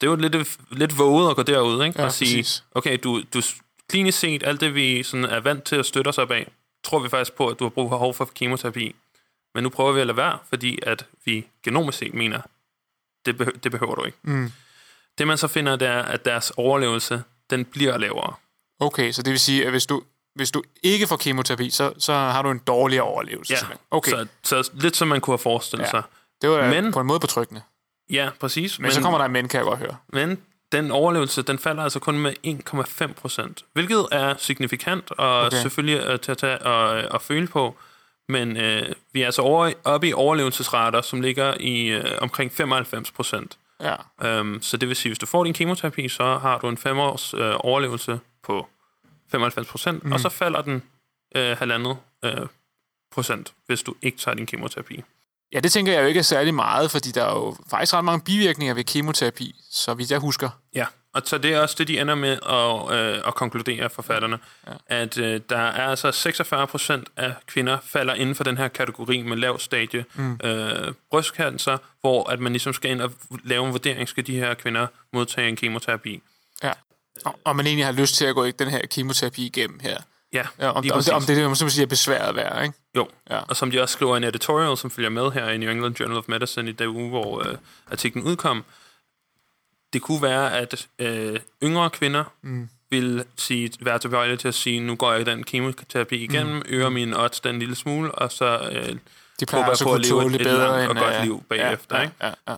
Det 0.00 0.06
er 0.06 0.10
jo 0.10 0.16
lidt, 0.16 0.58
lidt 0.70 0.98
våget 0.98 1.30
at 1.30 1.36
gå 1.36 1.42
derud, 1.42 1.84
ikke? 1.84 2.00
Ja, 2.00 2.06
og 2.06 2.12
sige, 2.12 2.38
præcis. 2.38 2.64
okay, 2.74 2.98
du, 3.04 3.22
du 3.34 3.42
klinisk 3.88 4.18
set, 4.18 4.42
alt 4.42 4.60
det 4.60 4.74
vi 4.74 5.02
sådan 5.02 5.24
er 5.24 5.40
vant 5.40 5.64
til 5.64 5.76
at 5.76 5.86
støtte 5.86 6.08
os 6.08 6.18
op 6.18 6.30
af, 6.30 6.50
tror 6.84 6.98
vi 6.98 7.08
faktisk 7.08 7.32
på, 7.36 7.48
at 7.48 7.58
du 7.58 7.64
har 7.64 7.70
brug 7.70 7.90
for 7.90 8.12
for 8.12 8.30
kemoterapi. 8.34 8.94
Men 9.54 9.62
nu 9.62 9.68
prøver 9.70 9.92
vi 9.92 10.00
at 10.00 10.06
lade 10.06 10.16
være, 10.16 10.38
fordi 10.48 10.78
at 10.82 11.06
vi 11.24 11.46
genomisk 11.62 11.98
set 11.98 12.14
mener, 12.14 12.40
det, 13.26 13.36
behø- 13.36 13.58
det 13.64 13.70
behøver 13.72 13.94
du 13.94 14.04
ikke. 14.04 14.18
Mm. 14.22 14.52
Det 15.18 15.26
man 15.26 15.38
så 15.38 15.48
finder, 15.48 15.76
det 15.76 15.88
er, 15.88 16.02
at 16.02 16.24
deres 16.24 16.52
overlevelse, 16.56 17.22
den 17.50 17.64
bliver 17.64 17.98
lavere. 17.98 18.34
Okay, 18.80 19.12
så 19.12 19.22
det 19.22 19.30
vil 19.30 19.40
sige, 19.40 19.64
at 19.64 19.70
hvis 19.70 19.86
du, 19.86 20.02
hvis 20.34 20.50
du 20.50 20.62
ikke 20.82 21.06
får 21.06 21.16
kemoterapi, 21.16 21.70
så, 21.70 21.92
så 21.98 22.12
har 22.12 22.42
du 22.42 22.50
en 22.50 22.58
dårligere 22.58 23.04
overlevelse. 23.04 23.52
Ja, 23.52 23.58
simpelthen. 23.58 23.86
okay. 23.90 24.10
så, 24.10 24.26
så 24.42 24.70
lidt 24.74 24.96
som 24.96 25.08
man 25.08 25.20
kunne 25.20 25.32
have 25.32 25.38
forestillet 25.38 25.84
Ja. 25.84 25.90
sig. 25.90 26.02
det 26.42 26.50
var 26.50 26.68
men- 26.68 26.92
på 26.92 27.00
en 27.00 27.06
måde 27.06 27.20
betryggende. 27.20 27.62
Ja, 28.10 28.30
præcis. 28.40 28.78
Men, 28.78 28.82
men 28.82 28.92
så 28.92 29.00
kommer 29.00 29.18
der 29.18 29.24
en 29.24 29.32
men, 29.32 29.48
kan 29.48 29.58
jeg 29.58 29.64
godt 29.64 29.78
høre. 29.78 29.96
Men 30.08 30.38
den 30.72 30.90
overlevelse, 30.90 31.42
den 31.42 31.58
falder 31.58 31.82
altså 31.82 31.98
kun 31.98 32.18
med 32.18 32.34
1,5 33.08 33.12
procent, 33.12 33.64
hvilket 33.72 34.06
er 34.12 34.34
signifikant 34.38 35.10
og 35.10 35.40
Okay. 35.46 35.56
selvfølgelig 35.62 36.04
øh, 36.06 36.20
til 36.20 36.30
at 36.32 36.38
tage 36.38 36.58
og, 36.58 37.08
og 37.10 37.22
føle 37.22 37.46
på. 37.46 37.76
Men 38.30 38.56
øh, 38.56 38.92
vi 39.12 39.22
er 39.22 39.26
altså 39.26 39.42
over, 39.42 39.72
oppe 39.84 40.08
i 40.08 40.12
overlevelsesrater, 40.12 41.02
som 41.02 41.20
ligger 41.20 41.54
i 41.60 41.86
øh, 41.86 42.18
omkring 42.20 42.52
95 42.52 43.10
procent. 43.10 43.58
Ja. 43.80 44.40
Um, 44.40 44.58
så 44.62 44.76
det 44.76 44.88
vil 44.88 44.96
sige, 44.96 45.10
hvis 45.10 45.18
du 45.18 45.26
får 45.26 45.44
din 45.44 45.54
kemoterapi, 45.54 46.08
så 46.08 46.38
har 46.38 46.58
du 46.58 46.68
en 46.68 46.76
fem 46.76 46.98
års 46.98 47.34
øh, 47.34 47.54
overlevelse 47.58 48.20
på 48.42 48.66
95 49.30 49.68
procent, 49.68 50.04
mm. 50.04 50.12
og 50.12 50.20
så 50.20 50.28
falder 50.28 50.62
den 50.62 50.82
øh, 51.36 51.56
halvandet 51.58 51.96
øh, 52.24 52.46
procent, 53.12 53.52
hvis 53.66 53.82
du 53.82 53.94
ikke 54.02 54.18
tager 54.18 54.34
din 54.34 54.46
kemoterapi. 54.46 55.02
Ja, 55.52 55.60
det 55.60 55.72
tænker 55.72 55.92
jeg 55.92 56.02
jo 56.02 56.06
ikke 56.06 56.18
er 56.18 56.22
særlig 56.22 56.54
meget, 56.54 56.90
fordi 56.90 57.10
der 57.10 57.24
er 57.24 57.32
jo 57.32 57.56
faktisk 57.70 57.94
ret 57.94 58.04
mange 58.04 58.24
bivirkninger 58.24 58.74
ved 58.74 58.84
kemoterapi, 58.84 59.54
så 59.70 59.94
vidt 59.94 60.10
jeg 60.10 60.18
husker. 60.18 60.50
Ja, 60.74 60.86
og 61.14 61.22
så 61.24 61.38
det 61.38 61.54
er 61.54 61.60
også 61.60 61.74
det, 61.78 61.88
de 61.88 62.00
ender 62.00 62.14
med 62.14 62.38
at, 62.48 62.98
øh, 62.98 63.22
at 63.26 63.34
konkludere, 63.34 63.90
forfatterne, 63.90 64.38
ja. 64.66 64.72
at 64.86 65.18
øh, 65.18 65.40
der 65.50 65.56
er 65.58 65.88
altså 65.88 66.12
46 66.12 66.66
procent 66.66 67.08
af 67.16 67.34
kvinder 67.46 67.78
falder 67.84 68.14
inden 68.14 68.34
for 68.34 68.44
den 68.44 68.56
her 68.56 68.68
kategori 68.68 69.22
med 69.22 69.36
lav 69.36 69.58
stadie 69.58 70.04
mm. 70.14 70.40
øh, 70.44 70.92
brystcancer, 71.10 71.78
hvor 72.00 72.30
at 72.30 72.40
man 72.40 72.52
ligesom 72.52 72.72
skal 72.72 72.90
ind 72.90 73.00
og 73.00 73.12
lave 73.44 73.66
en 73.66 73.72
vurdering, 73.72 74.08
skal 74.08 74.26
de 74.26 74.34
her 74.38 74.54
kvinder 74.54 74.86
modtage 75.12 75.48
en 75.48 75.56
kemoterapi. 75.56 76.22
Ja. 76.62 76.72
Og, 77.24 77.38
og 77.44 77.56
man 77.56 77.66
egentlig 77.66 77.86
har 77.86 77.92
lyst 77.92 78.14
til 78.14 78.24
at 78.24 78.34
gå 78.34 78.50
den 78.50 78.68
her 78.68 78.80
kemoterapi 78.86 79.46
igennem 79.46 79.80
her. 79.80 79.96
Ja, 80.32 80.42
Ja, 80.58 80.70
om, 80.70 80.82
lige 80.82 80.94
om, 80.94 81.02
det, 81.02 81.12
om 81.12 81.22
det, 81.22 81.36
det, 81.36 81.46
man 81.46 81.56
sige, 81.56 81.82
er 81.82 81.86
besværet 81.86 82.36
værd, 82.36 82.62
ikke? 82.62 82.74
Jo, 82.96 83.08
Ja. 83.30 83.38
og 83.38 83.56
som 83.56 83.70
de 83.70 83.82
også 83.82 83.92
skriver 83.92 84.14
i 84.14 84.16
en 84.16 84.24
editorial, 84.24 84.76
som 84.76 84.90
følger 84.90 85.10
med 85.10 85.30
her 85.30 85.48
i 85.48 85.58
New 85.58 85.70
England 85.70 86.00
Journal 86.00 86.18
of 86.18 86.24
Medicine 86.28 86.70
i 86.70 86.72
den 86.72 86.88
uge, 86.88 87.08
hvor 87.08 87.48
øh, 87.48 87.56
artiklen 87.90 88.24
udkom, 88.24 88.64
det 89.92 90.02
kunne 90.02 90.22
være, 90.22 90.58
at 90.58 90.86
øh, 90.98 91.40
yngre 91.62 91.90
kvinder 91.90 92.24
mm. 92.42 92.68
vil 92.90 93.24
sige, 93.36 93.72
være 93.80 93.98
tilbøjelig 93.98 94.38
til 94.38 94.48
at 94.48 94.54
sige, 94.54 94.80
nu 94.80 94.94
går 94.94 95.12
jeg 95.12 95.26
den 95.26 95.44
kemoterapi 95.44 96.16
igennem, 96.16 96.54
mm. 96.54 96.62
øger 96.68 96.88
min 96.88 97.14
odds 97.14 97.40
den 97.40 97.58
lille 97.58 97.76
smule, 97.76 98.12
og 98.12 98.32
så 98.32 98.68
øh, 98.72 98.96
De 99.40 99.46
plejer 99.46 99.64
også 99.64 99.84
at 99.84 99.90
kunne 99.90 100.04
tåle 100.04 100.32
det 100.32 100.46
bedre 100.46 100.58
langt 100.58 100.84
og 100.84 100.90
end, 100.90 100.98
godt 100.98 101.14
øh, 101.16 101.22
liv 101.22 101.44
bagefter. 101.48 101.96
ja, 101.96 102.02
ikke? 102.02 102.14
Ja, 102.22 102.32
ja. 102.48 102.54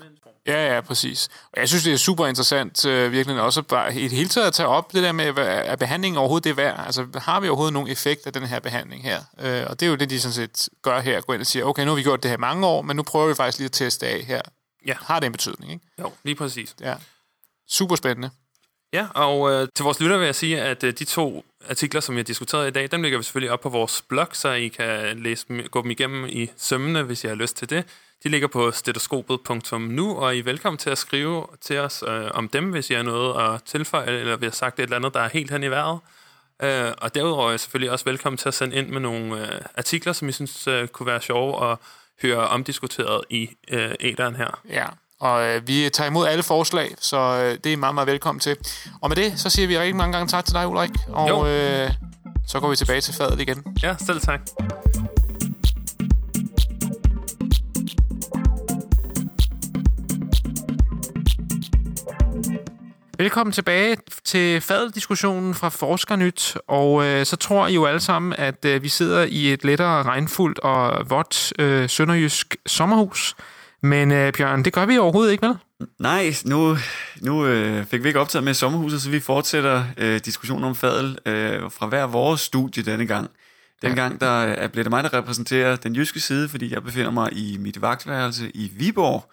Ja, 0.47 0.75
ja, 0.75 0.81
præcis. 0.81 1.29
Og 1.53 1.61
jeg 1.61 1.69
synes, 1.69 1.85
det 1.85 1.93
er 1.93 1.97
super 1.97 2.27
interessant 2.27 2.87
øh, 2.87 3.13
virkelig 3.13 3.41
også 3.41 3.63
bare 3.63 3.95
i 3.95 4.03
det 4.03 4.13
hele 4.13 4.29
taget 4.29 4.47
at 4.47 4.53
tage 4.53 4.67
op 4.67 4.93
det 4.93 5.03
der 5.03 5.13
med, 5.13 5.33
er 5.37 5.77
behandlingen 5.77 6.19
overhovedet 6.19 6.45
det 6.45 6.57
værd? 6.57 6.83
Altså, 6.87 7.07
har 7.17 7.41
vi 7.41 7.49
overhovedet 7.49 7.73
nogen 7.73 7.89
effekt 7.89 8.27
af 8.27 8.33
den 8.33 8.43
her 8.43 8.61
behandling 8.61 9.03
her? 9.03 9.21
Øh, 9.41 9.67
og 9.69 9.81
det 9.81 9.87
er 9.87 9.91
jo 9.91 9.97
det, 9.97 10.11
de 10.11 10.21
sådan 10.21 10.33
set 10.33 10.69
gør 10.83 11.01
her. 11.01 11.21
Går 11.21 11.33
ind 11.33 11.41
og 11.41 11.47
siger, 11.47 11.65
okay, 11.65 11.85
nu 11.85 11.91
har 11.91 11.97
vi 11.97 12.03
gjort 12.03 12.23
det 12.23 12.31
her 12.31 12.39
mange 12.39 12.67
år, 12.67 12.83
men 12.83 12.97
nu 12.97 13.03
prøver 13.03 13.29
vi 13.29 13.35
faktisk 13.35 13.59
lige 13.59 13.67
at 13.67 13.73
teste 13.73 14.07
af 14.07 14.25
her. 14.25 14.41
Ja. 14.87 14.95
Har 15.01 15.21
det 15.21 15.27
en 15.27 15.33
betydning, 15.33 15.73
ikke? 15.73 15.87
Jo, 16.01 16.13
lige 16.25 16.35
præcis. 16.35 16.75
Ja. 16.81 16.95
Super 17.73 17.97
spændende. 17.97 18.31
Ja, 18.93 19.07
og 19.15 19.53
øh, 19.53 19.69
til 19.75 19.83
vores 19.83 20.01
lytter 20.01 20.19
vil 20.19 20.25
jeg 20.25 20.35
sige, 20.35 20.63
at 20.63 20.85
øh, 20.85 20.93
de 20.93 21.05
to 21.05 21.45
artikler, 21.69 22.01
som 22.01 22.17
jeg 22.17 22.27
diskuterede 22.27 22.69
i 22.69 22.71
dag, 22.71 22.91
dem 22.91 23.03
lægger 23.03 23.19
vi 23.19 23.25
selvfølgelig 23.25 23.51
op 23.51 23.61
på 23.61 23.69
vores 23.69 24.03
blog, 24.03 24.27
så 24.33 24.53
I 24.53 24.69
kan 24.69 25.19
læse 25.23 25.47
dem, 25.49 25.69
gå 25.71 25.83
dem 25.83 25.91
igennem 25.91 26.27
i 26.29 26.51
sømmene, 26.57 27.03
hvis 27.03 27.25
I 27.25 27.27
har 27.27 27.35
lyst 27.35 27.57
til 27.57 27.71
det. 27.71 27.85
De 28.25 28.29
ligger 28.29 28.49
på 28.49 28.71
stetoskopet.nu, 28.71 30.17
og 30.17 30.37
I 30.37 30.39
er 30.39 30.43
velkommen 30.43 30.79
til 30.79 30.91
at 30.91 30.99
skrive 30.99 31.47
til 31.61 31.79
os 31.79 32.05
øh, 32.07 32.31
om 32.35 32.49
dem, 32.49 32.71
hvis 32.71 32.91
I 32.91 32.95
har 32.95 33.03
noget 33.03 33.55
at 33.55 33.63
tilføje, 33.63 34.07
eller 34.07 34.37
vi 34.37 34.47
har 34.47 34.53
sagt 34.53 34.79
et 34.79 34.83
eller 34.83 34.97
andet, 34.97 35.15
der 35.15 35.21
er 35.21 35.29
helt 35.29 35.51
hen 35.51 35.63
i 35.63 35.71
vejret. 35.71 35.99
Øh, 36.63 36.93
og 36.99 37.15
derudover 37.15 37.51
er 37.51 37.55
I 37.55 37.59
selvfølgelig 37.59 37.91
også 37.91 38.05
velkommen 38.05 38.39
til 38.39 38.49
at 38.49 38.55
sende 38.55 38.77
ind 38.77 38.89
med 38.89 39.01
nogle 39.01 39.55
øh, 39.55 39.61
artikler, 39.77 40.13
som 40.13 40.29
I 40.29 40.33
synes 40.33 40.67
øh, 40.67 40.89
kunne 40.89 41.07
være 41.07 41.21
sjove 41.21 41.71
at 41.71 41.79
høre 42.23 42.49
omdiskuteret 42.49 43.25
i 43.31 43.51
øh, 43.71 43.95
æderen 44.01 44.37
her. 44.37 44.61
Ja, 44.69 44.87
og 45.23 45.45
øh, 45.45 45.69
vi 45.69 45.91
tager 45.93 46.11
imod 46.11 46.27
alle 46.27 46.43
forslag, 46.43 46.95
så 47.01 47.17
øh, 47.17 47.59
det 47.65 47.67
er 47.67 47.73
I 47.73 47.77
meget, 47.77 47.95
meget 47.95 48.07
velkommen 48.07 48.41
til. 48.41 48.57
Og 49.01 49.09
med 49.09 49.17
det, 49.17 49.41
så 49.41 49.51
siger 49.51 49.69
vi 49.69 49.79
rigtig 49.79 49.97
mange 49.97 50.13
gange 50.13 50.29
tak 50.29 50.45
til 50.45 50.55
dig, 50.55 50.69
Ulrik. 50.69 50.91
Og 51.09 51.49
øh, 51.49 51.91
så 52.47 52.61
går 52.61 52.71
vi 52.71 52.77
tilbage 52.77 53.01
til 53.01 53.15
fadet 53.15 53.41
igen. 53.41 53.65
Ja, 53.83 53.97
selv 53.99 54.21
tak. 54.21 54.41
Velkommen 63.19 63.53
tilbage 63.53 63.97
til 64.25 64.61
fadeldiskussionen 64.61 65.55
fra 65.55 65.69
Forskernyt, 65.69 66.57
og 66.69 67.05
øh, 67.05 67.27
så 67.27 67.37
tror 67.37 67.67
I 67.67 67.75
jo 67.75 67.87
alle 67.87 68.01
sammen, 68.01 68.35
at 68.39 68.65
øh, 68.65 68.83
vi 68.83 68.89
sidder 68.89 69.23
i 69.23 69.53
et 69.53 69.65
lettere 69.65 70.03
regnfuldt 70.03 70.59
og 70.59 71.11
vådt 71.11 71.53
øh, 71.59 71.89
sønderjysk 71.89 72.57
sommerhus. 72.67 73.37
Men 73.83 74.13
øh, 74.13 74.33
Bjørn, 74.33 74.63
det 74.63 74.73
gør 74.73 74.87
vi 74.87 74.99
overhovedet 74.99 75.33
ikke, 75.33 75.47
vel? 75.47 75.57
Nej, 75.99 76.35
nu, 76.45 76.77
nu 77.21 77.47
øh, 77.47 77.85
fik 77.85 78.03
vi 78.03 78.09
ikke 78.09 78.21
optaget 78.21 78.45
med 78.45 78.55
sommerhuset, 78.55 79.03
så 79.03 79.11
vi 79.11 79.21
fortsætter 79.21 79.85
øh, 79.97 80.21
diskussionen 80.25 80.65
om 80.65 80.75
fadel 80.75 81.19
øh, 81.27 81.71
fra 81.71 81.87
hver 81.87 82.07
vores 82.07 82.41
studie 82.41 82.83
denne 82.83 83.07
gang. 83.07 83.31
Den 83.83 83.95
gang 83.95 84.21
der 84.21 84.43
er, 84.43 84.69
bliver 84.69 84.85
det 84.85 84.91
mig, 84.91 85.05
der 85.05 85.15
repræsenterer 85.15 85.77
den 85.77 85.97
jyske 85.97 86.21
side, 86.21 86.49
fordi 86.49 86.75
jeg 86.75 86.83
befinder 86.83 87.11
mig 87.11 87.33
i 87.33 87.57
mit 87.61 87.83
vagtværelse 87.83 88.51
i 88.55 88.73
Viborg. 88.77 89.33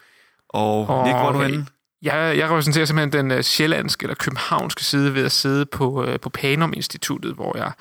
Og, 0.49 0.89
og 0.89 1.07
Nick, 1.07 1.17
hvor 1.17 1.27
er 1.27 1.31
du 1.31 1.41
henne? 1.41 1.65
Jeg, 2.01 2.37
jeg 2.37 2.49
repræsenterer 2.49 2.85
simpelthen 2.85 3.25
den 3.25 3.31
øh, 3.31 3.43
sjællandske 3.43 4.03
eller 4.03 4.15
københavnske 4.15 4.83
side 4.83 5.13
ved 5.13 5.25
at 5.25 5.31
sidde 5.31 5.65
på, 5.65 6.05
øh, 6.05 6.19
på 6.19 6.29
Panum 6.29 6.73
Instituttet, 6.75 7.33
hvor 7.33 7.57
jeg 7.57 7.71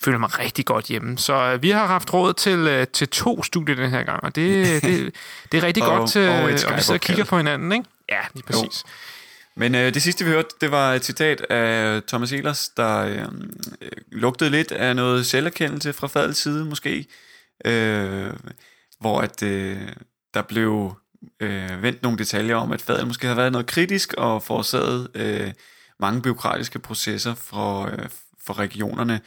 føler 0.00 0.18
mig 0.18 0.38
rigtig 0.38 0.66
godt 0.66 0.84
hjemme. 0.86 1.18
Så 1.18 1.34
øh, 1.34 1.62
vi 1.62 1.70
har 1.70 1.86
haft 1.86 2.14
råd 2.14 2.34
til, 2.34 2.58
øh, 2.58 2.86
til 2.86 3.08
to 3.08 3.42
studier 3.42 3.76
den 3.76 3.90
her 3.90 4.02
gang, 4.02 4.24
og 4.24 4.34
det, 4.36 4.66
det, 4.82 5.14
det 5.52 5.58
er 5.58 5.62
rigtig 5.66 5.82
Og- 5.82 5.98
godt, 5.98 6.16
og 6.16 6.52
et 6.52 6.64
og 6.64 6.76
vi 6.76 6.80
sidder 6.80 6.94
og 6.94 7.00
kigger 7.00 7.24
på 7.24 7.36
hinanden, 7.36 7.72
ikke? 7.72 7.84
Ja, 8.08 8.20
lige 8.34 8.44
præcis. 8.44 8.84
Men 9.56 9.74
øh, 9.74 9.94
det 9.94 10.02
sidste, 10.02 10.24
vi 10.24 10.30
hørte, 10.30 10.48
det 10.60 10.70
var 10.70 10.92
et 10.94 11.04
citat 11.04 11.40
af 11.40 12.02
Thomas 12.08 12.32
Ehlers, 12.32 12.68
der 12.68 12.98
øh, 12.98 13.18
øh, 13.82 13.90
lugtede 14.12 14.50
lidt 14.50 14.72
af 14.72 14.96
noget 14.96 15.26
selverkendelse 15.26 15.92
fra 15.92 16.06
fadels 16.06 16.38
side, 16.38 16.64
måske. 16.64 17.06
Øh, 17.64 18.30
hvor 19.00 19.20
at 19.20 19.42
øh, 19.42 19.76
der 20.34 20.42
blev 20.42 20.94
øh, 21.40 21.82
vendt 21.82 22.02
nogle 22.02 22.18
detaljer 22.18 22.56
om, 22.56 22.72
at 22.72 22.82
fadel 22.82 23.06
måske 23.06 23.26
har 23.26 23.34
været 23.34 23.52
noget 23.52 23.66
kritisk 23.66 24.14
og 24.18 24.42
forårsaget 24.42 25.08
øh, 25.14 25.50
mange 26.00 26.22
byråkratiske 26.22 26.78
processer 26.78 27.34
for, 27.34 27.84
øh, 27.86 28.08
for 28.46 28.58
regionerne. 28.58 29.20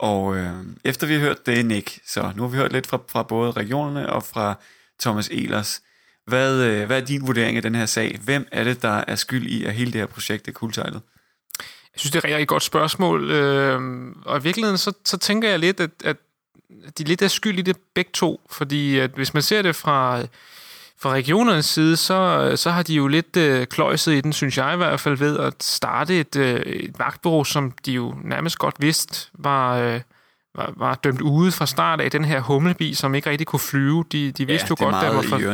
Og 0.00 0.36
øh, 0.36 0.52
efter 0.84 1.06
vi 1.06 1.12
har 1.12 1.20
hørt 1.20 1.46
det, 1.46 1.66
Nick, 1.66 2.00
så 2.06 2.32
nu 2.36 2.42
har 2.42 2.48
vi 2.48 2.56
hørt 2.56 2.72
lidt 2.72 2.86
fra, 2.86 2.98
fra 3.08 3.22
både 3.22 3.50
regionerne 3.50 4.12
og 4.12 4.22
fra 4.22 4.54
Thomas 5.00 5.28
Elers. 5.28 5.82
Hvad, 6.26 6.64
øh, 6.64 6.86
hvad 6.86 7.00
er 7.00 7.04
din 7.04 7.26
vurdering 7.26 7.56
af 7.56 7.62
den 7.62 7.74
her 7.74 7.86
sag? 7.86 8.18
Hvem 8.24 8.48
er 8.52 8.64
det, 8.64 8.82
der 8.82 9.04
er 9.06 9.16
skyld 9.16 9.46
i, 9.46 9.64
at 9.64 9.74
hele 9.74 9.92
det 9.92 10.00
her 10.00 10.06
projekt 10.06 10.48
er 10.48 10.52
kuldsejlet? 10.52 11.02
Jeg 11.58 12.00
synes, 12.00 12.12
det 12.12 12.24
er 12.24 12.28
et 12.28 12.34
rigtig 12.34 12.48
godt 12.48 12.62
spørgsmål. 12.62 13.30
Øh, 13.30 13.80
og 14.24 14.38
i 14.38 14.42
virkeligheden, 14.42 14.78
så, 14.78 14.92
så 15.04 15.18
tænker 15.18 15.48
jeg 15.48 15.58
lidt, 15.58 15.80
at, 15.80 15.90
at 16.04 16.16
de 16.98 17.04
lidt 17.04 17.22
er 17.22 17.28
skyld 17.28 17.58
i 17.58 17.62
det 17.62 17.76
begge 17.94 18.10
to. 18.14 18.40
Fordi 18.50 18.98
at 18.98 19.10
hvis 19.10 19.34
man 19.34 19.42
ser 19.42 19.62
det 19.62 19.76
fra, 19.76 20.22
fra 21.02 21.10
regionernes 21.10 21.66
side, 21.66 21.96
så, 21.96 22.52
så 22.56 22.70
har 22.70 22.82
de 22.82 22.94
jo 22.94 23.06
lidt 23.06 23.36
øh, 23.36 23.66
kløjset 23.66 24.12
i 24.12 24.20
den, 24.20 24.32
synes 24.32 24.58
jeg 24.58 24.74
i 24.74 24.76
hvert 24.76 25.00
fald, 25.00 25.16
ved 25.16 25.38
at 25.38 25.62
starte 25.62 26.20
et, 26.20 26.36
øh, 26.36 26.60
et 26.60 26.98
vagtbureau, 26.98 27.44
som 27.44 27.72
de 27.86 27.92
jo 27.92 28.14
nærmest 28.24 28.58
godt 28.58 28.74
vidste 28.78 29.30
var... 29.34 29.76
Øh, 29.76 30.00
var, 30.54 30.72
var 30.76 30.94
dømt 30.94 31.20
ude 31.20 31.52
fra 31.52 31.66
start 31.66 32.00
af 32.00 32.10
den 32.10 32.24
her 32.24 32.40
humlebi, 32.40 32.94
som 32.94 33.14
ikke 33.14 33.30
rigtig 33.30 33.46
kunne 33.46 33.60
flyve. 33.60 34.04
De, 34.12 34.32
de 34.32 34.46
vidste 34.46 34.66
jo 34.70 34.74
det 34.74 34.82
er 34.82 34.90
godt, 34.90 35.06
den 35.06 35.16
var 35.16 35.22
for... 35.22 35.38
i 35.38 35.46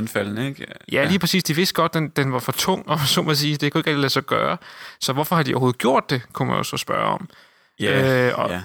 ikke? 0.46 0.66
Ja, 0.92 1.04
lige 1.04 1.18
præcis. 1.18 1.44
De 1.44 1.54
vidste 1.54 1.74
godt, 1.74 1.94
den, 1.94 2.08
den 2.08 2.32
var 2.32 2.38
for 2.38 2.52
tung, 2.52 2.88
og 2.88 2.98
så 3.00 3.22
må 3.22 3.34
sige, 3.34 3.56
det 3.56 3.72
kunne 3.72 3.80
ikke 3.80 3.90
rigtig 3.90 4.00
lade 4.00 4.12
sig 4.12 4.22
gøre. 4.22 4.56
Så 5.00 5.12
hvorfor 5.12 5.36
har 5.36 5.42
de 5.42 5.54
overhovedet 5.54 5.78
gjort 5.78 6.10
det, 6.10 6.22
kunne 6.32 6.48
man 6.48 6.56
jo 6.56 6.62
så 6.62 6.76
spørge 6.76 7.04
om. 7.04 7.28
Ja, 7.80 8.34
og, 8.34 8.50
ja. 8.50 8.60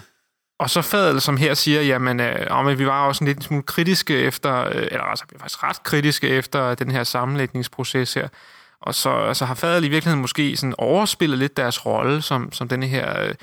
Og 0.61 0.69
så 0.69 0.81
Fadel, 0.81 1.21
som 1.21 1.37
her 1.37 1.53
siger, 1.53 1.81
jamen, 1.81 2.19
øh, 2.19 2.67
at 2.69 2.79
vi 2.79 2.85
var 2.85 3.07
også 3.07 3.23
en 3.23 3.27
lidt 3.27 3.43
smule 3.43 3.63
kritiske 3.63 4.17
efter, 4.17 4.67
øh, 4.67 4.87
eller 4.91 5.03
altså, 5.03 5.25
vi 5.29 5.33
var 5.33 5.39
faktisk 5.39 5.63
ret 5.63 5.83
kritiske 5.83 6.27
efter 6.27 6.75
den 6.75 6.91
her 6.91 7.03
sammenlægningsproces 7.03 8.13
her. 8.13 8.27
Og 8.81 8.95
så 8.95 9.09
altså, 9.09 9.45
har 9.45 9.55
Fadel 9.55 9.83
i 9.83 9.87
virkeligheden 9.87 10.21
måske 10.21 10.57
sådan 10.57 10.75
overspillet 10.77 11.39
lidt 11.39 11.57
deres 11.57 11.85
rolle 11.85 12.21
som, 12.21 12.51
som 12.51 12.67
denne 12.67 12.87
her 12.87 13.21
øh, 13.21 13.33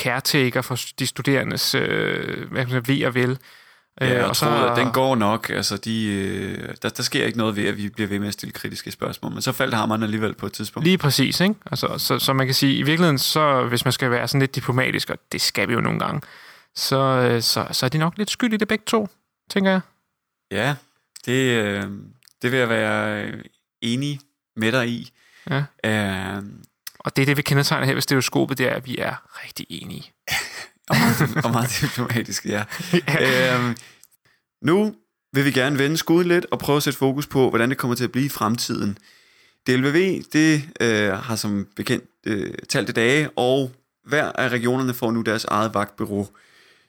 caretaker 0.00 0.62
for 0.62 0.78
de 0.98 1.06
studerendes 1.06 1.74
øh, 1.74 2.50
hvad 2.50 2.66
man 2.66 2.88
ved 2.88 3.04
og 3.04 3.14
vel. 3.14 3.38
Ja, 4.00 4.18
Øh, 4.18 4.22
og, 4.22 4.28
og 4.28 4.36
så, 4.36 4.66
at 4.70 4.76
den 4.76 4.90
går 4.92 5.14
nok. 5.14 5.50
Altså, 5.50 5.76
de, 5.76 6.06
øh, 6.06 6.68
der, 6.82 6.88
der 6.88 7.02
sker 7.02 7.24
ikke 7.24 7.38
noget 7.38 7.56
ved, 7.56 7.64
at 7.64 7.76
vi 7.76 7.88
bliver 7.88 8.08
ved 8.08 8.18
med 8.18 8.28
at 8.28 8.34
stille 8.34 8.52
kritiske 8.52 8.90
spørgsmål. 8.90 9.32
Men 9.32 9.42
så 9.42 9.52
faldt 9.52 9.74
hammeren 9.74 10.02
alligevel 10.02 10.34
på 10.34 10.46
et 10.46 10.52
tidspunkt. 10.52 10.84
Lige 10.84 10.98
præcis, 10.98 11.40
ikke? 11.40 11.54
Altså, 11.70 11.94
så, 11.98 12.18
så 12.18 12.32
man 12.32 12.46
kan 12.46 12.54
sige, 12.54 12.74
i 12.74 12.82
virkeligheden, 12.82 13.18
så 13.18 13.64
hvis 13.68 13.84
man 13.84 13.92
skal 13.92 14.10
være 14.10 14.28
sådan 14.28 14.40
lidt 14.40 14.54
diplomatisk, 14.54 15.10
og 15.10 15.18
det 15.32 15.40
skal 15.40 15.68
vi 15.68 15.72
jo 15.72 15.80
nogle 15.80 15.98
gange, 15.98 16.16
øh, 16.16 16.47
så, 16.76 17.68
så 17.72 17.86
er 17.86 17.90
de 17.90 17.98
nok 17.98 18.18
lidt 18.18 18.30
skyld 18.30 18.52
i 18.52 18.56
det 18.56 18.68
begge 18.68 18.84
to, 18.86 19.08
tænker 19.50 19.70
jeg. 19.70 19.80
Ja, 20.50 20.74
det, 21.26 21.64
øh, 21.64 21.82
det 22.42 22.52
vil 22.52 22.58
jeg 22.58 22.68
være 22.68 23.24
øh, 23.24 23.44
enig 23.80 24.20
med 24.56 24.72
dig 24.72 24.88
i. 24.88 25.12
Ja. 25.50 25.64
Øh, 25.84 26.42
Og 26.98 27.16
det 27.16 27.22
er 27.22 27.26
det, 27.26 27.36
vi 27.36 27.42
kendetegner 27.42 27.86
her 27.86 27.94
ved 27.94 28.02
stereoskopet, 28.02 28.58
det 28.58 28.66
er, 28.66 28.74
at 28.74 28.86
vi 28.86 28.98
er 28.98 29.14
rigtig 29.44 29.66
enige. 29.68 30.12
og, 30.90 30.96
meget, 30.96 31.44
og 31.44 31.50
meget 31.50 31.78
diplomatisk, 31.80 32.46
ja. 32.46 32.64
øhm, 33.54 33.76
nu 34.62 34.94
vil 35.32 35.44
vi 35.44 35.50
gerne 35.50 35.78
vende 35.78 35.96
skuden 35.96 36.28
lidt 36.28 36.46
og 36.50 36.58
prøve 36.58 36.76
at 36.76 36.82
sætte 36.82 36.98
fokus 36.98 37.26
på, 37.26 37.48
hvordan 37.48 37.70
det 37.70 37.78
kommer 37.78 37.94
til 37.94 38.04
at 38.04 38.12
blive 38.12 38.26
i 38.26 38.28
fremtiden. 38.28 38.98
DLVV, 39.66 40.22
det 40.32 40.68
øh, 40.80 41.12
har 41.12 41.36
som 41.36 41.66
bekendt 41.76 42.04
øh, 42.26 42.54
talte 42.68 42.92
dage, 42.92 43.30
og 43.36 43.72
hver 44.06 44.32
af 44.32 44.48
regionerne 44.48 44.94
får 44.94 45.10
nu 45.10 45.22
deres 45.22 45.44
eget 45.44 45.74
vagtbureau. 45.74 46.28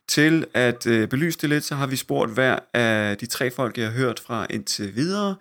Til 0.09 0.45
at 0.53 0.87
øh, 0.87 1.07
belyse 1.07 1.39
det 1.41 1.49
lidt, 1.49 1.63
så 1.63 1.75
har 1.75 1.87
vi 1.87 1.95
spurgt 1.95 2.31
hver 2.31 2.59
af 2.73 3.17
de 3.17 3.25
tre 3.25 3.51
folk, 3.51 3.77
jeg 3.77 3.85
har 3.85 3.93
hørt 3.93 4.19
fra 4.19 4.47
indtil 4.49 4.95
videre, 4.95 5.35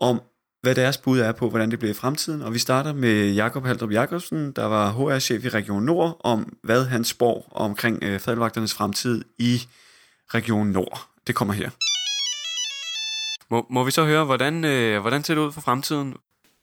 om 0.00 0.20
hvad 0.62 0.74
deres 0.74 0.98
bud 0.98 1.18
er 1.18 1.32
på, 1.32 1.48
hvordan 1.48 1.70
det 1.70 1.78
bliver 1.78 1.90
i 1.90 1.94
fremtiden. 1.94 2.42
Og 2.42 2.54
vi 2.54 2.58
starter 2.58 2.92
med 2.92 3.32
Jakob 3.32 3.66
Haldrup 3.66 3.90
Jakobsen, 3.90 4.52
der 4.52 4.64
var 4.64 4.92
HR-chef 4.92 5.44
i 5.44 5.48
Region 5.48 5.82
Nord, 5.82 6.20
om 6.20 6.56
hvad 6.62 6.84
han 6.84 7.04
spår 7.04 7.48
omkring 7.50 8.04
øh, 8.04 8.20
fadelvagternes 8.20 8.74
fremtid 8.74 9.24
i 9.38 9.62
Region 10.34 10.66
Nord. 10.66 11.08
Det 11.26 11.34
kommer 11.34 11.54
her. 11.54 11.70
Må, 13.50 13.66
må 13.70 13.84
vi 13.84 13.90
så 13.90 14.04
høre, 14.04 14.24
hvordan, 14.24 14.64
øh, 14.64 15.00
hvordan 15.00 15.24
ser 15.24 15.34
det 15.34 15.42
ud 15.42 15.52
for 15.52 15.60
fremtiden? 15.60 16.14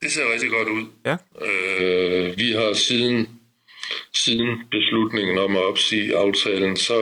Det 0.02 0.12
ser 0.12 0.34
rigtig 0.34 0.50
godt 0.50 0.68
ud. 0.68 0.86
Ja. 1.06 1.18
Øh, 1.42 2.38
vi 2.38 2.52
har 2.52 2.74
siden, 2.74 3.41
siden 4.14 4.60
beslutningen 4.72 5.38
om 5.38 5.56
at 5.56 5.64
opsige 5.64 6.18
aftalen, 6.18 6.78
så, 6.78 7.00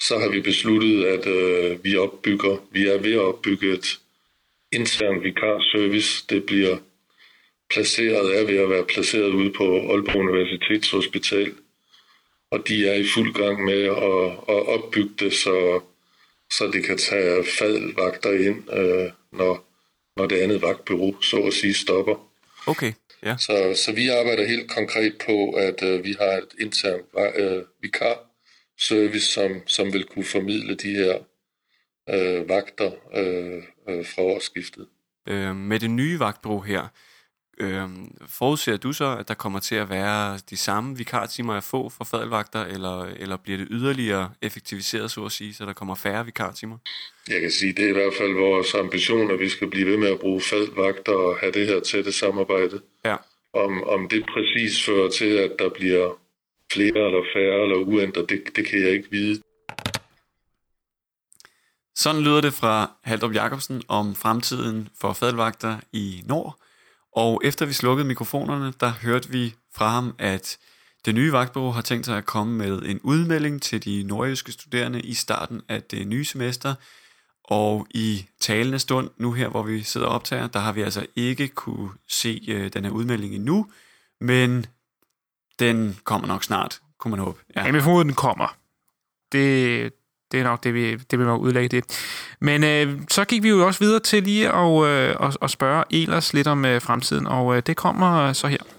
så 0.00 0.18
har 0.18 0.28
vi 0.28 0.40
besluttet, 0.40 1.04
at 1.04 1.26
øh, 1.26 1.84
vi 1.84 1.96
opbygger, 1.96 2.56
vi 2.70 2.88
er 2.88 2.98
ved 2.98 3.12
at 3.12 3.20
opbygge 3.20 3.72
et 3.72 3.98
intern 4.72 5.22
vikarservice. 5.22 6.24
Det 6.30 6.44
bliver 6.44 6.76
placeret, 7.70 8.40
er 8.40 8.46
ved 8.46 8.58
at 8.58 8.70
være 8.70 8.84
placeret 8.84 9.30
ude 9.30 9.50
på 9.50 9.64
Aalborg 9.64 10.16
Universitetshospital. 10.16 11.52
Og 12.50 12.68
de 12.68 12.88
er 12.88 12.94
i 12.94 13.06
fuld 13.14 13.34
gang 13.34 13.64
med 13.64 13.82
at, 13.82 14.56
at 14.56 14.66
opbygge 14.68 15.14
det, 15.18 15.32
så, 15.32 15.80
så 16.50 16.70
det 16.72 16.84
kan 16.84 16.98
tage 16.98 17.44
fadvagter 17.58 18.32
ind, 18.32 18.72
øh, 18.72 19.10
når, 19.32 19.66
når 20.16 20.26
det 20.26 20.36
andet 20.36 20.62
vagtbyrå 20.62 21.22
så 21.22 21.36
at 21.36 21.52
sige 21.52 21.74
stopper. 21.74 22.25
Okay, 22.66 22.92
ja. 23.22 23.36
Så, 23.36 23.82
så 23.84 23.92
vi 23.92 24.08
arbejder 24.08 24.46
helt 24.46 24.70
konkret 24.70 25.14
på, 25.26 25.50
at 25.50 25.82
øh, 25.82 26.04
vi 26.04 26.16
har 26.20 26.32
et 26.32 26.54
internt 26.60 27.06
øh, 27.36 27.62
vikar-service, 27.82 29.26
som, 29.26 29.62
som 29.66 29.92
vil 29.92 30.04
kunne 30.04 30.24
formidle 30.24 30.74
de 30.74 30.94
her 30.94 31.18
øh, 32.10 32.48
vagter 32.48 32.90
øh, 33.14 33.62
øh, 33.88 34.06
fra 34.06 34.22
årsskiftet. 34.22 34.86
Øh, 35.28 35.56
med 35.56 35.80
det 35.80 35.90
nye 35.90 36.18
vagtbureau 36.18 36.60
her, 36.60 36.88
øh, 37.60 37.88
forudser 38.28 38.76
du 38.76 38.92
så, 38.92 39.16
at 39.16 39.28
der 39.28 39.34
kommer 39.34 39.60
til 39.60 39.74
at 39.74 39.90
være 39.90 40.38
de 40.50 40.56
samme 40.56 40.96
vikartimer 40.96 41.54
at 41.54 41.64
få 41.64 41.88
for 41.88 42.04
fadelvagter, 42.04 42.64
eller, 42.64 43.04
eller 43.04 43.36
bliver 43.36 43.58
det 43.58 43.68
yderligere 43.70 44.30
effektiviseret, 44.42 45.10
så 45.10 45.24
at 45.24 45.32
sige, 45.32 45.54
så 45.54 45.66
der 45.66 45.72
kommer 45.72 45.94
færre 45.94 46.24
vikartimer? 46.24 46.78
Jeg 47.28 47.40
kan 47.40 47.50
sige, 47.50 47.72
det 47.72 47.84
er 47.84 47.88
i 47.88 47.92
hvert 47.92 48.14
fald 48.18 48.32
vores 48.32 48.74
ambition, 48.74 49.30
at 49.30 49.40
vi 49.40 49.48
skal 49.48 49.70
blive 49.70 49.90
ved 49.90 49.96
med 49.96 50.08
at 50.08 50.20
bruge 50.20 50.40
fadvagter 50.40 51.12
og 51.12 51.36
have 51.36 51.52
det 51.52 51.66
her 51.66 51.80
tætte 51.80 52.12
samarbejde. 52.12 52.80
Ja. 53.04 53.16
Om, 53.52 53.84
om 53.84 54.08
det 54.08 54.26
præcis 54.26 54.84
fører 54.84 55.10
til, 55.10 55.32
at 55.36 55.52
der 55.58 55.68
bliver 55.68 56.18
flere 56.72 57.06
eller 57.06 57.24
færre 57.34 57.62
eller 57.62 57.76
uændret, 57.76 58.30
det, 58.30 58.56
det 58.56 58.66
kan 58.66 58.80
jeg 58.80 58.90
ikke 58.90 59.10
vide. 59.10 59.42
Sådan 61.94 62.22
lyder 62.22 62.40
det 62.40 62.54
fra 62.54 62.90
Haldrup 63.02 63.34
Jacobsen 63.34 63.82
om 63.88 64.14
fremtiden 64.14 64.88
for 65.00 65.12
fadelvagter 65.12 65.76
i 65.92 66.22
Nord. 66.26 66.58
Og 67.16 67.40
efter 67.44 67.66
vi 67.66 67.72
slukkede 67.72 68.08
mikrofonerne, 68.08 68.72
der 68.80 68.92
hørte 69.02 69.30
vi 69.30 69.54
fra 69.74 69.88
ham, 69.88 70.14
at 70.18 70.58
det 71.04 71.14
nye 71.14 71.32
vagtbureau 71.32 71.70
har 71.70 71.82
tænkt 71.82 72.06
sig 72.06 72.18
at 72.18 72.26
komme 72.26 72.56
med 72.58 72.82
en 72.82 73.00
udmelding 73.02 73.62
til 73.62 73.84
de 73.84 74.02
nordjyske 74.02 74.52
studerende 74.52 75.00
i 75.00 75.14
starten 75.14 75.62
af 75.68 75.82
det 75.82 76.06
nye 76.06 76.24
semester. 76.24 76.74
Og 77.44 77.86
i 77.90 78.26
talende 78.40 78.78
stund, 78.78 79.10
nu 79.16 79.32
her 79.32 79.48
hvor 79.48 79.62
vi 79.62 79.82
sidder 79.82 80.06
og 80.06 80.14
optager, 80.14 80.46
der 80.46 80.58
har 80.58 80.72
vi 80.72 80.82
altså 80.82 81.06
ikke 81.16 81.48
kunne 81.48 81.90
se 82.08 82.44
øh, 82.48 82.72
den 82.72 82.84
her 82.84 82.92
udmelding 82.92 83.34
endnu, 83.34 83.66
men 84.20 84.66
den 85.58 85.98
kommer 86.04 86.28
nok 86.28 86.44
snart, 86.44 86.80
kunne 86.98 87.10
man 87.10 87.20
håbe. 87.20 87.40
Ja. 87.56 87.64
ja 87.66 87.72
men 87.72 87.82
den 87.82 88.14
kommer. 88.14 88.56
Det, 89.32 89.92
det 90.32 90.40
er 90.40 90.44
nok 90.44 90.64
det, 90.64 90.74
vi, 90.74 90.96
det 90.96 91.18
vil 91.18 91.26
må 91.26 91.36
udlægge 91.36 91.68
det. 91.68 91.84
Men 92.40 92.64
øh, 92.64 93.00
så 93.10 93.24
gik 93.24 93.42
vi 93.42 93.48
jo 93.48 93.66
også 93.66 93.80
videre 93.80 94.00
til 94.00 94.22
lige 94.22 94.48
at, 94.52 94.84
øh, 94.84 95.16
at, 95.20 95.36
at 95.42 95.50
spørge 95.50 95.84
Elers 95.90 96.32
lidt 96.32 96.46
om 96.46 96.64
øh, 96.64 96.80
fremtiden, 96.80 97.26
og 97.26 97.56
øh, 97.56 97.62
det 97.66 97.76
kommer 97.76 98.28
øh, 98.28 98.34
så 98.34 98.46
her. 98.46 98.75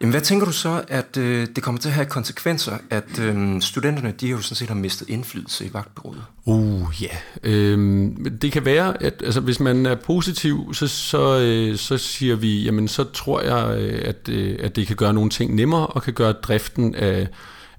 Jamen, 0.00 0.10
hvad 0.10 0.20
tænker 0.20 0.46
du 0.46 0.52
så, 0.52 0.82
at 0.88 1.16
øh, 1.16 1.46
det 1.56 1.62
kommer 1.62 1.80
til 1.80 1.88
at 1.88 1.94
have 1.94 2.06
konsekvenser, 2.06 2.78
at 2.90 3.18
øh, 3.20 3.60
studenterne, 3.60 4.14
de 4.20 4.28
jo 4.28 4.40
sådan 4.40 4.56
set 4.56 4.68
har 4.68 4.74
mistet 4.74 5.08
indflydelse 5.08 5.66
i 5.66 5.70
vagtbureauet? 5.72 6.22
Uh, 6.44 7.02
ja. 7.02 7.06
Yeah. 7.46 7.72
Øh, 7.72 8.08
det 8.42 8.52
kan 8.52 8.64
være, 8.64 9.02
at 9.02 9.22
altså, 9.24 9.40
hvis 9.40 9.60
man 9.60 9.86
er 9.86 9.94
positiv, 9.94 10.74
så, 10.74 10.88
så, 10.88 11.38
øh, 11.38 11.76
så 11.76 11.98
siger 11.98 12.36
vi, 12.36 12.62
jamen 12.62 12.88
så 12.88 13.04
tror 13.04 13.40
jeg, 13.40 13.80
øh, 13.80 14.02
at, 14.04 14.28
øh, 14.28 14.58
at 14.62 14.76
det 14.76 14.86
kan 14.86 14.96
gøre 14.96 15.14
nogle 15.14 15.30
ting 15.30 15.54
nemmere, 15.54 15.86
og 15.86 16.02
kan 16.02 16.14
gøre 16.14 16.32
driften 16.32 16.94
af, 16.94 17.28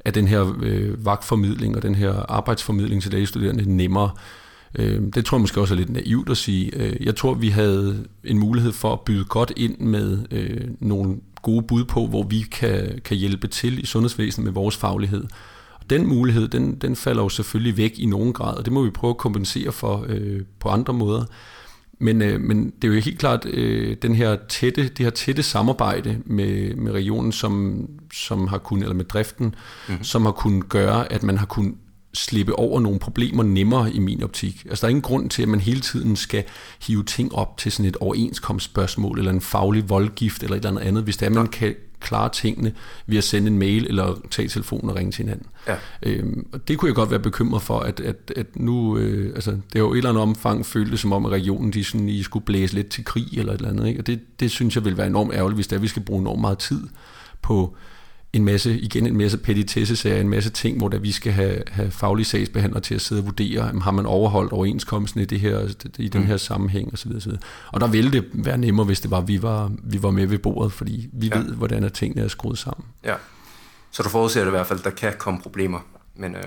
af 0.05 0.13
den 0.13 0.27
her 0.27 0.55
øh, 0.61 1.05
vagtformidling 1.05 1.75
og 1.75 1.81
den 1.81 1.95
her 1.95 2.13
arbejdsformidling 2.29 3.01
til 3.01 3.11
lægestuderende 3.11 3.75
nemmere. 3.75 4.09
Øh, 4.75 5.01
det 5.15 5.25
tror 5.25 5.37
jeg 5.37 5.41
måske 5.41 5.61
også 5.61 5.73
er 5.73 5.77
lidt 5.77 5.89
naivt 5.89 6.29
at 6.29 6.37
sige. 6.37 6.71
Øh, 6.75 7.05
jeg 7.05 7.15
tror, 7.15 7.33
vi 7.33 7.49
havde 7.49 8.05
en 8.23 8.39
mulighed 8.39 8.71
for 8.71 8.93
at 8.93 8.99
byde 8.99 9.25
godt 9.25 9.51
ind 9.57 9.79
med 9.79 10.17
øh, 10.31 10.67
nogle 10.79 11.17
gode 11.41 11.63
bud 11.63 11.85
på, 11.85 12.07
hvor 12.07 12.23
vi 12.23 12.41
kan, 12.41 12.99
kan 13.05 13.17
hjælpe 13.17 13.47
til 13.47 13.83
i 13.83 13.85
sundhedsvæsenet 13.85 14.45
med 14.45 14.53
vores 14.53 14.77
faglighed. 14.77 15.23
Og 15.79 15.89
den 15.89 16.07
mulighed, 16.07 16.47
den, 16.47 16.75
den 16.75 16.95
falder 16.95 17.23
jo 17.23 17.29
selvfølgelig 17.29 17.77
væk 17.77 17.99
i 17.99 18.05
nogen 18.05 18.33
grad, 18.33 18.57
og 18.57 18.65
det 18.65 18.73
må 18.73 18.83
vi 18.83 18.89
prøve 18.89 19.11
at 19.11 19.17
kompensere 19.17 19.71
for 19.71 20.05
øh, 20.09 20.41
på 20.59 20.69
andre 20.69 20.93
måder. 20.93 21.25
Men, 21.99 22.21
øh, 22.21 22.41
men 22.41 22.73
det 22.81 22.87
er 22.89 22.93
jo 22.93 22.99
helt 22.99 23.19
klart 23.19 23.45
øh, 23.45 23.97
den 24.01 24.15
her 24.15 24.37
tætte, 24.49 24.83
det 24.83 24.99
her 24.99 25.09
tætte 25.09 25.43
samarbejde 25.43 26.21
med, 26.25 26.75
med 26.75 26.91
regionen, 26.91 27.31
som, 27.31 27.85
som 28.13 28.47
har 28.47 28.57
kunnet, 28.57 28.83
eller 28.83 28.95
med 28.95 29.05
driften, 29.05 29.45
mm-hmm. 29.45 30.03
som 30.03 30.25
har 30.25 30.31
kunnet 30.31 30.69
gøre, 30.69 31.11
at 31.13 31.23
man 31.23 31.37
har 31.37 31.45
kunnet 31.45 31.75
slippe 32.13 32.59
over 32.59 32.79
nogle 32.79 32.99
problemer 32.99 33.43
nemmere 33.43 33.93
i 33.93 33.99
min 33.99 34.23
optik. 34.23 34.65
Altså 34.69 34.81
der 34.81 34.87
er 34.87 34.89
ingen 34.89 35.01
grund 35.01 35.29
til, 35.29 35.41
at 35.41 35.47
man 35.47 35.59
hele 35.59 35.79
tiden 35.79 36.15
skal 36.15 36.43
hive 36.81 37.03
ting 37.03 37.35
op 37.35 37.57
til 37.57 37.71
sådan 37.71 37.89
et 37.89 37.97
overenskomstspørgsmål, 37.97 39.19
eller 39.19 39.31
en 39.31 39.41
faglig 39.41 39.89
voldgift, 39.89 40.43
eller 40.43 40.55
et 40.55 40.59
eller 40.59 40.69
andet 40.69 40.81
andet, 40.81 41.03
hvis 41.03 41.17
det 41.17 41.25
er, 41.25 41.29
man 41.29 41.47
kan 41.47 41.75
klare 41.99 42.29
tingene 42.29 42.73
ved 43.07 43.17
at 43.17 43.23
sende 43.23 43.47
en 43.47 43.57
mail, 43.57 43.87
eller 43.87 44.21
tage 44.31 44.47
telefonen 44.47 44.89
og 44.89 44.95
ringe 44.95 45.11
til 45.11 45.23
hinanden. 45.23 45.47
Ja. 45.67 45.75
Øhm, 46.03 46.47
og 46.51 46.67
det 46.67 46.77
kunne 46.77 46.89
jeg 46.89 46.95
godt 46.95 47.11
være 47.11 47.19
bekymret 47.19 47.61
for, 47.61 47.79
at, 47.79 47.99
at, 47.99 48.33
at 48.35 48.45
nu, 48.55 48.97
øh, 48.97 49.35
altså 49.35 49.51
det 49.51 49.75
er 49.75 49.79
jo 49.79 49.93
et 49.93 49.97
eller 49.97 50.09
andet 50.09 50.23
omfang 50.23 50.65
føltes 50.65 50.99
som 50.99 51.13
om, 51.13 51.25
at 51.25 51.31
regionen 51.31 51.73
de 51.73 51.83
sådan, 51.83 52.09
I 52.09 52.23
skulle 52.23 52.45
blæse 52.45 52.73
lidt 52.73 52.89
til 52.89 53.05
krig, 53.05 53.37
eller 53.37 53.53
et 53.53 53.57
eller 53.57 53.69
andet, 53.69 53.87
ikke? 53.87 54.01
og 54.01 54.07
det, 54.07 54.19
det 54.39 54.51
synes 54.51 54.75
jeg 54.75 54.85
vil 54.85 54.97
være 54.97 55.07
enormt 55.07 55.33
ærgerligt, 55.33 55.57
hvis 55.57 55.67
det 55.67 55.75
er, 55.75 55.79
vi 55.79 55.87
skal 55.87 56.01
bruge 56.01 56.21
enormt 56.21 56.41
meget 56.41 56.57
tid 56.57 56.87
på 57.41 57.75
en 58.33 58.45
masse, 58.45 58.79
igen 58.79 59.07
en 59.07 59.17
masse 59.17 59.37
petitessesager, 59.37 60.21
en 60.21 60.29
masse 60.29 60.49
ting, 60.49 60.77
hvor 60.77 60.87
der 60.87 60.99
vi 60.99 61.11
skal 61.11 61.31
have, 61.31 61.63
have 61.67 61.91
faglige 61.91 62.25
sagsbehandlere 62.25 62.81
til 62.81 62.95
at 62.95 63.01
sidde 63.01 63.21
og 63.21 63.25
vurdere, 63.25 63.65
jamen, 63.65 63.81
har 63.81 63.91
man 63.91 64.05
overholdt 64.05 64.51
overenskomsten 64.51 65.21
i, 65.21 65.25
det 65.25 65.39
her, 65.39 65.73
i 65.97 66.07
den 66.07 66.21
mm. 66.21 66.27
her 66.27 66.37
sammenhæng 66.37 66.93
osv. 66.93 67.11
osv. 67.15 67.31
Og 67.71 67.81
der 67.81 67.87
ville 67.87 68.11
det 68.11 68.25
være 68.33 68.57
nemmere, 68.57 68.85
hvis 68.85 69.01
det 69.01 69.11
var, 69.11 69.21
vi 69.21 69.41
var, 69.41 69.71
vi 69.83 70.03
var 70.03 70.11
med 70.11 70.25
ved 70.25 70.37
bordet, 70.37 70.73
fordi 70.73 71.09
vi 71.13 71.27
ja. 71.27 71.37
ved, 71.37 71.53
hvordan 71.53 71.83
er 71.83 71.89
tingene 71.89 72.21
er 72.21 72.27
skruet 72.27 72.57
sammen. 72.57 72.85
Ja. 73.05 73.15
Så 73.91 74.03
du 74.03 74.09
forudser 74.09 74.39
det 74.39 74.47
i 74.47 74.49
hvert 74.49 74.67
fald, 74.67 74.79
der 74.83 74.89
kan 74.89 75.13
komme 75.17 75.39
problemer. 75.41 75.79
Men, 76.15 76.35
øh... 76.35 76.43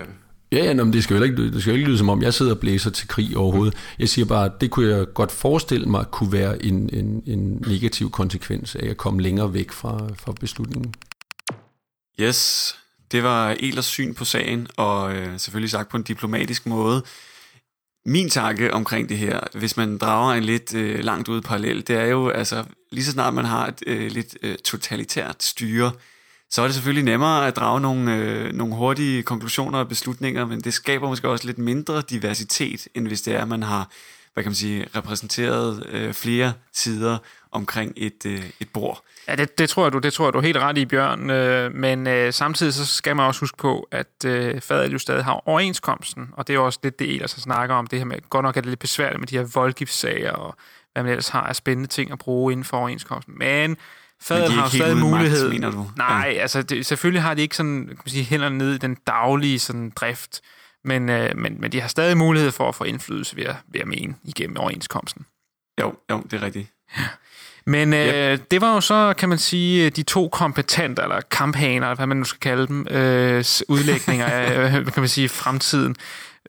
Ja, 0.51 0.65
ja 0.65 0.73
men 0.73 0.93
det 0.93 1.03
skal 1.03 1.17
jo 1.17 1.23
ikke, 1.23 1.51
det 1.51 1.61
skal 1.61 1.71
jo 1.71 1.77
ikke 1.77 1.87
lyde 1.87 1.97
som 1.97 2.09
om, 2.09 2.21
jeg 2.21 2.33
sidder 2.33 2.51
og 2.51 2.59
blæser 2.59 2.89
til 2.89 3.07
krig 3.07 3.37
overhovedet. 3.37 3.73
Jeg 3.99 4.09
siger 4.09 4.25
bare, 4.25 4.45
at 4.45 4.61
det 4.61 4.71
kunne 4.71 4.89
jeg 4.89 5.05
godt 5.13 5.31
forestille 5.31 5.85
mig, 5.85 6.05
kunne 6.11 6.31
være 6.31 6.65
en, 6.65 6.89
en, 6.93 7.23
en 7.25 7.63
negativ 7.67 8.11
konsekvens 8.11 8.75
af 8.75 8.87
at 8.87 8.97
komme 8.97 9.21
længere 9.21 9.53
væk 9.53 9.71
fra, 9.71 10.07
fra 10.17 10.33
beslutningen. 10.39 10.93
Yes, 12.19 12.75
det 13.11 13.23
var 13.23 13.55
Elers 13.59 13.85
syn 13.85 14.13
på 14.13 14.25
sagen, 14.25 14.67
og 14.77 15.15
øh, 15.15 15.39
selvfølgelig 15.39 15.69
sagt 15.69 15.89
på 15.89 15.97
en 15.97 16.03
diplomatisk 16.03 16.65
måde. 16.65 17.03
Min 18.05 18.29
tanke 18.29 18.73
omkring 18.73 19.09
det 19.09 19.17
her, 19.17 19.39
hvis 19.53 19.77
man 19.77 19.97
drager 19.97 20.33
en 20.33 20.43
lidt 20.43 20.75
øh, 20.75 20.99
langt 20.99 21.27
ud 21.27 21.41
parallel, 21.41 21.87
det 21.87 21.95
er 21.95 22.05
jo, 22.05 22.29
altså 22.29 22.63
lige 22.91 23.05
så 23.05 23.11
snart 23.11 23.33
man 23.33 23.45
har 23.45 23.67
et 23.67 23.83
øh, 23.87 24.11
lidt 24.11 24.37
øh, 24.41 24.55
totalitært 24.55 25.43
styre, 25.43 25.91
så 26.49 26.61
er 26.61 26.65
det 26.65 26.73
selvfølgelig 26.73 27.03
nemmere 27.03 27.47
at 27.47 27.55
drage 27.55 27.81
nogle, 27.81 28.15
øh, 28.15 28.53
nogle 28.53 28.75
hurtige 28.75 29.23
konklusioner 29.23 29.79
og 29.79 29.87
beslutninger, 29.87 30.45
men 30.45 30.61
det 30.61 30.73
skaber 30.73 31.07
måske 31.07 31.29
også 31.29 31.45
lidt 31.45 31.57
mindre 31.57 32.01
diversitet, 32.09 32.87
end 32.95 33.07
hvis 33.07 33.21
det 33.21 33.35
er, 33.35 33.41
at 33.41 33.47
man 33.47 33.63
har 33.63 33.89
hvad 34.33 34.43
kan 34.43 34.49
man 34.49 34.55
sige, 34.55 34.87
repræsenteret 34.95 35.85
øh, 35.89 36.13
flere 36.13 36.53
sider 36.73 37.17
omkring 37.51 37.93
et, 37.97 38.25
øh, 38.25 38.43
et 38.59 38.69
bord. 38.73 39.03
Ja, 39.27 39.35
det, 39.35 39.57
det, 39.57 39.69
tror 39.69 39.85
jeg, 39.85 39.93
du, 39.93 39.99
det 39.99 40.13
tror 40.13 40.25
jeg, 40.25 40.33
du 40.33 40.37
er 40.37 40.41
helt 40.41 40.57
ret 40.57 40.77
i, 40.77 40.85
Bjørn. 40.85 41.29
Øh, 41.29 41.75
men 41.75 42.07
øh, 42.07 42.33
samtidig 42.33 42.73
så 42.73 42.85
skal 42.85 43.15
man 43.15 43.25
også 43.25 43.39
huske 43.39 43.57
på, 43.57 43.87
at 43.91 44.25
øh, 44.25 44.61
fadet 44.61 44.93
jo 44.93 44.97
stadig 44.97 45.25
har 45.25 45.47
overenskomsten, 45.47 46.29
og 46.33 46.47
det 46.47 46.55
er 46.55 46.59
også 46.59 46.79
lidt 46.83 46.99
det, 46.99 47.13
Ellers 47.13 47.31
snakker 47.31 47.75
om, 47.75 47.87
det 47.87 47.99
her 47.99 48.05
med, 48.05 48.29
godt 48.29 48.43
nok 48.43 48.57
er 48.57 48.61
det 48.61 48.69
lidt 48.69 48.79
besværligt 48.79 49.19
med 49.19 49.27
de 49.27 49.37
her 49.37 49.45
voldgiftssager, 49.53 50.31
og 50.31 50.55
hvad 50.93 51.03
man 51.03 51.09
ellers 51.11 51.29
har 51.29 51.41
af 51.41 51.55
spændende 51.55 51.89
ting 51.89 52.11
at 52.11 52.19
bruge 52.19 52.51
inden 52.51 52.63
for 52.63 52.77
overenskomsten. 52.77 53.33
Men 53.37 53.77
fadet 54.21 54.51
har 54.51 54.63
jo 54.63 54.69
stadig 54.69 54.97
mulighed. 54.97 55.43
Magt, 55.43 55.53
mener 55.53 55.71
du? 55.71 55.89
Nej, 55.97 56.31
ja. 56.35 56.41
altså 56.41 56.61
det, 56.61 56.85
selvfølgelig 56.85 57.21
har 57.21 57.33
de 57.33 57.41
ikke 57.41 57.55
sådan, 57.55 57.85
kan 57.87 57.97
man 58.05 58.11
sige, 58.11 58.23
hænderne 58.23 58.57
ned 58.57 58.73
i 58.73 58.77
den 58.77 58.97
daglige 59.07 59.59
sådan, 59.59 59.89
drift, 59.95 60.41
men, 60.85 61.09
øh, 61.09 61.37
men, 61.37 61.61
men 61.61 61.71
de 61.71 61.81
har 61.81 61.87
stadig 61.87 62.17
mulighed 62.17 62.51
for 62.51 62.69
at 62.69 62.75
få 62.75 62.83
indflydelse 62.83 63.35
ved 63.35 63.43
at, 63.43 63.55
ved 63.67 63.81
at 63.81 63.87
mene 63.87 64.15
igennem 64.23 64.57
overenskomsten. 64.57 65.25
Jo, 65.81 65.93
jo, 66.11 66.21
det 66.31 66.33
er 66.33 66.43
rigtigt. 66.45 66.67
Ja. 66.97 67.03
Men 67.65 67.93
øh, 67.93 68.33
yep. 68.33 68.51
det 68.51 68.61
var 68.61 68.73
jo 68.73 68.81
så, 68.81 69.13
kan 69.17 69.29
man 69.29 69.37
sige, 69.37 69.89
de 69.89 70.03
to 70.03 70.29
kompetenter, 70.29 71.03
eller 71.03 71.21
kampagner, 71.21 71.87
eller 71.87 71.95
hvad 71.95 72.07
man 72.07 72.17
nu 72.17 72.23
skal 72.23 72.39
kalde 72.39 72.67
dem, 72.67 72.87
øh, 72.89 73.45
udlægninger 73.67 74.25
af, 74.25 74.71
kan 74.93 75.01
man 75.01 75.07
sige, 75.07 75.29
fremtiden. 75.29 75.95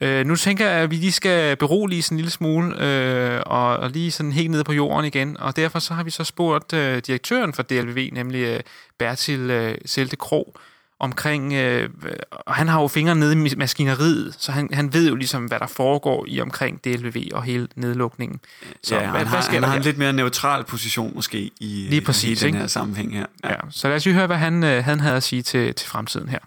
Øh, 0.00 0.26
nu 0.26 0.36
tænker 0.36 0.70
jeg, 0.70 0.80
at 0.80 0.90
vi 0.90 0.96
lige 0.96 1.12
skal 1.12 1.56
berolige 1.56 2.02
sådan 2.02 2.14
en 2.14 2.18
lille 2.18 2.30
smule, 2.30 2.84
øh, 2.84 3.40
og, 3.46 3.76
og 3.76 3.90
lige 3.90 4.10
sådan 4.10 4.32
helt 4.32 4.50
nede 4.50 4.64
på 4.64 4.72
jorden 4.72 5.04
igen, 5.04 5.36
og 5.40 5.56
derfor 5.56 5.78
så 5.78 5.94
har 5.94 6.02
vi 6.02 6.10
så 6.10 6.24
spurgt 6.24 6.72
øh, 6.72 7.02
direktøren 7.06 7.52
for 7.52 7.62
DLV, 7.62 8.08
nemlig 8.12 8.40
øh, 8.40 8.60
Bertil 8.98 9.50
øh, 9.50 9.74
Selte 9.86 10.16
Krog, 10.16 10.56
omkring, 11.04 11.52
øh, 11.52 11.90
og 12.30 12.54
han 12.54 12.68
har 12.68 12.80
jo 12.80 12.88
fingre 12.88 13.14
nede 13.14 13.32
i 13.32 13.54
maskineriet, 13.56 14.36
så 14.38 14.52
han, 14.52 14.68
han 14.72 14.92
ved 14.92 15.08
jo 15.08 15.14
ligesom, 15.14 15.44
hvad 15.44 15.58
der 15.58 15.66
foregår 15.66 16.24
i 16.28 16.40
omkring 16.40 16.84
DLV 16.84 17.16
og 17.32 17.42
hele 17.42 17.68
nedlukningen. 17.76 18.40
Så 18.82 18.94
ja, 18.94 19.00
hvad, 19.00 19.18
han 19.18 19.26
har, 19.26 19.50
hvad 19.50 19.60
han 19.60 19.68
har 19.68 19.76
en 19.76 19.82
lidt 19.82 19.98
mere 19.98 20.12
neutral 20.12 20.64
position 20.64 21.12
måske 21.14 21.50
i, 21.60 21.86
Lige 21.90 22.00
præcis, 22.00 22.42
i 22.42 22.46
den 22.46 22.54
her 22.54 22.66
sammenhæng 22.66 23.12
her. 23.12 23.26
Ja. 23.44 23.50
ja. 23.50 23.56
Så 23.70 23.88
lad 23.88 23.96
os 23.96 24.04
lige 24.04 24.14
høre, 24.14 24.26
hvad 24.26 24.36
han, 24.36 24.64
øh, 24.64 24.84
han 24.84 25.00
havde 25.00 25.16
at 25.16 25.22
sige 25.22 25.42
til, 25.42 25.74
til 25.74 25.88
fremtiden 25.88 26.28
her. 26.28 26.38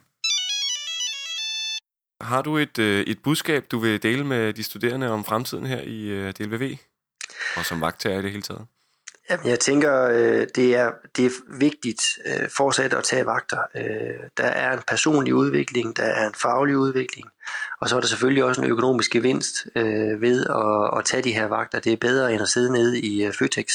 Har 2.21 2.41
du 2.41 2.57
et, 2.57 2.79
øh, 2.79 3.05
et 3.07 3.19
budskab, 3.23 3.65
du 3.71 3.79
vil 3.79 4.03
dele 4.03 4.23
med 4.23 4.53
de 4.53 4.63
studerende 4.63 5.09
om 5.09 5.25
fremtiden 5.25 5.65
her 5.65 5.81
i 5.81 6.03
øh, 6.03 6.33
DLV? 6.33 6.77
Og 7.57 7.65
som 7.65 7.81
vagttager 7.81 8.19
i 8.19 8.21
det 8.21 8.31
hele 8.31 8.41
taget? 8.41 8.65
Jamen, 9.29 9.47
jeg 9.47 9.59
tænker, 9.59 10.03
øh, 10.03 10.47
det 10.55 10.75
er, 10.75 10.91
det 11.15 11.25
er 11.25 11.29
vigtigt 11.59 12.01
øh, 12.25 12.49
fortsat 12.49 12.93
at 12.93 13.03
tage 13.03 13.25
vagter. 13.25 13.59
Øh, 13.75 14.29
der 14.37 14.43
er 14.43 14.73
en 14.73 14.83
personlig 14.87 15.33
udvikling, 15.33 15.97
der 15.97 16.03
er 16.03 16.27
en 16.27 16.33
faglig 16.33 16.77
udvikling, 16.77 17.27
og 17.81 17.89
så 17.89 17.95
er 17.95 17.99
der 17.99 18.07
selvfølgelig 18.07 18.43
også 18.43 18.61
en 18.61 18.69
økonomisk 18.69 19.11
gevinst 19.11 19.67
øh, 19.75 20.21
ved 20.21 20.45
at, 20.45 20.99
at 20.99 21.05
tage 21.05 21.23
de 21.23 21.33
her 21.33 21.45
vagter. 21.45 21.79
Det 21.79 21.93
er 21.93 21.97
bedre 21.97 22.33
end 22.33 22.41
at 22.41 22.47
sidde 22.47 22.73
nede 22.73 22.99
i 22.99 23.25
øh, 23.25 23.33
Føtex, 23.33 23.73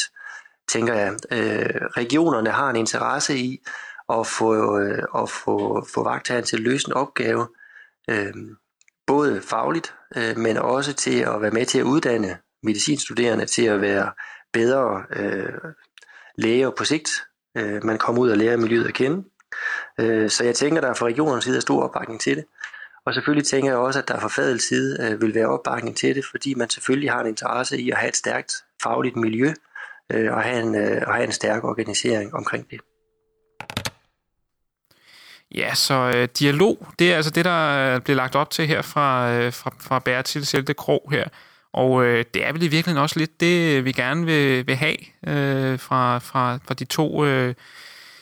tænker 0.69 0.95
jeg. 0.95 1.13
Øh, 1.31 1.81
regionerne 1.97 2.51
har 2.51 2.71
en 2.71 2.77
interesse 2.77 3.39
i 3.39 3.63
at 4.13 4.27
få, 4.27 4.79
øh, 4.79 5.03
at 5.19 5.31
få, 5.31 5.87
få 5.95 6.05
vagtherren 6.05 6.45
til 6.45 6.57
at 6.57 6.63
løse 6.63 6.89
en 6.89 6.93
opgave, 6.93 7.49
øh, 8.11 8.35
både 9.07 9.43
fagligt, 9.43 9.95
øh, 10.17 10.39
men 10.39 10.57
også 10.57 10.93
til 10.93 11.21
at 11.21 11.43
være 11.43 11.51
med 11.51 11.67
til 11.67 11.79
at 11.79 11.85
uddanne 11.85 12.39
medicinstuderende 12.63 13.47
til 13.47 13.65
at 13.65 13.81
være 13.81 14.13
bedre 14.53 15.05
øh, 15.17 15.53
læger 16.39 16.71
på 16.71 16.85
sigt. 16.85 17.11
Øh, 17.57 17.85
man 17.85 17.99
kommer 17.99 18.23
ud 18.23 18.31
og 18.31 18.37
lærer 18.37 18.57
miljøet 18.57 18.87
at 18.87 18.95
kende. 18.95 19.25
Øh, 20.01 20.31
så 20.31 20.45
jeg 20.45 20.55
tænker, 20.55 20.81
der 20.81 20.89
er 20.89 20.95
fra 20.95 21.07
regionens 21.07 21.45
side 21.45 21.57
er 21.57 21.61
stor 21.61 21.83
opbakning 21.83 22.21
til 22.21 22.37
det. 22.37 22.45
Og 23.07 23.15
selvfølgelig 23.15 23.47
tænker 23.47 23.71
jeg 23.71 23.79
også, 23.79 23.99
at 23.99 24.09
der 24.09 24.21
fra 24.21 24.29
fadels 24.29 24.69
side 24.69 24.99
øh, 25.01 25.21
vil 25.21 25.35
være 25.35 25.47
opbakning 25.47 25.97
til 25.97 26.15
det, 26.15 26.25
fordi 26.31 26.55
man 26.55 26.71
selvfølgelig 26.71 27.11
har 27.11 27.21
en 27.21 27.27
interesse 27.27 27.79
i 27.79 27.91
at 27.91 27.97
have 27.97 28.09
et 28.09 28.17
stærkt 28.17 28.53
fagligt 28.83 29.17
miljø 29.17 29.53
øh, 30.13 30.33
og, 30.33 30.43
have 30.43 30.61
en, 30.63 30.75
øh, 30.75 31.03
og 31.07 31.15
have 31.15 31.25
en 31.25 31.33
stærk 31.33 31.65
organisering 31.65 32.35
omkring 32.35 32.71
det. 32.71 32.81
Ja, 35.55 35.75
så 35.75 36.13
øh, 36.17 36.29
dialog, 36.39 36.87
det 36.99 37.13
er 37.13 37.17
altså 37.17 37.31
det, 37.31 37.45
der 37.45 37.95
øh, 37.95 38.01
bliver 38.01 38.17
lagt 38.17 38.35
op 38.35 38.51
til 38.51 38.67
her 38.67 38.83
fra, 38.83 39.33
øh, 39.33 39.53
fra, 39.53 39.75
fra 39.81 39.99
Bertil 39.99 40.47
Selte 40.47 40.75
Krog 40.75 41.09
her. 41.11 41.29
Og 41.73 42.05
øh, 42.05 42.25
det 42.35 42.47
er 42.47 42.53
vel 42.53 42.63
i 42.63 42.69
virkeligheden 42.69 43.03
også 43.03 43.19
lidt 43.19 43.41
det, 43.41 43.85
vi 43.85 43.93
gerne 43.93 44.27
vil, 44.27 44.67
vil 44.67 44.77
have 44.77 44.97
øh, 45.27 45.79
fra, 45.79 46.19
fra, 46.19 46.59
fra 46.67 46.75
de 46.75 46.85
to 46.85 47.25
øh, 47.25 47.55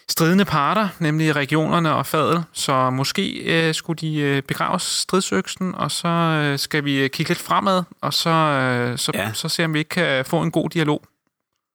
stridende 0.09 0.45
parter, 0.45 0.89
nemlig 0.99 1.37
regionerne 1.37 1.95
og 1.95 2.07
fadel. 2.07 2.43
Så 2.53 2.91
måske 2.91 3.33
øh, 3.33 3.75
skulle 3.75 3.99
de 3.99 4.17
øh, 4.17 4.43
begrave 4.43 4.81
stridsøksen, 4.81 5.75
og 5.75 5.91
så 5.91 6.09
øh, 6.09 6.59
skal 6.59 6.85
vi 6.85 7.09
kigge 7.09 7.31
lidt 7.31 7.39
fremad, 7.39 7.83
og 8.01 8.15
så, 8.15 8.31
øh, 8.31 8.99
så, 8.99 9.13
ja. 9.15 9.33
så 9.33 9.49
se, 9.49 9.65
om 9.65 9.75
vi 9.75 9.79
ikke 9.79 9.89
kan 9.89 10.25
få 10.25 10.43
en 10.43 10.51
god 10.51 10.71
dialog. 10.71 11.05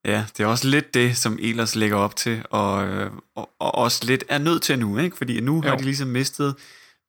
Ja, 0.05 0.25
det 0.37 0.43
er 0.43 0.47
også 0.47 0.67
lidt 0.67 0.93
det, 0.93 1.17
som 1.17 1.39
Elers 1.41 1.75
lægger 1.75 1.97
op 1.97 2.15
til, 2.15 2.41
og, 2.49 2.87
øh, 2.87 3.11
og, 3.35 3.49
og 3.59 3.75
også 3.75 4.05
lidt 4.05 4.23
er 4.29 4.37
nødt 4.37 4.61
til 4.61 4.79
nu, 4.79 4.97
ikke? 4.97 5.17
fordi 5.17 5.39
nu 5.39 5.55
jo. 5.55 5.69
har 5.69 5.77
de 5.77 5.83
ligesom 5.83 6.07
mistet, 6.07 6.55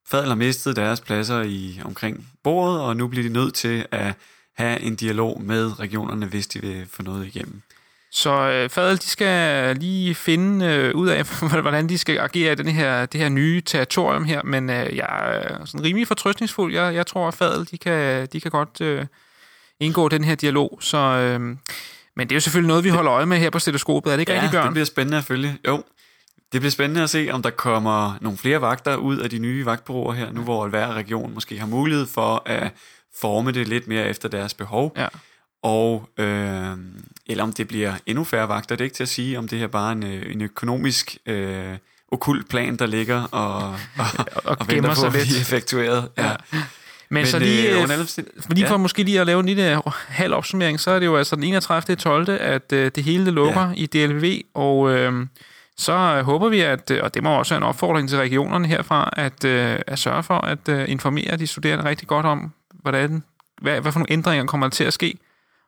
fadel 0.09 0.29
har 0.29 0.35
mistet 0.35 0.77
deres 0.77 1.01
pladser 1.01 1.43
i 1.43 1.81
omkring 1.85 2.29
bordet, 2.45 2.81
og 2.81 2.97
nu 2.97 3.09
bliver 3.09 3.23
de 3.23 3.33
nødt 3.33 3.55
til 3.55 3.87
at 3.91 4.15
have 4.57 4.81
en 4.81 4.97
dialog 4.97 5.43
med 5.43 5.81
regionerne, 5.81 6.27
hvis 6.27 6.47
de 6.47 6.61
vil 6.61 6.87
få 6.91 7.03
noget 7.03 7.27
igennem. 7.27 7.63
Så 8.11 8.51
øh, 8.51 8.71
Fadel, 8.71 8.97
de 8.97 9.07
skal 9.07 9.77
lige 9.77 10.15
finde 10.15 10.67
øh, 10.67 10.95
ud 10.95 11.09
af, 11.09 11.25
hvordan 11.63 11.89
de 11.89 11.99
skal 11.99 12.19
agere 12.19 12.53
i 12.53 12.55
den 12.55 12.69
her, 12.69 13.07
det 13.07 13.21
her 13.21 13.29
nye 13.29 13.61
territorium 13.61 14.25
her, 14.25 14.43
men 14.43 14.71
øh, 14.71 14.97
jeg 14.97 15.41
er 15.43 15.65
sådan 15.65 15.85
rimelig 15.85 16.09
fortrøstningsfuld. 16.09 16.75
Jeg, 16.75 16.95
jeg 16.95 17.07
tror, 17.07 17.29
at 17.29 17.35
Fadel, 17.35 17.71
de 17.71 17.79
kan, 17.79 18.27
de 18.33 18.41
kan 18.41 18.51
godt 18.51 18.81
øh, 18.81 19.07
indgå 19.81 20.09
den 20.09 20.25
her 20.25 20.35
dialog. 20.35 20.79
Så, 20.81 20.99
øh, 20.99 21.41
men 21.41 22.29
det 22.29 22.33
er 22.33 22.37
jo 22.37 22.41
selvfølgelig 22.41 22.69
noget, 22.69 22.85
vi 22.85 22.89
holder 22.89 23.13
øje 23.13 23.27
med 23.27 23.39
her 23.39 23.51
på 23.51 23.59
stetoskopet. 23.59 24.13
Er 24.13 24.17
det 24.17 24.21
ikke 24.21 24.33
ja, 24.33 24.39
rigtigt, 24.39 24.53
Bjørn? 24.53 24.65
det 24.65 24.73
bliver 24.73 24.85
spændende 24.85 25.19
at 25.19 25.25
følge. 25.25 25.59
Jo, 25.67 25.83
det 26.53 26.61
bliver 26.61 26.71
spændende 26.71 27.03
at 27.03 27.11
se, 27.11 27.29
om 27.33 27.43
der 27.43 27.51
kommer 27.51 28.19
nogle 28.21 28.39
flere 28.39 28.61
vagter 28.61 28.97
ud 28.97 29.19
af 29.19 29.31
de 29.31 29.39
nye 29.39 29.67
vagtbureauer 29.67 30.13
her, 30.13 30.33
nu 30.33 30.43
hvor 30.43 30.69
hver 30.69 30.95
region 30.95 31.35
måske 31.35 31.59
har 31.59 31.67
mulighed 31.67 32.07
for 32.07 32.43
at 32.47 32.73
forme 33.21 33.53
det 33.53 33.69
lidt 33.69 33.89
mere 33.89 34.09
efter 34.09 34.29
deres 34.29 34.55
behov. 34.55 34.93
Ja. 34.97 35.09
Og, 35.63 36.09
øh, 36.19 36.77
eller 37.27 37.45
om 37.45 37.53
det 37.53 37.69
bliver 37.69 37.95
endnu 38.07 38.25
færre 38.25 38.49
vagter. 38.49 38.77
Det 38.77 38.81
er 38.81 38.85
ikke 38.85 38.97
til 38.97 39.03
at 39.03 39.09
sige, 39.09 39.39
om 39.39 39.49
det 39.49 39.59
her 39.59 39.67
bare 39.67 39.89
er 39.89 39.93
en, 39.93 40.03
øh, 40.03 40.33
en 40.33 40.43
økonomisk 40.43 41.17
øh, 41.27 41.77
okult 42.13 42.49
plan, 42.49 42.77
der 42.77 42.87
ligger 42.87 43.23
og, 43.23 43.69
og, 43.99 44.07
og, 44.45 44.57
og 44.61 44.69
venter 44.69 44.95
på 44.95 45.07
at 45.07 45.13
blive 45.13 45.41
effektueret. 45.41 46.09
Ja. 46.19 46.27
ja. 46.27 46.37
Men, 46.53 47.21
Men 47.21 47.27
så 47.27 47.39
lige, 47.39 47.83
øh, 47.83 47.89
lige 48.51 48.67
for 48.67 48.75
ja. 48.75 48.77
måske 48.77 49.03
lige 49.03 49.21
at 49.21 49.27
lave 49.27 49.41
en 49.41 49.47
lille 49.47 49.83
halv 50.09 50.35
opsummering, 50.35 50.81
så 50.81 50.91
er 50.91 50.99
det 50.99 51.07
jo 51.07 51.17
altså 51.17 51.37
den 51.37 51.45
31. 51.45 51.97
12. 51.97 52.31
at 52.31 52.73
øh, 52.73 52.91
det 52.95 53.05
hele 53.05 53.31
lukker 53.31 53.69
ja. 53.69 53.73
i 53.77 53.87
DLV, 53.87 54.41
og 54.55 54.91
øh, 54.91 55.27
så 55.77 56.23
håber 56.23 56.49
vi, 56.49 56.61
at, 56.61 56.91
og 56.91 57.15
det 57.15 57.23
må 57.23 57.39
også 57.39 57.55
være 57.55 57.59
en 57.59 57.69
opfordring 57.69 58.09
til 58.09 58.19
regionerne 58.19 58.69
herfra, 58.69 59.11
at, 59.13 59.45
øh, 59.45 59.79
at 59.87 59.99
sørge 59.99 60.23
for 60.23 60.39
at 60.39 60.69
øh, 60.69 60.91
informere 60.91 61.37
de 61.37 61.47
studerende 61.47 61.85
rigtig 61.85 62.09
godt 62.09 62.27
om, 62.27 62.53
hvordan, 62.91 63.25
hvad, 63.63 63.81
hvad 63.81 63.93
for 63.93 63.99
nogle 63.99 64.13
ændringer 64.13 64.47
kommer 64.47 64.67
der 64.67 64.71
til 64.71 64.85
at 64.85 64.93
ske, 64.93 65.19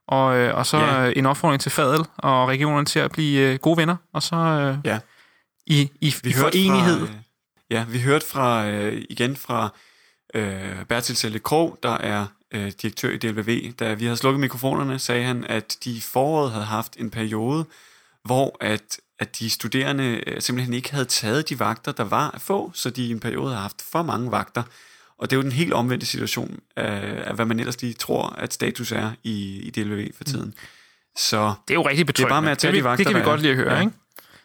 og, 0.07 0.37
øh, 0.37 0.55
og 0.55 0.67
så 0.67 0.79
ja. 0.79 1.13
en 1.17 1.27
opfordring 1.27 1.61
til 1.61 1.73
Fadel 1.73 2.05
og 2.17 2.49
regionerne 2.49 2.87
til 2.87 2.99
at 2.99 3.13
blive 3.13 3.41
øh, 3.41 3.59
gode 3.59 3.77
venner, 3.77 3.97
og 4.13 4.23
så 4.23 4.37
øh, 4.37 4.77
ja. 4.85 4.99
i, 5.67 5.91
i, 6.01 6.15
vi 6.23 6.31
i 6.31 6.33
forenighed. 6.33 7.07
Fra, 7.07 7.15
ja, 7.71 7.85
vi 7.89 8.01
hørte 8.01 8.27
fra 8.27 8.69
øh, 8.69 9.05
igen 9.11 9.37
fra 9.37 9.69
øh, 10.35 10.85
Bertil 10.89 11.17
Selle 11.17 11.39
Krog, 11.39 11.79
der 11.83 11.95
er 11.95 12.27
øh, 12.55 12.73
direktør 12.83 13.11
i 13.11 13.17
DLV. 13.17 13.73
Da 13.73 13.95
vi 13.95 14.05
havde 14.05 14.17
slukket 14.17 14.41
mikrofonerne, 14.41 14.99
sagde 14.99 15.25
han, 15.25 15.45
at 15.45 15.77
de 15.85 15.91
i 15.91 16.01
foråret 16.01 16.53
havde 16.53 16.65
haft 16.65 16.97
en 16.97 17.11
periode, 17.11 17.65
hvor 18.25 18.57
at, 18.61 19.01
at 19.19 19.39
de 19.39 19.51
studerende 19.51 20.23
øh, 20.27 20.43
simpelthen 20.43 20.75
ikke 20.75 20.93
havde 20.93 21.05
taget 21.05 21.49
de 21.49 21.59
vagter, 21.59 21.93
der 21.93 22.05
var 22.05 22.31
at 22.31 22.41
få, 22.41 22.71
så 22.75 22.91
de 22.91 23.07
i 23.07 23.11
en 23.11 23.21
periode 23.21 23.49
havde 23.49 23.63
haft 23.63 23.83
for 23.83 24.03
mange 24.03 24.31
vagter. 24.31 24.63
Og 25.19 25.31
det 25.31 25.37
er 25.37 25.39
jo 25.39 25.43
den 25.43 25.53
helt 25.53 25.73
omvendte 25.73 26.07
situation 26.07 26.59
af, 26.77 27.23
af 27.27 27.35
hvad 27.35 27.45
man 27.45 27.61
ellers 27.61 27.83
lige 27.83 27.95
tror, 27.95 28.35
at 28.39 28.55
status 28.55 28.93
er 28.93 29.11
i, 29.25 29.61
i 29.63 29.71
DLV 29.71 30.07
for 30.17 30.25
tiden. 30.25 30.47
Mm. 30.47 30.53
Så 31.19 31.53
det 31.69 31.75
er 31.75 31.79
jo 31.79 31.89
rigtig 31.89 32.07
betryggende. 32.07 32.29
Det 32.29 32.31
er 32.31 32.35
bare 32.35 32.43
med 32.43 32.51
at 32.51 32.59
tage 32.59 32.73
det, 32.73 32.79
de 32.79 32.85
vagter, 32.85 33.05
Det 33.05 33.13
kan 33.13 33.17
vi 33.17 33.25
godt 33.25 33.41
lide 33.41 33.53
at 33.53 33.57
høre, 33.57 33.75
ja. 33.75 33.81
ikke? 33.81 33.93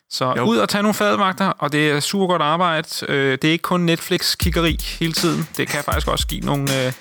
Så 0.10 0.34
jo. 0.38 0.44
ud 0.44 0.58
og 0.58 0.70
tage 0.70 0.82
nogle 0.82 0.94
fadvagter, 0.94 1.46
og 1.46 1.72
det 1.72 1.92
er 1.92 2.00
super 2.00 2.28
godt 2.28 2.42
arbejde. 2.42 2.88
Øh, 3.08 3.32
det 3.32 3.44
er 3.44 3.52
ikke 3.52 3.62
kun 3.62 3.82
Netflix-kiggeri 3.82 4.78
hele 5.00 5.14
tiden. 5.14 5.48
Det 5.58 5.68
kan 5.68 5.84
faktisk 5.84 6.08
også 6.08 6.28
give 6.28 6.42
nogle, 6.42 6.86
øh, 6.86 6.94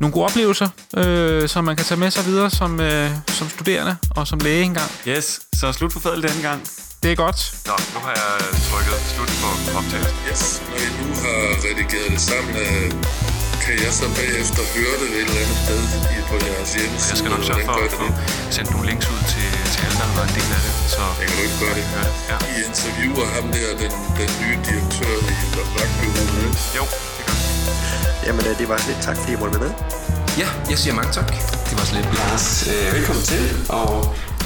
nogle 0.00 0.12
gode 0.12 0.24
oplevelser, 0.24 0.68
øh, 0.96 1.48
som 1.48 1.64
man 1.64 1.76
kan 1.76 1.84
tage 1.84 2.00
med 2.00 2.10
sig 2.10 2.24
videre 2.26 2.50
som, 2.50 2.80
øh, 2.80 3.10
som 3.26 3.48
studerende 3.48 3.96
og 4.10 4.26
som 4.26 4.38
læge 4.38 4.64
engang. 4.64 4.90
Yes, 5.08 5.40
så 5.52 5.72
slut 5.72 5.92
for 5.92 6.00
fadel 6.00 6.22
denne 6.22 6.42
gang. 6.42 6.62
Det 7.04 7.12
er 7.16 7.20
godt. 7.26 7.40
Nå, 7.70 7.76
nu 7.94 8.00
har 8.06 8.14
jeg 8.22 8.34
trykket 8.68 8.98
slut 9.14 9.32
på 9.42 9.48
optagelsen. 9.78 10.18
Yes, 10.28 10.42
når 10.68 10.78
I 10.86 10.88
nu 10.98 11.06
har 11.24 11.40
redigeret 11.66 12.08
det 12.14 12.22
sammen, 12.30 12.52
øh, 12.64 12.86
kan 13.64 13.74
jeg 13.84 13.92
så 14.00 14.06
bagefter 14.18 14.62
høre 14.74 14.96
det 15.00 15.08
et 15.18 15.28
eller 15.28 15.40
andet 15.44 15.58
sted 15.64 15.80
på 16.30 16.34
jeres 16.46 16.70
hjemmeside? 16.76 17.10
Jeg 17.12 17.18
skal 17.20 17.30
nok 17.34 17.44
sørge 17.50 17.64
for 17.70 17.76
at 17.88 17.92
få 18.00 18.06
sendt 18.56 18.68
nogle 18.74 18.86
links 18.90 19.06
ud 19.14 19.22
til, 19.32 19.48
til 19.72 19.80
alle, 19.84 19.96
der 20.00 20.06
har 20.10 20.14
været 20.18 20.28
en 20.32 20.36
del 20.38 20.50
af 20.58 20.62
det. 20.66 20.72
Så 20.94 21.02
jeg 21.20 21.26
kan 21.28 21.34
du 21.38 21.42
ikke 21.48 21.58
gøre 21.64 21.76
det? 21.78 21.84
det. 21.94 22.06
Ja. 22.30 22.36
I 22.52 22.54
interviewer 22.68 23.26
ham 23.36 23.46
der, 23.56 23.68
den, 23.82 23.92
den 24.18 24.30
nye 24.40 24.56
direktør 24.68 25.14
i 25.32 25.36
Vagtbyrådet. 25.76 26.56
Jo, 26.78 26.84
det 27.16 27.22
gør 27.28 27.36
Jamen, 28.26 28.42
øh, 28.48 28.52
det 28.60 28.66
var 28.72 28.78
lidt 28.88 29.00
tak, 29.06 29.16
fordi 29.20 29.32
I 29.36 29.38
måtte 29.42 29.52
være 29.54 29.64
med. 29.66 29.74
Ja, 30.42 30.48
jeg 30.72 30.78
siger 30.82 30.94
mange 31.00 31.12
tak. 31.18 31.28
Det 31.68 31.74
var 31.80 31.86
slet 31.90 32.06
Lars, 32.18 32.46
øh, 32.72 32.86
velkommen 32.96 33.24
til, 33.32 33.44
og 33.80 33.88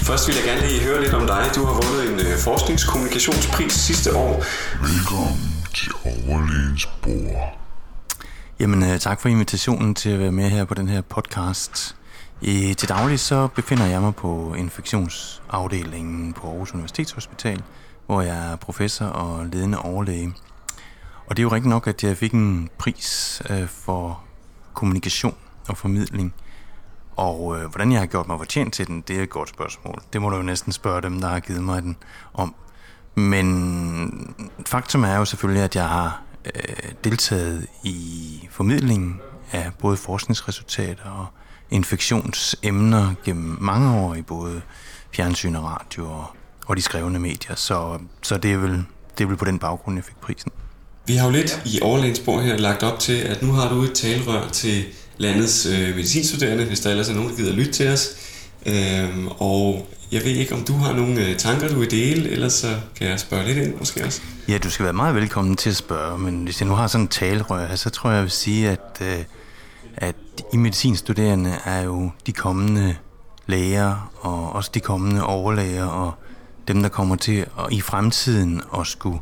Først 0.03 0.29
vil 0.29 0.37
jeg 0.37 0.45
gerne 0.45 0.67
lige 0.67 0.83
høre 0.83 1.01
lidt 1.01 1.15
om 1.15 1.27
dig. 1.27 1.51
Du 1.55 1.65
har 1.65 1.73
vundet 1.73 2.13
en 2.13 2.27
øh, 2.27 2.39
forskningskommunikationspris 2.39 3.73
sidste 3.73 4.17
år. 4.17 4.45
Velkommen 4.83 5.67
til 5.75 5.93
Overlægens 6.05 6.87
Bord. 7.03 7.59
Jamen, 8.61 8.83
øh, 8.83 8.99
tak 8.99 9.21
for 9.21 9.29
invitationen 9.29 9.95
til 9.95 10.11
at 10.11 10.19
være 10.19 10.33
med 10.33 10.51
her 10.51 10.65
på 10.65 10.75
den 10.75 10.89
her 10.89 11.01
podcast. 11.01 11.97
I, 12.41 12.75
til 12.75 12.89
daglig 12.89 13.21
så 13.21 13.47
befinder 13.47 13.87
jeg 13.87 14.01
mig 14.01 14.15
på 14.15 14.55
infektionsafdelingen 14.55 16.33
på 16.33 16.47
Aarhus 16.47 16.75
Universitetshospital, 16.75 17.63
hvor 18.07 18.23
jeg 18.23 18.53
er 18.53 18.57
professor 18.57 19.07
og 19.07 19.47
ledende 19.47 19.79
overlæge. 19.79 20.35
Og 21.27 21.37
det 21.37 21.43
er 21.43 21.45
jo 21.45 21.49
rigtigt 21.49 21.71
nok, 21.71 21.87
at 21.87 22.05
jeg 22.05 22.17
fik 22.17 22.33
en 22.33 22.69
pris 22.79 23.43
øh, 23.51 23.69
for 23.69 24.21
kommunikation 24.75 25.35
og 25.69 25.77
formidling– 25.77 26.35
og 27.19 27.57
øh, 27.57 27.71
hvordan 27.71 27.93
jeg 27.93 28.01
har 28.01 28.07
gjort 28.07 28.29
mig 28.29 28.39
fortjent 28.39 28.75
til 28.75 28.87
den, 28.87 29.05
det 29.09 29.19
er 29.19 29.23
et 29.23 29.31
godt 29.31 29.49
spørgsmål. 29.49 30.03
Det 30.13 30.23
må 30.23 30.31
du 30.31 30.37
jo 30.37 30.43
næsten 30.43 30.73
spørge 30.73 31.03
dem, 31.03 31.21
der 31.21 31.29
har 31.29 31.41
givet 31.41 31.63
mig 31.63 31.83
den 31.83 31.97
om. 32.35 32.55
Men 33.15 34.35
faktum 34.67 35.05
er 35.05 35.17
jo 35.17 35.25
selvfølgelig, 35.25 35.63
at 35.63 35.77
jeg 35.77 35.89
har 35.89 36.23
øh, 36.45 36.93
deltaget 37.05 37.67
i 37.85 38.49
formidlingen 38.51 39.21
af 39.53 39.71
både 39.79 39.97
forskningsresultater 39.97 41.11
og 41.11 41.27
infektionsemner 41.71 43.15
gennem 43.25 43.57
mange 43.61 44.01
år 44.01 44.15
i 44.15 44.23
både 44.23 44.63
fjernsyn 45.15 45.55
og 45.55 45.65
radio 45.65 46.11
og, 46.11 46.27
og 46.67 46.77
de 46.77 46.83
skrevne 46.83 47.19
medier. 47.19 47.55
Så, 47.55 47.99
så 48.23 48.39
det, 48.39 48.53
er 48.53 48.57
vel, 48.57 48.85
det 49.19 49.25
er 49.25 49.29
vel 49.29 49.37
på 49.37 49.45
den 49.45 49.59
baggrund, 49.59 49.97
jeg 49.97 50.05
fik 50.05 50.17
prisen. 50.17 50.53
Vi 51.07 51.17
har 51.17 51.27
jo 51.27 51.33
lidt 51.33 51.63
i 51.65 51.81
overlægensborg 51.83 52.43
her 52.43 52.57
lagt 52.57 52.83
op 52.83 52.99
til, 52.99 53.17
at 53.17 53.43
nu 53.43 53.53
har 53.53 53.69
du 53.69 53.83
et 53.83 53.95
talerør 53.95 54.49
til 54.49 54.85
landets 55.19 55.67
øh, 55.67 55.97
medicinstuderende, 55.97 56.65
hvis 56.65 56.81
der 56.81 56.91
ellers 56.91 57.09
er 57.09 57.15
nogen, 57.15 57.31
der 57.31 57.37
gider 57.37 57.53
lytte 57.53 57.73
til 57.73 57.89
os. 57.89 58.09
Øhm, 58.67 59.29
og 59.29 59.89
jeg 60.13 60.25
ved 60.25 60.31
ikke, 60.31 60.55
om 60.55 60.65
du 60.65 60.73
har 60.73 60.93
nogle 60.93 61.27
øh, 61.27 61.37
tanker, 61.37 61.69
du 61.69 61.79
vil 61.79 61.91
dele, 61.91 62.31
ellers 62.31 62.53
så 62.53 62.77
kan 62.97 63.09
jeg 63.09 63.21
spørge 63.21 63.47
lidt 63.47 63.59
ind 63.59 63.75
måske 63.79 64.05
også. 64.05 64.21
Ja, 64.49 64.59
du 64.59 64.71
skal 64.71 64.85
være 64.85 64.93
meget 64.93 65.15
velkommen 65.15 65.57
til 65.57 65.71
at 65.71 65.77
spørge, 65.77 66.19
men 66.19 66.45
hvis 66.45 66.61
jeg 66.61 66.69
nu 66.69 66.75
har 66.75 66.87
sådan 66.87 67.05
en 67.05 67.09
talerør, 67.09 67.75
så 67.75 67.91
tror 67.91 68.11
jeg, 68.11 68.17
jeg 68.17 68.23
vil 68.23 68.31
sige, 68.31 68.71
at, 68.71 69.03
øh, 69.03 69.25
at 69.97 70.17
I 70.53 70.57
medicinstuderende 70.57 71.55
er 71.65 71.83
jo 71.83 72.11
de 72.27 72.33
kommende 72.33 72.97
læger 73.47 74.13
og 74.21 74.53
også 74.53 74.71
de 74.75 74.81
kommende 74.81 75.25
overlæger 75.27 75.87
og 75.87 76.13
dem, 76.69 76.83
der 76.83 76.89
kommer 76.89 77.17
til 77.17 77.47
at, 77.59 77.73
i 77.73 77.81
fremtiden 77.81 78.63
at 78.81 78.87
skulle 78.87 79.19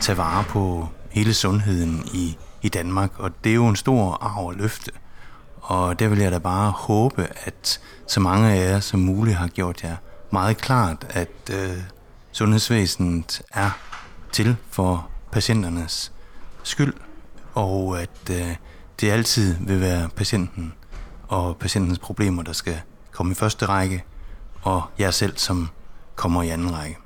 tage 0.00 0.18
vare 0.18 0.44
på 0.44 0.88
hele 1.10 1.34
sundheden 1.34 2.08
i, 2.14 2.36
i 2.62 2.68
Danmark. 2.68 3.10
Og 3.16 3.30
det 3.44 3.50
er 3.50 3.54
jo 3.54 3.68
en 3.68 3.76
stor 3.76 4.18
arv 4.20 4.46
og 4.46 4.54
løfte. 4.54 4.90
Og 5.68 5.98
der 5.98 6.08
vil 6.08 6.18
jeg 6.18 6.32
da 6.32 6.38
bare 6.38 6.70
håbe, 6.70 7.28
at 7.44 7.80
så 8.06 8.20
mange 8.20 8.50
af 8.52 8.70
jer 8.70 8.80
som 8.80 9.00
muligt 9.00 9.36
har 9.36 9.48
gjort 9.48 9.84
jer 9.84 9.96
meget 10.30 10.56
klart, 10.56 11.06
at 11.10 11.50
øh, 11.52 11.76
sundhedsvæsenet 12.32 13.42
er 13.52 13.70
til 14.32 14.56
for 14.70 15.10
patienternes 15.32 16.12
skyld, 16.62 16.94
og 17.54 18.00
at 18.02 18.30
øh, 18.30 18.56
det 19.00 19.10
altid 19.10 19.56
vil 19.60 19.80
være 19.80 20.08
patienten 20.16 20.74
og 21.28 21.56
patientens 21.56 21.98
problemer, 21.98 22.42
der 22.42 22.52
skal 22.52 22.80
komme 23.12 23.32
i 23.32 23.34
første 23.34 23.66
række, 23.66 24.04
og 24.62 24.82
jer 24.98 25.10
selv, 25.10 25.36
som 25.36 25.68
kommer 26.16 26.42
i 26.42 26.48
anden 26.48 26.74
række. 26.74 26.96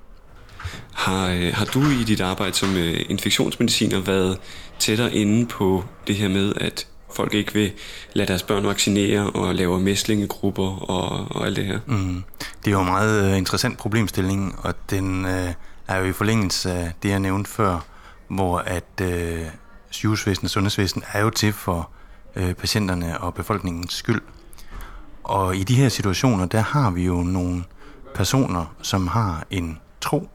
Har, 0.92 1.28
øh, 1.28 1.54
har 1.54 1.64
du 1.64 1.80
i 1.80 2.04
dit 2.04 2.20
arbejde 2.20 2.54
som 2.54 2.76
øh, 2.76 3.00
infektionsmediciner 3.08 4.00
været 4.00 4.38
tættere 4.78 5.14
inde 5.14 5.46
på 5.46 5.84
det 6.06 6.16
her 6.16 6.28
med, 6.28 6.52
at 6.56 6.86
folk 7.14 7.34
ikke 7.34 7.52
vil 7.52 7.72
lade 8.12 8.28
deres 8.28 8.42
børn 8.42 8.66
vaccinere 8.66 9.30
og 9.30 9.54
lave 9.54 9.80
mæslingegrupper 9.80 10.90
og, 10.90 11.36
og 11.36 11.46
alt 11.46 11.56
det 11.56 11.64
her? 11.66 11.78
Mm. 11.86 12.24
Det 12.64 12.70
er 12.70 12.70
jo 12.70 12.80
en 12.80 12.86
meget 12.86 13.30
øh, 13.30 13.38
interessant 13.38 13.78
problemstilling, 13.78 14.58
og 14.58 14.74
den 14.90 15.24
øh, 15.24 15.52
er 15.88 15.98
jo 15.98 16.04
i 16.04 16.12
forlængelse 16.12 16.72
af 16.72 16.92
det, 17.02 17.08
jeg 17.08 17.20
nævnte 17.20 17.50
før, 17.50 17.84
hvor 18.28 18.58
at 18.58 19.00
øh, 19.02 19.44
sygehusvæsen 19.90 20.44
og 20.44 20.50
sundhedsvæsen 20.50 21.02
er 21.12 21.20
jo 21.20 21.30
til 21.30 21.52
for 21.52 21.90
øh, 22.36 22.54
patienterne 22.54 23.20
og 23.20 23.34
befolkningens 23.34 23.92
skyld. 23.92 24.20
Og 25.24 25.56
i 25.56 25.64
de 25.64 25.74
her 25.74 25.88
situationer, 25.88 26.46
der 26.46 26.60
har 26.60 26.90
vi 26.90 27.04
jo 27.04 27.22
nogle 27.22 27.64
personer, 28.14 28.74
som 28.82 29.06
har 29.06 29.46
en 29.50 29.78
tro, 30.00 30.28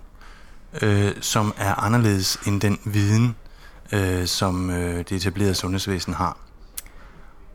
øh, 0.82 1.12
som 1.22 1.54
er 1.58 1.74
anderledes 1.74 2.36
end 2.46 2.62
den 2.62 2.80
viden, 2.86 3.36
øh, 3.92 4.26
som 4.26 4.70
øh, 4.70 4.98
det 4.98 5.12
etablerede 5.12 5.56
sundhedsvæsen 5.56 6.14
har. 6.14 6.38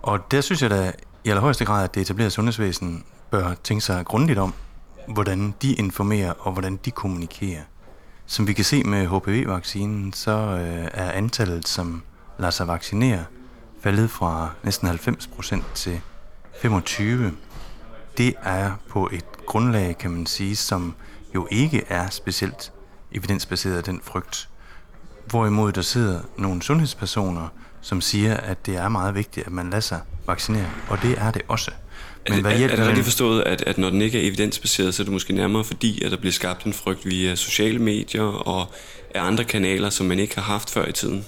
Og 0.03 0.31
der 0.31 0.41
synes 0.41 0.63
jeg 0.63 0.71
da 0.71 0.93
i 1.25 1.29
allerhøjeste 1.29 1.65
grad, 1.65 1.85
at 1.85 1.95
det 1.95 2.01
etablerede 2.01 2.31
sundhedsvæsen 2.31 3.05
bør 3.31 3.55
tænke 3.65 3.85
sig 3.85 4.05
grundigt 4.05 4.39
om, 4.39 4.55
hvordan 5.09 5.55
de 5.63 5.75
informerer 5.75 6.33
og 6.39 6.53
hvordan 6.53 6.77
de 6.85 6.91
kommunikerer. 6.91 7.63
Som 8.27 8.47
vi 8.47 8.53
kan 8.53 8.65
se 8.65 8.83
med 8.83 9.07
HPV-vaccinen, 9.07 10.13
så 10.13 10.31
øh, 10.31 10.89
er 10.93 11.13
antallet, 11.13 11.69
som 11.69 12.03
lader 12.39 12.51
sig 12.51 12.69
vaccinere, 12.69 13.25
faldet 13.83 14.11
fra 14.11 14.51
næsten 14.63 14.89
90% 14.89 15.63
til 15.75 16.01
25. 16.63 17.33
Det 18.19 18.35
er 18.43 18.73
på 18.89 19.09
et 19.13 19.25
grundlag, 19.47 19.99
kan 19.99 20.11
man 20.11 20.27
sige, 20.27 20.57
som 20.57 20.95
jo 21.35 21.49
ikke 21.51 21.85
er 21.89 22.11
specielt 22.11 22.73
evidensbaseret 23.13 23.77
af 23.77 23.85
den 23.85 24.01
frygt. 24.05 24.49
Hvorimod 25.27 25.73
der 25.73 25.83
sidder 25.83 26.21
nogle 26.37 26.63
sundhedspersoner, 26.63 27.49
som 27.83 28.01
siger, 28.01 28.37
at 28.37 28.67
det 28.67 28.77
er 28.77 28.89
meget 28.89 29.15
vigtigt, 29.15 29.47
at 29.47 29.53
man 29.53 29.71
lader 29.71 29.81
sig 29.81 30.01
vaccinere, 30.27 30.71
og 30.89 31.03
det 31.03 31.19
er 31.19 31.31
det 31.31 31.43
også. 31.49 31.71
Men 32.29 32.39
er, 32.39 32.41
hvad 32.41 32.61
er, 32.61 32.69
er 32.69 32.77
det 32.77 32.87
rigtigt 32.87 33.05
forstået, 33.05 33.43
at, 33.43 33.63
at 33.63 33.79
når 33.79 33.91
den 33.91 34.03
ikke 34.03 34.23
er 34.23 34.29
evidensbaseret, 34.29 34.95
så 34.95 35.03
er 35.03 35.05
det 35.05 35.13
måske 35.13 35.33
nærmere 35.33 35.65
fordi, 35.65 36.05
at 36.05 36.11
der 36.11 36.17
bliver 36.17 36.33
skabt 36.33 36.65
en 36.65 36.73
frygt 36.73 37.07
via 37.07 37.35
sociale 37.35 37.79
medier 37.79 38.23
og 38.23 38.67
af 39.15 39.23
andre 39.23 39.45
kanaler, 39.45 39.91
som 39.91 40.07
man 40.07 40.19
ikke 40.19 40.35
har 40.35 40.43
haft 40.43 40.71
før 40.71 40.87
i 40.87 40.93
tiden? 40.93 41.25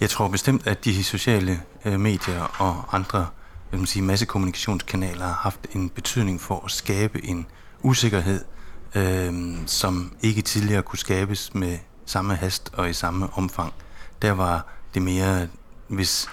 Jeg 0.00 0.10
tror 0.10 0.28
bestemt, 0.28 0.66
at 0.66 0.84
de 0.84 1.04
sociale 1.04 1.60
øh, 1.84 2.00
medier 2.00 2.40
og 2.58 2.94
andre 2.96 3.26
hvad 3.70 3.78
man 3.78 3.86
sige, 3.86 4.02
massekommunikationskanaler 4.02 5.24
har 5.24 5.40
haft 5.42 5.60
en 5.74 5.90
betydning 5.90 6.40
for 6.40 6.62
at 6.64 6.70
skabe 6.70 7.24
en 7.24 7.46
usikkerhed, 7.82 8.44
øh, 8.94 9.56
som 9.66 10.12
ikke 10.22 10.42
tidligere 10.42 10.82
kunne 10.82 10.98
skabes 10.98 11.54
med 11.54 11.78
samme 12.06 12.34
hast 12.34 12.70
og 12.72 12.90
i 12.90 12.92
samme 12.92 13.28
omfang. 13.32 13.74
Der 14.22 14.32
var 14.32 14.66
det 14.94 15.02
mere, 15.02 15.48
hvis 15.88 16.28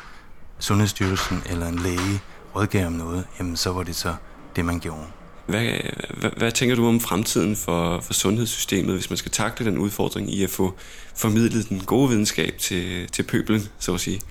Sundhedsstyrelsen 0.59 1.43
eller 1.45 1.67
en 1.67 1.79
læge 1.79 2.21
rådgav 2.55 2.87
om 2.87 2.93
noget, 2.93 3.25
jamen 3.39 3.57
så 3.57 3.73
var 3.73 3.83
det 3.83 3.95
så 3.95 4.15
det, 4.55 4.65
man 4.65 4.79
gjorde. 4.79 5.05
Hvad, 5.45 5.71
hvad, 6.17 6.29
hvad 6.37 6.51
tænker 6.51 6.75
du 6.75 6.87
om 6.87 6.99
fremtiden 6.99 7.55
for, 7.55 7.99
for 7.99 8.13
sundhedssystemet, 8.13 8.95
hvis 8.95 9.09
man 9.09 9.17
skal 9.17 9.31
takle 9.31 9.65
den 9.65 9.77
udfordring 9.77 10.33
i 10.33 10.43
at 10.43 10.49
få 10.49 10.73
formidlet 11.15 11.69
den 11.69 11.79
gode 11.79 12.09
videnskab 12.09 12.57
til, 12.57 13.09
til 13.09 13.23
pøbelen, 13.23 13.69
så 13.79 13.93
at 13.93 13.99
sige? 13.99 14.21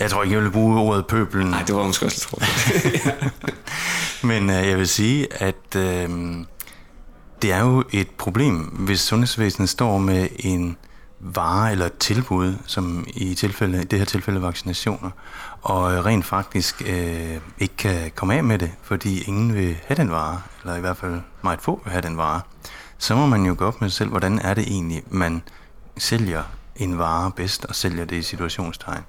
Jeg 0.00 0.10
tror 0.10 0.22
ikke, 0.22 0.34
jeg 0.34 0.42
vil 0.42 0.50
bruge 0.50 0.80
ordet 0.80 1.06
pøbelen. 1.06 1.46
Nej, 1.46 1.62
det 1.62 1.74
var 1.74 1.86
måske 1.86 2.06
også 2.06 2.28
lidt 2.84 3.14
Men 4.24 4.50
øh, 4.50 4.68
jeg 4.68 4.78
vil 4.78 4.88
sige, 4.88 5.42
at 5.42 5.76
øh, 5.76 6.08
det 7.42 7.52
er 7.52 7.60
jo 7.60 7.84
et 7.92 8.10
problem, 8.10 8.56
hvis 8.58 9.00
sundhedsvæsenet 9.00 9.68
står 9.68 9.98
med 9.98 10.28
en 10.38 10.76
vare 11.22 11.72
eller 11.72 11.88
tilbud, 11.88 12.54
som 12.66 13.06
i 13.14 13.34
tilfælde, 13.34 13.84
det 13.84 13.98
her 13.98 14.06
tilfælde 14.06 14.42
vaccinationer, 14.42 15.10
og 15.62 15.94
øh, 15.94 16.04
rent 16.04 16.24
faktisk 16.24 16.82
øh, 16.86 17.36
ikke 17.58 17.76
kan 17.76 18.10
komme 18.14 18.34
af 18.34 18.44
med 18.44 18.58
det, 18.58 18.70
fordi 18.82 19.22
ingen 19.22 19.54
vil 19.54 19.78
have 19.86 19.96
den 19.96 20.10
vare, 20.10 20.42
eller 20.62 20.76
i 20.76 20.80
hvert 20.80 20.96
fald 20.96 21.20
meget 21.42 21.60
få 21.60 21.80
vil 21.84 21.92
have 21.92 22.02
den 22.02 22.16
vare, 22.16 22.40
så 22.98 23.14
må 23.14 23.26
man 23.26 23.46
jo 23.46 23.54
gå 23.58 23.66
op 23.66 23.80
med 23.80 23.90
sig 23.90 23.96
selv, 23.96 24.10
hvordan 24.10 24.38
er 24.38 24.54
det 24.54 24.64
egentlig, 24.66 25.02
man 25.10 25.42
sælger 25.98 26.42
en 26.76 26.98
vare 26.98 27.30
bedst, 27.30 27.64
og 27.64 27.74
sælger 27.74 28.04
det 28.04 28.16
i 28.16 28.22
situationstegn. 28.22 29.02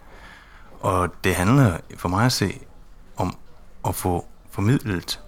Og 0.80 1.09
det 1.24 1.36
handler 1.36 1.78
for 1.97 2.09
mig 2.09 2.26
at 2.26 2.32
se 2.32 2.59
om 3.18 3.36
at 3.88 3.95
få 3.95 4.26
formidlet, 4.51 5.20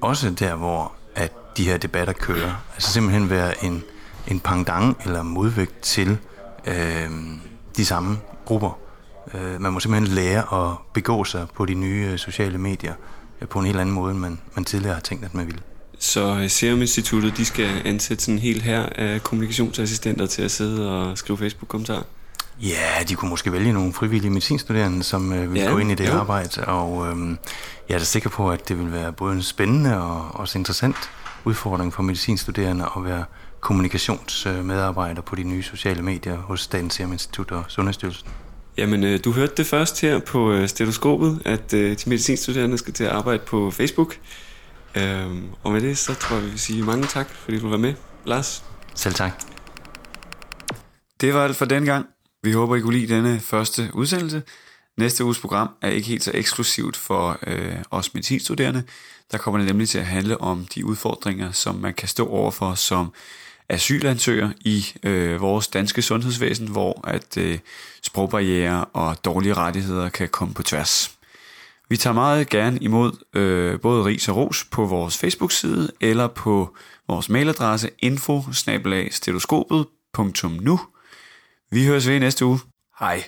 også 0.00 0.30
der, 0.30 0.54
hvor 0.54 0.92
at 1.14 1.32
de 1.56 1.64
her 1.64 1.76
debatter 1.76 2.12
kører. 2.12 2.54
Altså 2.74 2.92
simpelthen 2.92 3.30
være 3.30 3.64
en, 3.64 3.84
en 4.28 4.40
pangdang 4.40 4.96
eller 5.04 5.22
modvægt 5.22 5.82
til 5.82 6.18
øh, 6.66 7.10
de 7.76 7.84
samme 7.84 8.18
grupper. 8.44 8.78
Øh, 9.34 9.60
man 9.60 9.72
må 9.72 9.80
simpelthen 9.80 10.14
lære 10.14 10.70
at 10.70 10.76
begå 10.92 11.24
sig 11.24 11.46
på 11.54 11.66
de 11.66 11.74
nye 11.74 12.08
øh, 12.12 12.18
sociale 12.18 12.58
medier 12.58 12.94
øh, 13.40 13.48
på 13.48 13.58
en 13.58 13.66
helt 13.66 13.80
anden 13.80 13.94
måde, 13.94 14.10
end 14.10 14.20
man, 14.20 14.38
man 14.54 14.64
tidligere 14.64 14.94
har 14.94 15.00
tænkt, 15.00 15.24
at 15.24 15.34
man 15.34 15.46
ville. 15.46 15.60
Så 15.98 16.38
øh, 16.42 16.50
Serum 16.50 16.80
Instituttet, 16.80 17.36
de 17.36 17.44
skal 17.44 17.82
ansætte 17.84 18.24
sådan 18.24 18.38
helt 18.38 18.62
her 18.62 18.86
af 18.86 19.22
kommunikationsassistenter 19.22 20.26
til 20.26 20.42
at 20.42 20.50
sidde 20.50 20.90
og 20.90 21.18
skrive 21.18 21.38
Facebook-kommentarer? 21.38 22.02
Ja, 22.60 23.02
de 23.08 23.14
kunne 23.14 23.28
måske 23.28 23.52
vælge 23.52 23.72
nogle 23.72 23.92
frivillige 23.92 24.30
medicinstuderende, 24.30 25.02
som 25.02 25.32
øh, 25.32 25.52
vil 25.52 25.62
ja, 25.62 25.70
gå 25.70 25.78
ind 25.78 25.90
i 25.90 25.94
det 25.94 26.08
jo. 26.08 26.12
arbejde, 26.12 26.64
og 26.66 27.06
øh, 27.06 27.36
jeg 27.88 27.94
er 27.94 27.98
da 27.98 28.04
sikker 28.04 28.30
på, 28.30 28.50
at 28.50 28.68
det 28.68 28.78
vil 28.78 28.92
være 28.92 29.12
både 29.12 29.34
en 29.34 29.42
spændende 29.42 30.02
og 30.02 30.40
også 30.40 30.58
interessant 30.58 30.96
udfordring 31.44 31.94
for 31.94 32.02
medicinstuderende 32.02 32.88
at 32.96 33.04
være 33.04 33.24
kommunikationsmedarbejder 33.62 35.22
på 35.22 35.36
de 35.36 35.42
nye 35.42 35.62
sociale 35.62 36.02
medier 36.02 36.36
hos 36.36 36.60
Statens 36.60 36.94
Serum 36.94 37.12
Institut 37.12 37.50
og 37.50 37.64
Sundhedsstyrelsen. 37.68 38.28
Jamen, 38.76 39.04
øh, 39.04 39.20
du 39.24 39.32
hørte 39.32 39.52
det 39.56 39.66
først 39.66 40.00
her 40.00 40.18
på 40.18 40.52
øh, 40.52 40.68
stetoskopet, 40.68 41.42
at 41.44 41.74
øh, 41.74 41.96
de 42.04 42.10
medicinstuderende 42.10 42.78
skal 42.78 42.92
til 42.92 43.04
at 43.04 43.10
arbejde 43.10 43.42
på 43.46 43.70
Facebook. 43.70 44.16
Øhm, 44.96 45.44
og 45.62 45.72
med 45.72 45.80
det, 45.80 45.98
så 45.98 46.14
tror 46.14 46.36
jeg, 46.36 46.44
vi 46.44 46.50
vil 46.50 46.58
sige 46.58 46.82
mange 46.82 47.06
tak, 47.06 47.28
fordi 47.30 47.58
du 47.58 47.68
var 47.68 47.76
med, 47.76 47.94
Lars. 48.24 48.64
Selv 48.94 49.14
tak. 49.14 49.42
Det 51.20 51.34
var 51.34 51.44
alt 51.44 51.56
for 51.56 51.64
den 51.64 51.84
gang. 51.84 52.06
Vi 52.42 52.52
håber, 52.52 52.76
I 52.76 52.80
kunne 52.80 52.98
lide 52.98 53.14
denne 53.14 53.40
første 53.40 53.90
udsendelse. 53.94 54.42
Næste 54.98 55.24
uges 55.24 55.38
program 55.38 55.68
er 55.82 55.88
ikke 55.88 56.08
helt 56.08 56.24
så 56.24 56.30
eksklusivt 56.34 56.96
for 56.96 57.38
øh, 57.46 57.76
os 57.90 58.14
medicinstuderende. 58.14 58.82
Der 59.32 59.38
kommer 59.38 59.58
det 59.58 59.66
nemlig 59.66 59.88
til 59.88 59.98
at 59.98 60.06
handle 60.06 60.40
om 60.40 60.66
de 60.74 60.86
udfordringer, 60.86 61.52
som 61.52 61.74
man 61.74 61.94
kan 61.94 62.08
stå 62.08 62.28
overfor 62.28 62.74
som 62.74 63.12
asylansøger 63.72 64.50
i 64.60 64.86
øh, 65.02 65.40
vores 65.40 65.68
danske 65.68 66.02
sundhedsvæsen, 66.02 66.68
hvor 66.68 67.08
at 67.08 67.36
øh, 67.36 67.58
sprogbarriere 68.02 68.84
og 68.84 69.24
dårlige 69.24 69.54
rettigheder 69.54 70.08
kan 70.08 70.28
komme 70.28 70.54
på 70.54 70.62
tværs. 70.62 71.18
Vi 71.88 71.96
tager 71.96 72.14
meget 72.14 72.48
gerne 72.48 72.78
imod 72.78 73.12
øh, 73.34 73.80
både 73.80 74.04
ris 74.04 74.28
og 74.28 74.36
ros 74.36 74.64
på 74.64 74.86
vores 74.86 75.18
Facebook-side 75.18 75.92
eller 76.00 76.28
på 76.28 76.76
vores 77.08 77.28
mailadresse 77.28 77.90
info 77.98 78.42
Vi 81.70 81.86
høres 81.86 82.08
ved 82.08 82.20
næste 82.20 82.44
uge. 82.46 82.58
Hej. 83.00 83.24